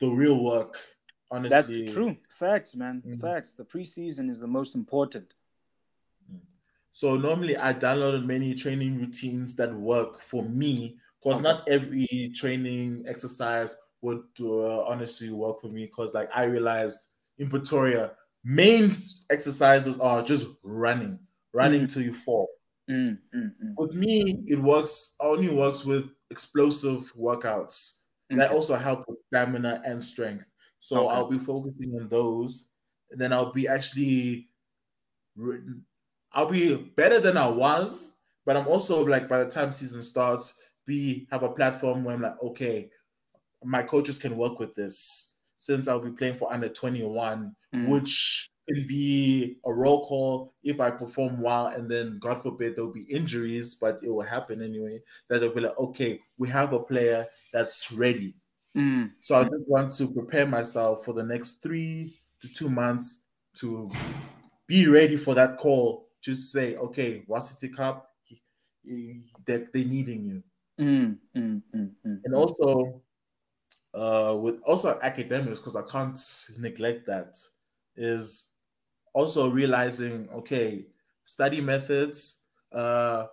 the 0.00 0.08
real 0.08 0.42
work 0.42 0.76
honestly 1.30 1.82
that's 1.82 1.94
true 1.94 2.16
facts 2.28 2.74
man 2.74 3.02
mm. 3.06 3.20
facts 3.20 3.54
the 3.54 3.64
preseason 3.64 4.30
is 4.30 4.40
the 4.40 4.46
most 4.46 4.74
important 4.74 5.34
mm. 6.32 6.38
so 6.90 7.16
normally 7.16 7.56
i 7.58 7.72
downloaded 7.72 8.24
many 8.24 8.54
training 8.54 8.98
routines 8.98 9.54
that 9.54 9.72
work 9.74 10.18
for 10.18 10.42
me 10.42 10.96
because 11.22 11.40
okay. 11.40 11.42
not 11.42 11.68
every 11.68 12.32
training 12.34 13.04
exercise 13.06 13.76
would 14.02 14.22
uh, 14.40 14.82
honestly 14.84 15.30
work 15.30 15.60
for 15.60 15.68
me 15.68 15.86
because 15.86 16.14
like 16.14 16.30
i 16.34 16.44
realized 16.44 17.08
in 17.38 17.48
pretoria 17.48 18.12
main 18.44 18.90
exercises 19.30 19.98
are 19.98 20.22
just 20.22 20.46
running 20.64 21.18
running 21.52 21.82
mm. 21.82 21.92
till 21.92 22.02
you 22.02 22.14
fall 22.14 22.48
Mm, 22.90 23.18
mm, 23.34 23.52
mm. 23.64 23.74
With 23.76 23.94
me, 23.94 24.42
it 24.48 24.58
works 24.58 25.14
only 25.20 25.48
works 25.48 25.84
with 25.84 26.06
explosive 26.30 27.12
workouts 27.14 27.98
okay. 28.30 28.38
that 28.38 28.50
also 28.50 28.74
help 28.74 29.04
with 29.06 29.20
stamina 29.28 29.80
and 29.84 30.02
strength. 30.02 30.46
So 30.80 31.06
okay. 31.06 31.14
I'll 31.14 31.30
be 31.30 31.38
focusing 31.38 31.94
on 31.94 32.08
those, 32.08 32.70
and 33.10 33.20
then 33.20 33.32
I'll 33.32 33.52
be 33.52 33.68
actually, 33.68 34.48
I'll 36.32 36.50
be 36.50 36.74
better 36.96 37.20
than 37.20 37.36
I 37.36 37.48
was. 37.48 38.16
But 38.44 38.56
I'm 38.56 38.66
also 38.66 39.04
like 39.04 39.28
by 39.28 39.44
the 39.44 39.50
time 39.50 39.70
season 39.70 40.02
starts, 40.02 40.54
be 40.90 41.28
have 41.30 41.44
a 41.44 41.52
platform 41.52 42.02
where 42.02 42.16
I'm 42.16 42.22
like, 42.22 42.42
okay, 42.42 42.90
my 43.62 43.82
coaches 43.82 44.18
can 44.18 44.36
work 44.36 44.58
with 44.58 44.74
this 44.74 45.34
since 45.56 45.86
I'll 45.86 46.00
be 46.00 46.10
playing 46.10 46.34
for 46.34 46.52
under 46.52 46.68
21, 46.68 47.54
mm. 47.74 47.88
which 47.88 48.50
can 48.68 48.86
be 48.88 49.58
a 49.64 49.72
roll 49.72 50.04
call 50.06 50.54
if 50.64 50.80
I 50.80 50.90
perform 50.90 51.40
well, 51.40 51.68
and 51.68 51.88
then 51.88 52.18
God 52.18 52.42
forbid 52.42 52.74
there'll 52.74 52.92
be 52.92 53.02
injuries, 53.02 53.76
but 53.76 54.00
it 54.02 54.10
will 54.10 54.22
happen 54.22 54.62
anyway. 54.62 55.00
That 55.28 55.40
they'll 55.40 55.54
be 55.54 55.60
like, 55.60 55.78
okay, 55.78 56.20
we 56.38 56.48
have 56.48 56.72
a 56.72 56.80
player 56.80 57.26
that's 57.52 57.92
ready. 57.92 58.34
Mm. 58.76 59.12
So 59.20 59.38
I 59.40 59.44
just 59.44 59.68
want 59.68 59.92
to 59.94 60.10
prepare 60.10 60.46
myself 60.46 61.04
for 61.04 61.12
the 61.12 61.24
next 61.24 61.62
three 61.62 62.20
to 62.40 62.48
two 62.48 62.70
months 62.70 63.24
to 63.58 63.90
be 64.66 64.88
ready 64.88 65.16
for 65.16 65.34
that 65.34 65.58
call. 65.58 66.08
Just 66.20 66.52
say, 66.52 66.76
okay, 66.76 67.22
Varsity 67.28 67.68
Cup, 67.68 68.10
that 69.46 69.72
they're 69.72 69.84
needing 69.84 70.24
you. 70.24 70.42
Mm, 70.80 71.18
mm, 71.36 71.62
mm, 71.74 71.90
mm 72.06 72.20
and 72.24 72.34
also, 72.34 73.02
uh, 73.94 74.36
with 74.40 74.62
also 74.66 74.98
academics, 75.02 75.60
because 75.60 75.76
I 75.76 75.82
can't 75.82 76.18
neglect 76.58 77.06
that, 77.06 77.36
is 77.96 78.48
also 79.12 79.50
realizing, 79.50 80.28
okay, 80.30 80.86
study 81.24 81.60
methods, 81.60 82.44
uh, 82.72 83.26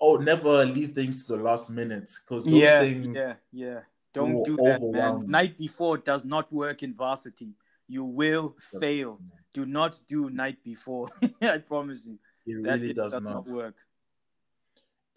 oh, 0.00 0.16
never 0.16 0.64
leave 0.64 0.92
things 0.92 1.26
to 1.26 1.36
the 1.36 1.42
last 1.42 1.70
minute 1.70 2.10
because 2.24 2.44
those 2.44 2.54
yeah, 2.54 2.80
things. 2.80 3.16
Yeah, 3.16 3.34
yeah. 3.52 3.80
Don't 4.14 4.42
do 4.44 4.56
that, 4.56 4.80
man. 4.82 5.24
Night 5.26 5.58
before 5.58 5.98
does 5.98 6.24
not 6.24 6.52
work 6.52 6.82
in 6.82 6.94
varsity. 6.94 7.50
You 7.86 8.04
will 8.04 8.56
fail. 8.80 9.20
Do 9.54 9.64
not 9.66 9.98
do 10.08 10.30
night 10.30 10.62
before. 10.64 11.08
I 11.42 11.58
promise 11.58 12.06
you. 12.06 12.18
It 12.46 12.54
really 12.54 12.92
does, 12.92 13.12
does, 13.12 13.22
not. 13.22 13.34
not 13.34 13.48
work. 13.48 13.76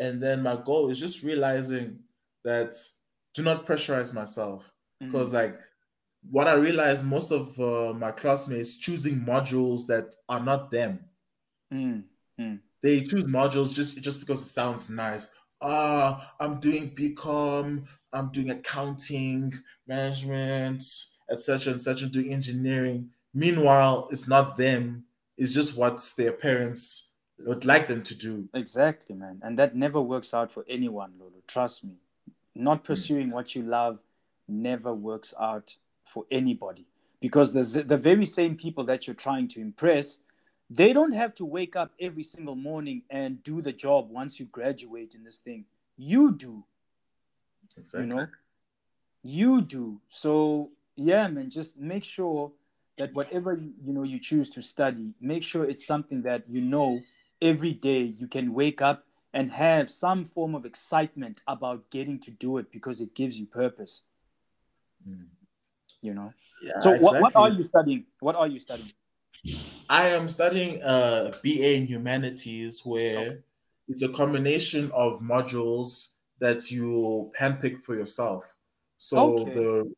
And 0.02 0.22
then 0.22 0.42
my 0.42 0.56
goal 0.56 0.90
is 0.90 0.98
just 0.98 1.22
realizing 1.22 2.00
that 2.44 2.74
do 3.36 3.44
not 3.44 3.68
pressurize 3.68 4.16
myself 4.16 4.74
because, 5.00 5.28
mm-hmm. 5.28 5.38
like, 5.38 5.60
what 6.28 6.48
I 6.48 6.56
realized 6.56 7.06
most 7.06 7.32
of 7.32 7.60
uh, 7.60 7.94
my 7.94 8.12
classmates 8.12 8.78
choosing 8.78 9.20
modules 9.20 9.86
that 9.88 10.16
are 10.28 10.40
not 10.40 10.72
them. 10.72 11.02
Mm, 11.72 12.04
mm. 12.40 12.60
They 12.82 13.02
choose 13.02 13.26
modules 13.26 13.76
just 13.76 14.02
just 14.02 14.20
because 14.20 14.42
it 14.42 14.50
sounds 14.50 14.90
nice. 14.90 15.28
Ah, 15.62 16.34
uh, 16.40 16.44
I'm 16.44 16.60
doing 16.60 16.96
BCom, 16.96 17.86
I'm 18.12 18.32
doing 18.32 18.50
accounting, 18.50 19.54
management, 19.86 20.84
etc., 21.30 21.74
etc., 21.74 22.10
doing 22.10 22.34
engineering. 22.34 23.12
Meanwhile, 23.36 24.10
it's 24.12 24.28
not 24.28 24.58
them. 24.58 25.06
It's 25.38 25.54
just 25.54 25.78
what 25.78 26.04
their 26.18 26.34
parents 26.34 27.11
would 27.46 27.66
like 27.66 27.88
them 27.88 28.04
to 28.04 28.16
do. 28.16 28.50
Exactly, 28.54 29.16
man. 29.16 29.40
And 29.44 29.58
that 29.60 29.76
never 29.76 30.02
works 30.02 30.34
out 30.34 30.52
for 30.52 30.66
anyone, 30.68 31.14
Lolo. 31.20 31.42
Trust 31.48 31.84
me. 31.84 31.96
Not 32.56 32.80
hmm. 32.80 32.86
pursuing 32.86 33.30
mm. 33.30 33.34
what 33.34 33.56
you 33.56 33.64
love 33.64 34.00
never 34.48 34.94
works 34.94 35.34
out 35.40 35.76
for 36.06 36.26
anybody 36.30 36.86
because 37.22 37.54
the, 37.54 37.84
the 37.84 37.98
very 37.98 38.26
same 38.26 38.58
people 38.58 38.84
that 38.84 39.08
you're 39.08 39.14
trying 39.14 39.48
to 39.48 39.62
impress 39.62 40.20
they 40.72 40.94
don't 40.94 41.12
have 41.12 41.36
to 41.36 41.46
wake 41.46 41.76
up 41.76 41.92
every 42.00 42.24
single 42.24 42.56
morning 42.56 43.02
and 43.10 43.44
do 43.44 43.62
the 43.62 43.74
job 43.74 44.10
once 44.10 44.40
you 44.40 44.46
graduate 44.46 45.14
in 45.14 45.24
this 45.26 45.40
thing. 45.40 45.66
You 45.98 46.32
do. 46.32 46.64
Exactly. 47.78 48.08
You 48.08 48.16
know, 48.16 48.28
you 49.22 49.62
do. 49.62 50.00
So 50.08 50.72
yeah, 50.96 51.28
man, 51.28 51.50
just 51.50 51.78
make 51.78 52.06
sure 52.06 52.54
that 52.98 53.14
whatever 53.14 53.60
you 53.84 53.94
know 53.94 54.04
you 54.04 54.18
choose 54.18 54.50
to 54.52 54.62
study, 54.62 55.14
make 55.20 55.44
sure 55.44 55.66
it's 55.66 55.86
something 55.86 56.22
that 56.22 56.44
you 56.48 56.62
know 56.62 57.02
every 57.42 57.74
day 57.74 58.02
you 58.02 58.28
can 58.28 58.54
wake 58.54 58.82
up 58.82 59.06
and 59.34 59.52
have 59.52 59.90
some 59.90 60.26
form 60.26 60.56
of 60.56 60.66
excitement 60.66 61.42
about 61.48 61.90
getting 61.90 62.20
to 62.20 62.32
do 62.32 62.58
it 62.58 62.72
because 62.72 63.02
it 63.02 63.16
gives 63.16 63.40
you 63.40 63.46
purpose. 63.46 64.04
Mm. 65.08 65.28
You 66.02 66.14
know. 66.14 66.34
Yeah, 66.62 66.80
So 66.80 66.92
what, 66.98 67.20
what 67.22 67.36
are 67.36 67.50
you 67.50 67.64
studying? 67.64 68.06
What 68.20 68.36
are 68.36 68.48
you 68.48 68.60
studying? 68.60 68.92
I 69.90 70.10
am 70.10 70.30
studying 70.30 70.82
a 70.84 71.34
BA 71.44 71.76
in 71.76 71.88
humanities 71.88 72.86
where 72.86 73.44
it's 73.88 74.04
a 74.04 74.10
combination 74.10 74.92
of 74.94 75.22
modules 75.22 76.12
that 76.40 76.72
you 76.72 77.32
handpick 77.40 77.84
for 77.84 77.96
yourself. 77.96 78.56
So 78.98 79.40
Okay. 79.40 79.54
the 79.54 79.94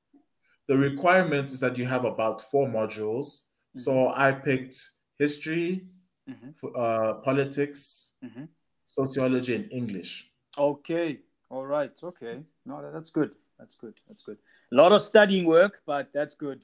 the 0.68 0.78
requirement 0.78 1.52
is 1.52 1.60
that 1.60 1.78
you 1.78 1.86
have 1.86 2.06
about 2.06 2.42
four 2.42 2.68
modules. 2.68 3.44
So 3.76 4.14
I 4.16 4.32
picked 4.32 4.78
history, 5.18 5.86
Mhm. 6.30 6.54
f- 6.56 6.76
uh, 6.76 7.14
politics, 7.22 8.12
Mhm. 8.24 8.48
sociology, 8.88 9.56
and 9.56 9.72
English. 9.72 10.32
Okay. 10.58 11.20
All 11.50 11.66
right. 11.66 11.92
Okay. 12.04 12.44
No, 12.66 12.82
that, 12.82 12.94
that's 12.94 13.10
good. 13.10 13.32
That's 13.60 13.76
good. 13.76 13.94
That's 14.08 14.22
good. 14.24 14.38
A 14.72 14.76
lot 14.76 14.92
of 14.92 15.02
studying 15.02 15.46
work, 15.46 15.82
but 15.86 16.12
that's 16.14 16.34
good. 16.36 16.64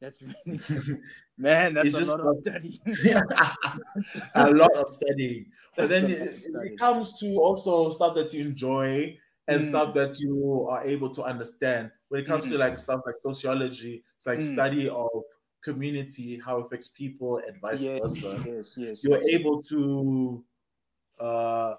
That's 0.00 0.22
really 0.22 0.34
man. 1.38 1.74
That's 1.74 1.92
a 1.94 1.98
just 1.98 2.10
lot 2.18 2.20
of 2.20 2.36
studying. 2.38 2.78
a 4.34 4.50
lot 4.52 4.74
of 4.76 4.88
studying. 4.88 5.46
But 5.76 5.88
then 5.88 6.10
it, 6.10 6.42
it 6.64 6.78
comes 6.78 7.18
to 7.18 7.34
also 7.40 7.90
stuff 7.90 8.14
that 8.14 8.32
you 8.32 8.42
enjoy 8.44 9.18
and 9.48 9.62
Mm. 9.64 9.68
stuff 9.68 9.94
that 9.94 10.20
you 10.20 10.66
are 10.70 10.84
able 10.84 11.10
to 11.10 11.22
understand. 11.24 11.90
When 12.08 12.20
it 12.20 12.26
comes 12.26 12.48
to 12.50 12.54
Mm. 12.56 12.58
like 12.60 12.78
stuff 12.78 13.00
like 13.06 13.16
sociology, 13.22 14.04
it's 14.16 14.26
like 14.26 14.38
Mm. 14.38 14.52
study 14.54 14.88
of 14.88 15.08
community, 15.62 16.40
how 16.44 16.58
it 16.60 16.66
affects 16.66 16.88
people, 16.88 17.38
and 17.38 17.60
vice 17.60 17.82
yes, 17.82 18.00
versa. 18.00 18.42
yes, 18.46 18.76
yes. 18.78 19.04
You're 19.04 19.22
yes. 19.22 19.40
able 19.40 19.62
to 19.62 20.44
uh, 21.18 21.74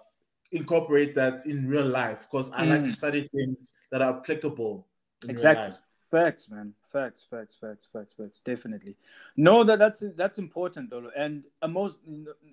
incorporate 0.52 1.16
that 1.16 1.46
in 1.46 1.68
real 1.68 1.86
life 1.86 2.28
because 2.30 2.52
I 2.52 2.66
like 2.66 2.84
to 2.84 2.92
Mm. 2.92 2.96
study 2.96 3.30
things 3.34 3.74
that 3.92 4.02
are 4.02 4.18
applicable 4.18 4.86
Exactly. 5.28 5.76
Facts, 6.10 6.50
man. 6.50 6.74
Facts, 6.92 7.24
facts, 7.30 7.56
facts, 7.56 7.88
facts, 7.94 8.16
facts. 8.16 8.40
Definitely. 8.40 8.96
No, 9.38 9.64
that 9.64 9.78
that's 9.78 10.04
that's 10.16 10.40
important, 10.40 10.92
Lolo. 10.92 11.12
And 11.16 11.46
a 11.62 11.68
most 11.68 12.00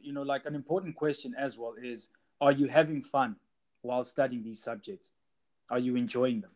you 0.02 0.12
know, 0.12 0.22
like 0.22 0.44
an 0.44 0.54
important 0.54 0.94
question 0.94 1.34
as 1.38 1.56
well 1.56 1.74
is: 1.80 2.10
Are 2.40 2.52
you 2.52 2.66
having 2.66 3.00
fun 3.00 3.36
while 3.80 4.04
studying 4.04 4.42
these 4.42 4.62
subjects? 4.62 5.12
Are 5.70 5.78
you 5.78 5.96
enjoying 5.96 6.42
them? 6.42 6.50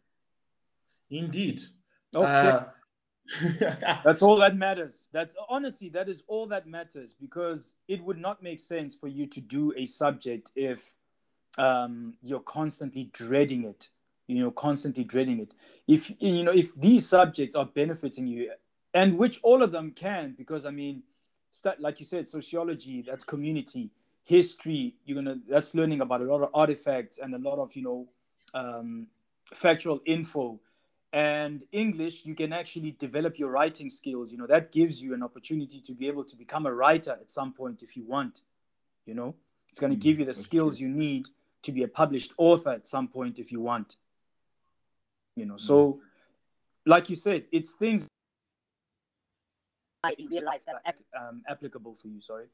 Indeed. 1.11 1.61
Okay. 2.14 2.49
Uh, 2.49 2.64
That's 4.05 4.22
all 4.22 4.37
that 4.37 4.57
matters. 4.57 5.07
That's 5.12 5.35
honestly, 5.49 5.89
that 5.91 6.09
is 6.09 6.22
all 6.26 6.47
that 6.49 6.66
matters 6.66 7.14
because 7.18 7.74
it 7.89 8.03
would 8.03 8.18
not 8.18 8.43
make 8.43 8.61
sense 8.61 8.95
for 8.95 9.09
you 9.09 9.26
to 9.26 9.41
do 9.41 9.72
a 9.76 9.87
subject 9.87 10.51
if 10.57 10.93
um, 11.59 12.14
you're 12.22 12.41
constantly 12.41 13.11
dreading 13.12 13.64
it. 13.64 13.89
You 14.26 14.45
know, 14.45 14.51
constantly 14.53 15.05
dreading 15.05 15.41
it. 15.41 15.55
If 15.89 16.12
you 16.20 16.45
know, 16.45 16.53
if 16.53 16.74
these 16.76 17.09
subjects 17.09 17.57
are 17.57 17.66
benefiting 17.66 18.26
you, 18.26 18.53
and 18.95 19.18
which 19.18 19.41
all 19.43 19.62
of 19.62 19.72
them 19.72 19.91
can, 19.91 20.35
because 20.39 20.64
I 20.64 20.70
mean, 20.70 21.03
like 21.78 21.99
you 21.99 22.07
said, 22.07 22.28
sociology, 22.28 23.03
that's 23.03 23.24
community, 23.24 23.91
history. 24.22 24.95
You're 25.05 25.16
gonna 25.16 25.39
that's 25.49 25.74
learning 25.74 26.01
about 26.01 26.20
a 26.20 26.24
lot 26.24 26.43
of 26.43 26.51
artifacts 26.55 27.18
and 27.18 27.35
a 27.35 27.39
lot 27.39 27.59
of 27.59 27.74
you 27.74 27.83
know 27.83 28.09
um, 28.55 29.09
factual 29.53 30.01
info 30.07 30.61
and 31.12 31.64
english 31.72 32.24
you 32.24 32.34
can 32.36 32.52
actually 32.52 32.92
develop 32.92 33.38
your 33.38 33.50
writing 33.50 33.90
skills. 33.90 34.30
You 34.32 34.38
know 34.38 34.46
that 34.46 34.72
gives 34.72 35.02
you 35.02 35.14
an 35.14 35.22
opportunity 35.22 35.80
to 35.80 35.92
be 35.92 36.08
able 36.08 36.24
to 36.24 36.36
become 36.36 36.66
a 36.66 36.72
writer 36.72 37.12
at 37.20 37.30
some 37.30 37.52
point 37.52 37.82
if 37.82 37.96
you 37.96 38.04
want 38.04 38.42
you 39.06 39.14
know? 39.14 39.34
It's 39.70 39.80
going 39.80 39.90
to 39.90 39.96
Mm, 39.96 40.02
give 40.02 40.18
you 40.18 40.24
the 40.24 40.34
skills 40.34 40.78
true. 40.78 40.86
you 40.88 40.92
need 40.94 41.28
to 41.62 41.72
be 41.72 41.82
a 41.82 41.88
published 41.88 42.32
author 42.38 42.70
at 42.70 42.86
some 42.86 43.08
point 43.08 43.38
if 43.38 43.50
you 43.52 43.61
want 43.61 43.96
you 45.36 45.46
know? 45.46 45.56
So 45.56 46.00
like 46.86 47.11
you 47.11 47.16
said 47.16 47.44
it's 47.52 47.74
things 47.74 48.08
in 50.18 50.28
real 50.30 50.44
life 50.44 50.64
that 50.66 50.76
are 51.14 51.28
um, 51.28 51.42
applicable 51.48 51.94
for 51.94 52.08
you 52.08 52.20
sorry. 52.20 52.46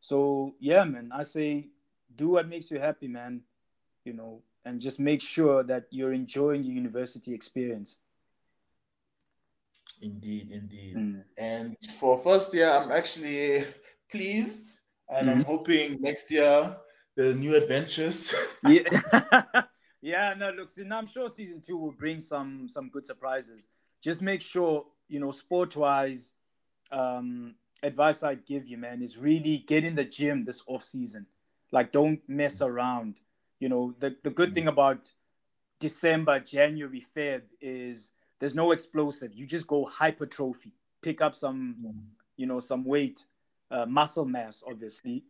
So 0.00 0.54
yeah 0.60 0.84
man 0.84 1.10
i 1.12 1.22
say 1.22 1.68
do 2.16 2.28
what 2.30 2.48
makes 2.48 2.70
you 2.70 2.78
happy 2.78 3.08
man 3.08 3.40
you 4.04 4.12
know 4.12 4.42
and 4.64 4.80
just 4.80 5.00
make 5.00 5.20
sure 5.20 5.62
that 5.64 5.86
you're 5.90 6.12
enjoying 6.12 6.62
your 6.62 6.74
university 6.74 7.34
experience 7.34 7.98
Indeed, 10.02 10.50
indeed. 10.50 10.96
Mm. 10.96 11.24
And 11.38 11.76
for 11.98 12.18
first 12.18 12.52
year, 12.52 12.68
I'm 12.70 12.90
actually 12.90 13.64
pleased, 14.10 14.80
and 15.08 15.30
I'm 15.30 15.42
Mhm. 15.42 15.46
hoping 15.46 16.00
next 16.00 16.30
year 16.30 16.76
the 17.16 17.34
new 17.34 17.54
adventures. 17.54 18.34
yeah 18.64 18.82
yeah 20.00 20.34
no 20.34 20.50
look 20.50 20.70
i'm 20.90 21.06
sure 21.06 21.28
season 21.28 21.60
two 21.60 21.76
will 21.76 21.92
bring 21.92 22.20
some 22.20 22.66
some 22.68 22.88
good 22.88 23.06
surprises 23.06 23.68
just 24.00 24.20
make 24.22 24.40
sure 24.42 24.84
you 25.08 25.20
know 25.20 25.30
sport 25.30 25.76
wise 25.76 26.32
um 26.90 27.54
advice 27.82 28.22
i'd 28.22 28.44
give 28.44 28.66
you 28.66 28.78
man 28.78 29.02
is 29.02 29.16
really 29.16 29.58
get 29.58 29.84
in 29.84 29.94
the 29.94 30.04
gym 30.04 30.44
this 30.44 30.62
off 30.66 30.82
season 30.82 31.26
like 31.70 31.92
don't 31.92 32.20
mess 32.28 32.62
around 32.62 33.20
you 33.60 33.68
know 33.68 33.94
the, 33.98 34.16
the 34.22 34.30
good 34.30 34.52
thing 34.54 34.68
about 34.68 35.10
december 35.78 36.38
january 36.40 37.04
feb 37.14 37.42
is 37.60 38.10
there's 38.42 38.56
no 38.56 38.72
explosive. 38.72 39.32
You 39.32 39.46
just 39.46 39.68
go 39.68 39.84
hypertrophy 39.84 40.72
pick 41.00 41.20
up 41.20 41.32
some 41.32 41.76
you 42.36 42.46
know 42.46 42.58
some 42.58 42.84
weight 42.84 43.24
uh, 43.70 43.86
muscle 43.86 44.24
mass 44.24 44.64
obviously. 44.66 45.22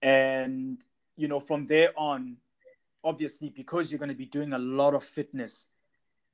And 0.00 0.82
you 1.16 1.28
know 1.28 1.38
from 1.38 1.66
there 1.66 1.90
on 1.96 2.38
obviously 3.04 3.50
because 3.50 3.92
you're 3.92 3.98
going 3.98 4.10
to 4.10 4.14
be 4.14 4.24
doing 4.24 4.54
a 4.54 4.58
lot 4.58 4.94
of 4.94 5.04
fitness 5.04 5.66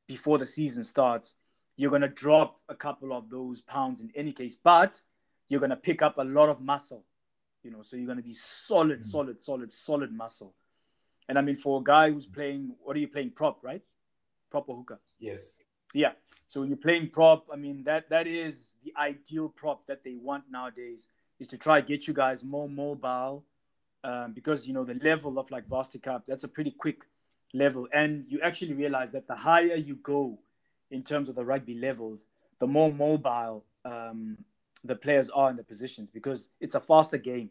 before 0.06 0.38
the 0.38 0.46
season 0.46 0.84
starts 0.84 1.34
you're 1.76 1.90
going 1.90 2.02
to 2.02 2.08
drop 2.08 2.60
a 2.68 2.74
couple 2.74 3.12
of 3.12 3.28
those 3.28 3.60
pounds 3.60 4.00
in 4.00 4.10
any 4.14 4.32
case 4.32 4.56
but 4.56 5.00
you're 5.48 5.60
going 5.60 5.70
to 5.70 5.76
pick 5.76 6.02
up 6.02 6.18
a 6.18 6.24
lot 6.24 6.48
of 6.48 6.60
muscle 6.60 7.04
you 7.62 7.70
know 7.70 7.82
so 7.82 7.96
you're 7.96 8.06
going 8.06 8.18
to 8.18 8.22
be 8.22 8.32
solid 8.32 9.04
solid 9.04 9.40
solid 9.42 9.72
solid 9.72 10.12
muscle. 10.12 10.54
And 11.28 11.38
i 11.38 11.42
mean 11.42 11.56
for 11.56 11.80
a 11.80 11.84
guy 11.84 12.10
who's 12.10 12.26
playing 12.26 12.74
what 12.82 12.96
are 12.96 13.00
you 13.00 13.08
playing 13.08 13.30
prop 13.30 13.62
right? 13.62 13.82
Proper 14.50 14.72
hooker. 14.72 15.00
yes. 15.18 15.60
Yeah. 15.96 16.12
So 16.48 16.60
when 16.60 16.68
you're 16.68 16.76
playing 16.76 17.10
prop, 17.10 17.46
I 17.52 17.56
mean 17.56 17.82
that 17.84 18.08
that 18.10 18.26
is 18.26 18.76
the 18.84 18.92
ideal 18.96 19.48
prop 19.48 19.86
that 19.86 20.04
they 20.04 20.14
want 20.14 20.44
nowadays 20.50 21.08
is 21.40 21.48
to 21.48 21.58
try 21.58 21.80
get 21.80 22.06
you 22.06 22.14
guys 22.14 22.44
more 22.44 22.68
mobile, 22.68 23.44
um, 24.04 24.32
because 24.32 24.66
you 24.68 24.74
know 24.74 24.84
the 24.84 24.94
level 25.02 25.38
of 25.38 25.50
like 25.50 25.66
Varsity 25.66 25.98
Cup 25.98 26.24
that's 26.28 26.44
a 26.44 26.48
pretty 26.48 26.70
quick 26.70 26.98
level, 27.54 27.88
and 27.92 28.24
you 28.28 28.40
actually 28.42 28.74
realize 28.74 29.10
that 29.12 29.26
the 29.26 29.34
higher 29.34 29.74
you 29.74 29.96
go 29.96 30.38
in 30.90 31.02
terms 31.02 31.28
of 31.28 31.34
the 31.34 31.44
rugby 31.44 31.74
levels, 31.74 32.26
the 32.58 32.66
more 32.66 32.92
mobile 32.92 33.64
um, 33.84 34.36
the 34.84 34.94
players 34.94 35.30
are 35.30 35.50
in 35.50 35.56
the 35.56 35.64
positions 35.64 36.10
because 36.12 36.50
it's 36.60 36.74
a 36.74 36.80
faster 36.80 37.18
game. 37.18 37.50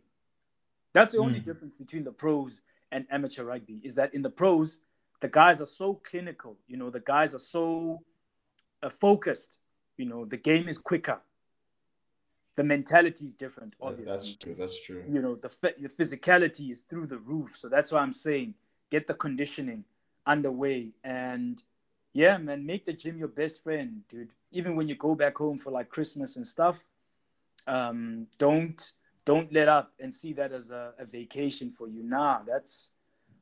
That's 0.93 1.11
the 1.11 1.17
only 1.17 1.39
Mm. 1.41 1.45
difference 1.45 1.75
between 1.75 2.03
the 2.05 2.11
pros 2.11 2.61
and 2.91 3.05
amateur 3.09 3.43
rugby 3.43 3.81
is 3.83 3.95
that 3.95 4.13
in 4.13 4.21
the 4.21 4.29
pros, 4.29 4.79
the 5.19 5.27
guys 5.27 5.59
are 5.59 5.65
so 5.65 5.95
clinical. 5.95 6.57
You 6.67 6.77
know, 6.77 6.89
the 6.89 7.01
guys 7.01 7.33
are 7.33 7.39
so 7.39 8.01
focused. 8.89 9.59
You 9.97 10.05
know, 10.05 10.25
the 10.25 10.37
game 10.37 10.67
is 10.67 10.77
quicker. 10.77 11.21
The 12.55 12.63
mentality 12.63 13.25
is 13.25 13.33
different, 13.33 13.75
obviously 13.81 14.11
That's 14.13 14.35
true. 14.37 14.55
That's 14.57 14.81
true. 14.81 15.03
you 15.09 15.21
know 15.21 15.35
the, 15.35 15.49
the 15.77 15.89
physicality 15.89 16.71
is 16.71 16.81
through 16.89 17.07
the 17.07 17.17
roof 17.17 17.51
so 17.57 17.67
that's 17.67 17.91
why 17.91 17.99
i'm 17.99 18.13
saying 18.13 18.53
get 18.89 19.07
the 19.07 19.13
conditioning 19.13 19.83
underway 20.25 20.91
and 21.03 21.61
yeah 22.13 22.37
man 22.37 22.65
make 22.65 22.85
the 22.85 22.93
gym 22.93 23.17
your 23.17 23.27
best 23.27 23.61
friend 23.61 24.01
dude 24.09 24.29
even 24.51 24.77
when 24.77 24.87
you 24.87 24.95
go 24.95 25.15
back 25.15 25.35
home 25.37 25.57
for 25.57 25.69
like 25.69 25.89
christmas 25.89 26.37
and 26.37 26.47
stuff 26.47 26.85
um 27.67 28.25
don't 28.37 28.93
don't 29.25 29.51
let 29.51 29.67
up 29.67 29.91
and 29.99 30.13
see 30.13 30.31
that 30.31 30.53
as 30.53 30.71
a, 30.71 30.93
a 30.97 31.05
vacation 31.05 31.69
for 31.69 31.89
you 31.89 32.03
nah 32.03 32.41
that's 32.47 32.91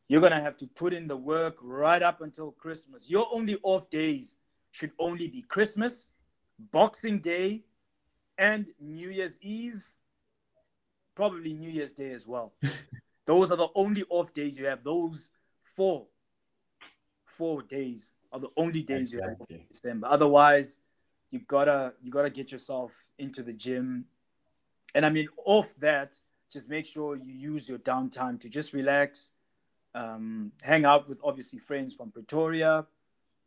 you're 0.07 0.21
gonna 0.21 0.41
have 0.41 0.57
to 0.57 0.65
put 0.65 0.91
in 0.91 1.07
the 1.07 1.15
work 1.15 1.55
right 1.61 2.01
up 2.01 2.21
until 2.21 2.51
christmas 2.51 3.09
your 3.09 3.27
only 3.31 3.59
off 3.61 3.87
days 3.91 4.37
should 4.73 4.91
only 4.99 5.29
be 5.29 5.41
christmas 5.43 6.09
boxing 6.71 7.19
day 7.19 7.63
and 8.37 8.67
new 8.81 9.09
year's 9.09 9.39
eve 9.41 9.81
probably 11.15 11.53
New 11.53 11.69
Year's 11.69 11.91
Day 11.93 12.11
as 12.11 12.27
well. 12.27 12.53
Those 13.25 13.51
are 13.51 13.57
the 13.57 13.69
only 13.75 14.03
off 14.09 14.33
days 14.33 14.57
you 14.57 14.65
have. 14.65 14.83
Those 14.83 15.29
four, 15.63 16.07
four 17.25 17.61
days 17.61 18.11
are 18.31 18.39
the 18.39 18.49
only 18.57 18.81
days 18.81 19.13
you 19.13 19.19
have 19.21 19.29
in 19.29 19.35
Exactly. 19.35 19.67
December. 19.71 20.07
Otherwise, 20.07 20.79
you 21.31 21.39
gotta 21.47 21.93
you 22.01 22.11
gotta 22.11 22.29
get 22.29 22.51
yourself 22.51 22.91
into 23.17 23.43
the 23.43 23.53
gym 23.53 24.05
and 24.95 25.05
I 25.05 25.09
mean, 25.09 25.27
off 25.45 25.73
that, 25.79 26.19
just 26.51 26.69
make 26.69 26.85
sure 26.85 27.15
you 27.15 27.33
use 27.33 27.67
your 27.67 27.79
downtime 27.79 28.39
to 28.41 28.49
just 28.49 28.73
relax, 28.73 29.31
um, 29.95 30.51
hang 30.61 30.85
out 30.85 31.09
with 31.09 31.19
obviously 31.23 31.57
friends 31.57 31.95
from 31.95 32.11
Pretoria, 32.11 32.85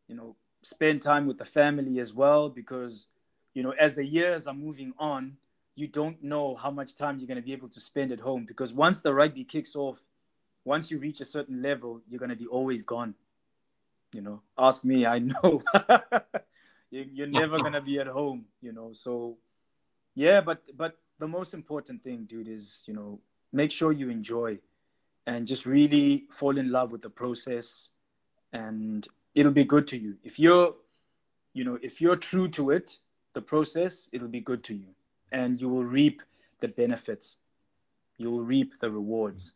you 0.08 0.16
know, 0.16 0.34
spend 0.66 1.00
time 1.00 1.26
with 1.26 1.38
the 1.38 1.44
family 1.44 2.00
as 2.00 2.12
well, 2.12 2.48
because, 2.48 3.06
you 3.54 3.62
know, 3.62 3.70
as 3.78 3.94
the 3.94 4.04
years 4.04 4.46
are 4.46 4.54
moving 4.54 4.92
on, 4.98 5.36
you 5.76 5.86
don't 5.86 6.22
know 6.22 6.56
how 6.56 6.70
much 6.70 6.96
time 6.96 7.18
you're 7.18 7.28
going 7.28 7.36
to 7.36 7.42
be 7.42 7.52
able 7.52 7.68
to 7.68 7.80
spend 7.80 8.10
at 8.10 8.18
home 8.18 8.44
because 8.46 8.72
once 8.72 9.00
the 9.00 9.12
rugby 9.12 9.44
kicks 9.44 9.76
off, 9.76 10.02
once 10.64 10.90
you 10.90 10.98
reach 10.98 11.20
a 11.20 11.24
certain 11.24 11.62
level, 11.62 12.00
you're 12.08 12.18
going 12.18 12.30
to 12.30 12.36
be 12.36 12.46
always 12.46 12.82
gone. 12.82 13.14
You 14.12 14.22
know, 14.22 14.42
ask 14.58 14.84
me, 14.84 15.06
I 15.06 15.20
know. 15.20 15.62
you're 16.90 17.26
never 17.26 17.58
going 17.58 17.74
to 17.74 17.82
be 17.82 18.00
at 18.00 18.06
home, 18.06 18.46
you 18.60 18.72
know. 18.72 18.92
So, 18.92 19.36
yeah, 20.14 20.40
but 20.40 20.62
but 20.74 20.98
the 21.18 21.28
most 21.28 21.54
important 21.54 22.02
thing, 22.02 22.24
dude, 22.24 22.48
is, 22.48 22.82
you 22.86 22.94
know, 22.94 23.20
make 23.52 23.70
sure 23.70 23.92
you 23.92 24.08
enjoy 24.08 24.58
and 25.26 25.46
just 25.46 25.66
really 25.66 26.24
fall 26.30 26.56
in 26.56 26.70
love 26.70 26.90
with 26.90 27.02
the 27.02 27.10
process 27.10 27.90
and 28.52 29.06
it'll 29.36 29.52
be 29.52 29.64
good 29.64 29.86
to 29.88 29.96
you. 29.96 30.16
If 30.24 30.40
you're, 30.40 30.74
you 31.52 31.62
know, 31.64 31.78
if 31.82 32.00
you're 32.00 32.16
true 32.16 32.48
to 32.48 32.70
it, 32.70 32.98
the 33.34 33.42
process, 33.42 34.08
it'll 34.12 34.28
be 34.28 34.40
good 34.40 34.64
to 34.64 34.74
you 34.74 34.88
and 35.30 35.60
you 35.60 35.68
will 35.68 35.84
reap 35.84 36.22
the 36.58 36.68
benefits. 36.68 37.36
You 38.16 38.30
will 38.30 38.42
reap 38.42 38.78
the 38.80 38.90
rewards. 38.90 39.52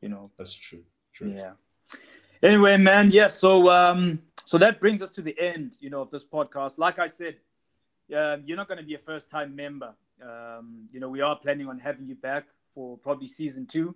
You 0.00 0.08
know. 0.08 0.28
That's 0.38 0.54
true. 0.54 0.84
True. 1.12 1.32
Yeah. 1.36 1.52
Anyway, 2.42 2.76
man, 2.76 3.10
yeah. 3.10 3.28
So 3.28 3.70
um, 3.70 4.22
so 4.44 4.58
that 4.58 4.80
brings 4.80 5.02
us 5.02 5.10
to 5.12 5.22
the 5.22 5.36
end, 5.38 5.78
you 5.80 5.90
know, 5.90 6.02
of 6.02 6.10
this 6.10 6.24
podcast. 6.24 6.78
Like 6.78 6.98
I 6.98 7.08
said, 7.08 7.36
uh, 8.14 8.36
you're 8.44 8.56
not 8.56 8.68
going 8.68 8.78
to 8.78 8.84
be 8.84 8.94
a 8.94 8.98
first-time 8.98 9.56
member. 9.56 9.94
Um, 10.22 10.88
you 10.92 11.00
know, 11.00 11.08
we 11.08 11.22
are 11.22 11.36
planning 11.36 11.68
on 11.68 11.78
having 11.78 12.06
you 12.06 12.14
back 12.14 12.44
for 12.74 12.98
probably 12.98 13.26
season 13.26 13.66
two, 13.66 13.94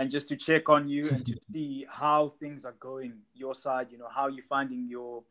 and 0.00 0.10
just 0.10 0.28
to 0.28 0.36
check 0.36 0.70
on 0.70 0.88
you 0.88 1.10
and 1.10 1.26
to 1.26 1.38
see 1.52 1.86
how 1.90 2.28
things 2.28 2.64
are 2.64 2.76
going 2.80 3.18
your 3.34 3.54
side. 3.54 3.88
You 3.92 3.98
know, 3.98 4.08
how 4.08 4.28
you're 4.28 4.42
finding 4.42 4.88
your 4.88 5.22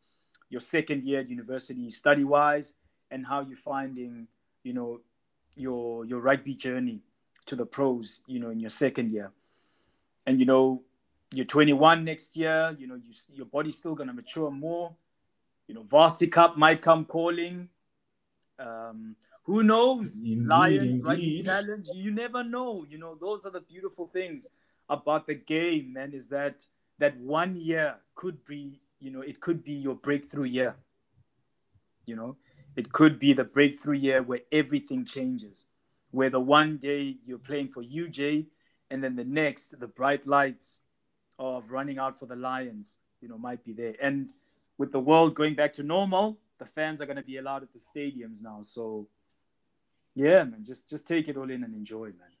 your 0.48 0.60
second 0.60 1.02
year 1.02 1.20
at 1.20 1.28
university 1.28 1.90
study-wise, 1.90 2.72
and 3.10 3.26
how 3.26 3.40
you're 3.40 3.56
finding 3.56 4.28
you 4.62 4.72
know 4.72 5.00
your 5.56 6.04
your 6.04 6.20
rugby 6.20 6.54
journey 6.54 7.00
to 7.46 7.56
the 7.56 7.66
pros 7.66 8.20
you 8.28 8.38
know 8.38 8.50
in 8.50 8.60
your 8.60 8.70
second 8.70 9.10
year 9.10 9.32
and 10.26 10.38
you 10.38 10.46
know 10.46 10.82
you're 11.32 11.46
21 11.46 12.04
next 12.04 12.36
year 12.36 12.76
you 12.78 12.86
know 12.86 12.94
you, 12.94 13.12
your 13.32 13.46
body's 13.46 13.76
still 13.76 13.94
going 13.94 14.06
to 14.06 14.12
mature 14.12 14.50
more 14.50 14.94
you 15.66 15.74
know 15.74 15.82
varsity 15.82 16.28
cup 16.28 16.56
might 16.56 16.80
come 16.80 17.04
calling 17.04 17.68
um, 18.58 19.16
who 19.44 19.62
knows 19.62 20.22
indeed, 20.22 20.46
lion 20.46 20.82
indeed. 20.82 21.04
rugby 21.04 21.42
challenge 21.42 21.88
you 21.94 22.10
never 22.10 22.44
know 22.44 22.86
you 22.88 22.98
know 22.98 23.16
those 23.20 23.44
are 23.44 23.50
the 23.50 23.60
beautiful 23.60 24.06
things 24.06 24.46
about 24.90 25.26
the 25.26 25.34
game 25.34 25.94
man 25.94 26.12
is 26.12 26.28
that 26.28 26.66
that 26.98 27.16
one 27.18 27.56
year 27.56 27.96
could 28.14 28.44
be 28.44 28.82
you 28.98 29.10
know 29.10 29.22
it 29.22 29.40
could 29.40 29.64
be 29.64 29.72
your 29.72 29.94
breakthrough 29.94 30.44
year 30.44 30.76
you 32.06 32.14
know 32.14 32.36
it 32.76 32.92
could 32.92 33.18
be 33.18 33.32
the 33.32 33.44
breakthrough 33.44 33.96
year 33.96 34.22
where 34.22 34.40
everything 34.52 35.04
changes, 35.04 35.66
where 36.10 36.30
the 36.30 36.40
one 36.40 36.76
day 36.76 37.18
you're 37.26 37.38
playing 37.38 37.68
for 37.68 37.82
UJ, 37.82 38.46
and 38.90 39.02
then 39.02 39.16
the 39.16 39.24
next, 39.24 39.78
the 39.78 39.86
bright 39.86 40.26
lights 40.26 40.78
of 41.38 41.70
running 41.70 41.98
out 41.98 42.18
for 42.18 42.26
the 42.26 42.36
Lions, 42.36 42.98
you 43.20 43.28
know, 43.28 43.38
might 43.38 43.64
be 43.64 43.72
there. 43.72 43.94
And 44.00 44.30
with 44.78 44.92
the 44.92 45.00
world 45.00 45.34
going 45.34 45.54
back 45.54 45.72
to 45.74 45.82
normal, 45.82 46.38
the 46.58 46.66
fans 46.66 47.00
are 47.00 47.06
going 47.06 47.16
to 47.16 47.22
be 47.22 47.38
allowed 47.38 47.62
at 47.62 47.72
the 47.72 47.78
stadiums 47.78 48.42
now. 48.42 48.60
So, 48.62 49.08
yeah, 50.14 50.44
man, 50.44 50.64
just 50.64 50.88
just 50.88 51.06
take 51.06 51.28
it 51.28 51.36
all 51.36 51.50
in 51.50 51.64
and 51.64 51.74
enjoy, 51.74 52.06
man. 52.06 52.32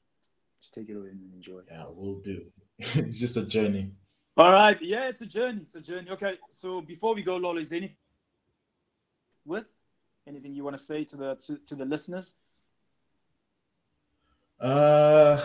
Just 0.60 0.74
take 0.74 0.88
it 0.88 0.96
away 0.96 1.08
and 1.08 1.32
enjoy. 1.34 1.60
Yeah, 1.70 1.84
we'll 1.90 2.20
do. 2.20 2.44
it's 2.78 3.18
just 3.18 3.36
a 3.36 3.46
journey. 3.46 3.92
All 4.36 4.52
right. 4.52 4.78
Yeah, 4.80 5.08
it's 5.08 5.20
a 5.22 5.26
journey. 5.26 5.62
It's 5.62 5.74
a 5.74 5.80
journey. 5.80 6.10
Okay. 6.10 6.36
So 6.50 6.80
before 6.80 7.14
we 7.14 7.22
go, 7.22 7.36
Lolo, 7.36 7.58
is 7.58 7.70
there 7.70 7.78
any 7.78 7.96
with 9.44 9.66
Anything 10.26 10.54
you 10.54 10.62
want 10.62 10.76
to 10.76 10.82
say 10.82 11.04
to 11.04 11.16
the 11.16 11.34
to, 11.46 11.58
to 11.66 11.74
the 11.74 11.84
listeners? 11.84 12.34
Uh, 14.60 15.40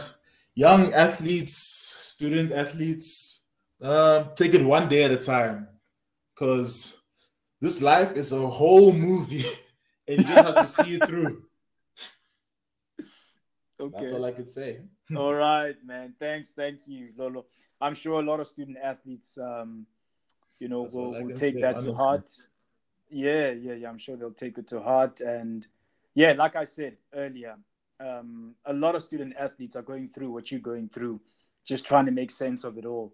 young 0.53 0.93
athletes, 0.93 1.55
student 1.55 2.51
athletes, 2.51 3.47
uh, 3.81 4.25
take 4.35 4.53
it 4.53 4.63
one 4.63 4.89
day 4.89 5.03
at 5.03 5.11
a 5.11 5.17
time, 5.17 5.69
because 6.33 6.99
this 7.61 7.81
life 7.81 8.11
is 8.13 8.33
a 8.33 8.45
whole 8.45 8.91
movie, 8.91 9.45
and 10.07 10.19
you 10.19 10.27
just 10.27 10.45
have 10.45 10.55
to 10.55 10.65
see 10.65 10.95
it 10.95 11.07
through. 11.07 11.43
Okay. 13.77 13.97
That's 13.99 14.13
all 14.13 14.23
I 14.23 14.31
could 14.31 14.49
say. 14.49 14.79
all 15.15 15.33
right, 15.33 15.75
man. 15.85 16.13
Thanks, 16.19 16.51
thank 16.51 16.87
you, 16.87 17.09
Lolo. 17.17 17.45
I'm 17.79 17.93
sure 17.93 18.19
a 18.19 18.23
lot 18.23 18.39
of 18.39 18.47
student 18.47 18.77
athletes, 18.81 19.37
um, 19.37 19.85
you 20.57 20.67
know, 20.67 20.87
will, 20.93 21.11
will 21.11 21.35
take 21.35 21.59
that 21.61 21.75
honestly. 21.75 21.93
to 21.93 21.97
heart. 21.97 22.31
Yeah, 23.09 23.51
yeah, 23.51 23.73
yeah. 23.73 23.89
I'm 23.89 23.97
sure 23.97 24.17
they'll 24.17 24.31
take 24.31 24.57
it 24.57 24.67
to 24.69 24.81
heart. 24.81 25.21
And 25.21 25.67
yeah, 26.15 26.33
like 26.33 26.55
I 26.55 26.63
said 26.63 26.97
earlier, 27.13 27.55
um, 27.99 28.55
a 28.65 28.73
lot 28.73 28.95
of 28.95 29.03
student 29.03 29.35
athletes 29.37 29.75
are 29.75 29.81
going 29.81 30.09
through 30.09 30.31
what 30.31 30.51
you're 30.51 30.59
going 30.59 30.89
through, 30.89 31.21
just 31.65 31.85
trying 31.85 32.05
to 32.05 32.11
make 32.11 32.31
sense 32.31 32.63
of 32.63 32.77
it 32.77 32.85
all. 32.85 33.13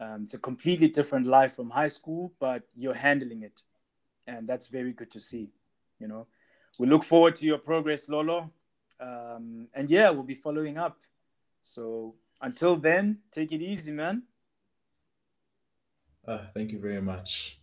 Um, 0.00 0.22
it's 0.22 0.34
a 0.34 0.38
completely 0.38 0.88
different 0.88 1.26
life 1.26 1.54
from 1.54 1.68
high 1.68 1.88
school, 1.88 2.32
but 2.40 2.62
you're 2.74 2.94
handling 2.94 3.42
it. 3.42 3.62
And 4.26 4.48
that's 4.48 4.66
very 4.66 4.92
good 4.92 5.10
to 5.10 5.20
see. 5.20 5.50
You 5.98 6.08
know, 6.08 6.26
we 6.78 6.86
look 6.86 7.04
forward 7.04 7.34
to 7.36 7.44
your 7.44 7.58
progress, 7.58 8.08
Lolo. 8.08 8.50
Um, 8.98 9.68
and 9.74 9.90
yeah, 9.90 10.08
we'll 10.10 10.22
be 10.22 10.34
following 10.34 10.78
up. 10.78 10.96
So 11.62 12.16
until 12.40 12.76
then, 12.76 13.18
take 13.30 13.52
it 13.52 13.62
easy, 13.62 13.92
man. 13.92 14.24
Uh, 16.26 16.46
thank 16.54 16.72
you 16.72 16.78
very 16.78 17.00
much. 17.00 17.60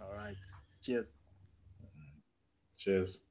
All 0.00 0.14
right. 0.14 0.36
Cheers. 0.82 1.12
Cheers. 2.76 3.29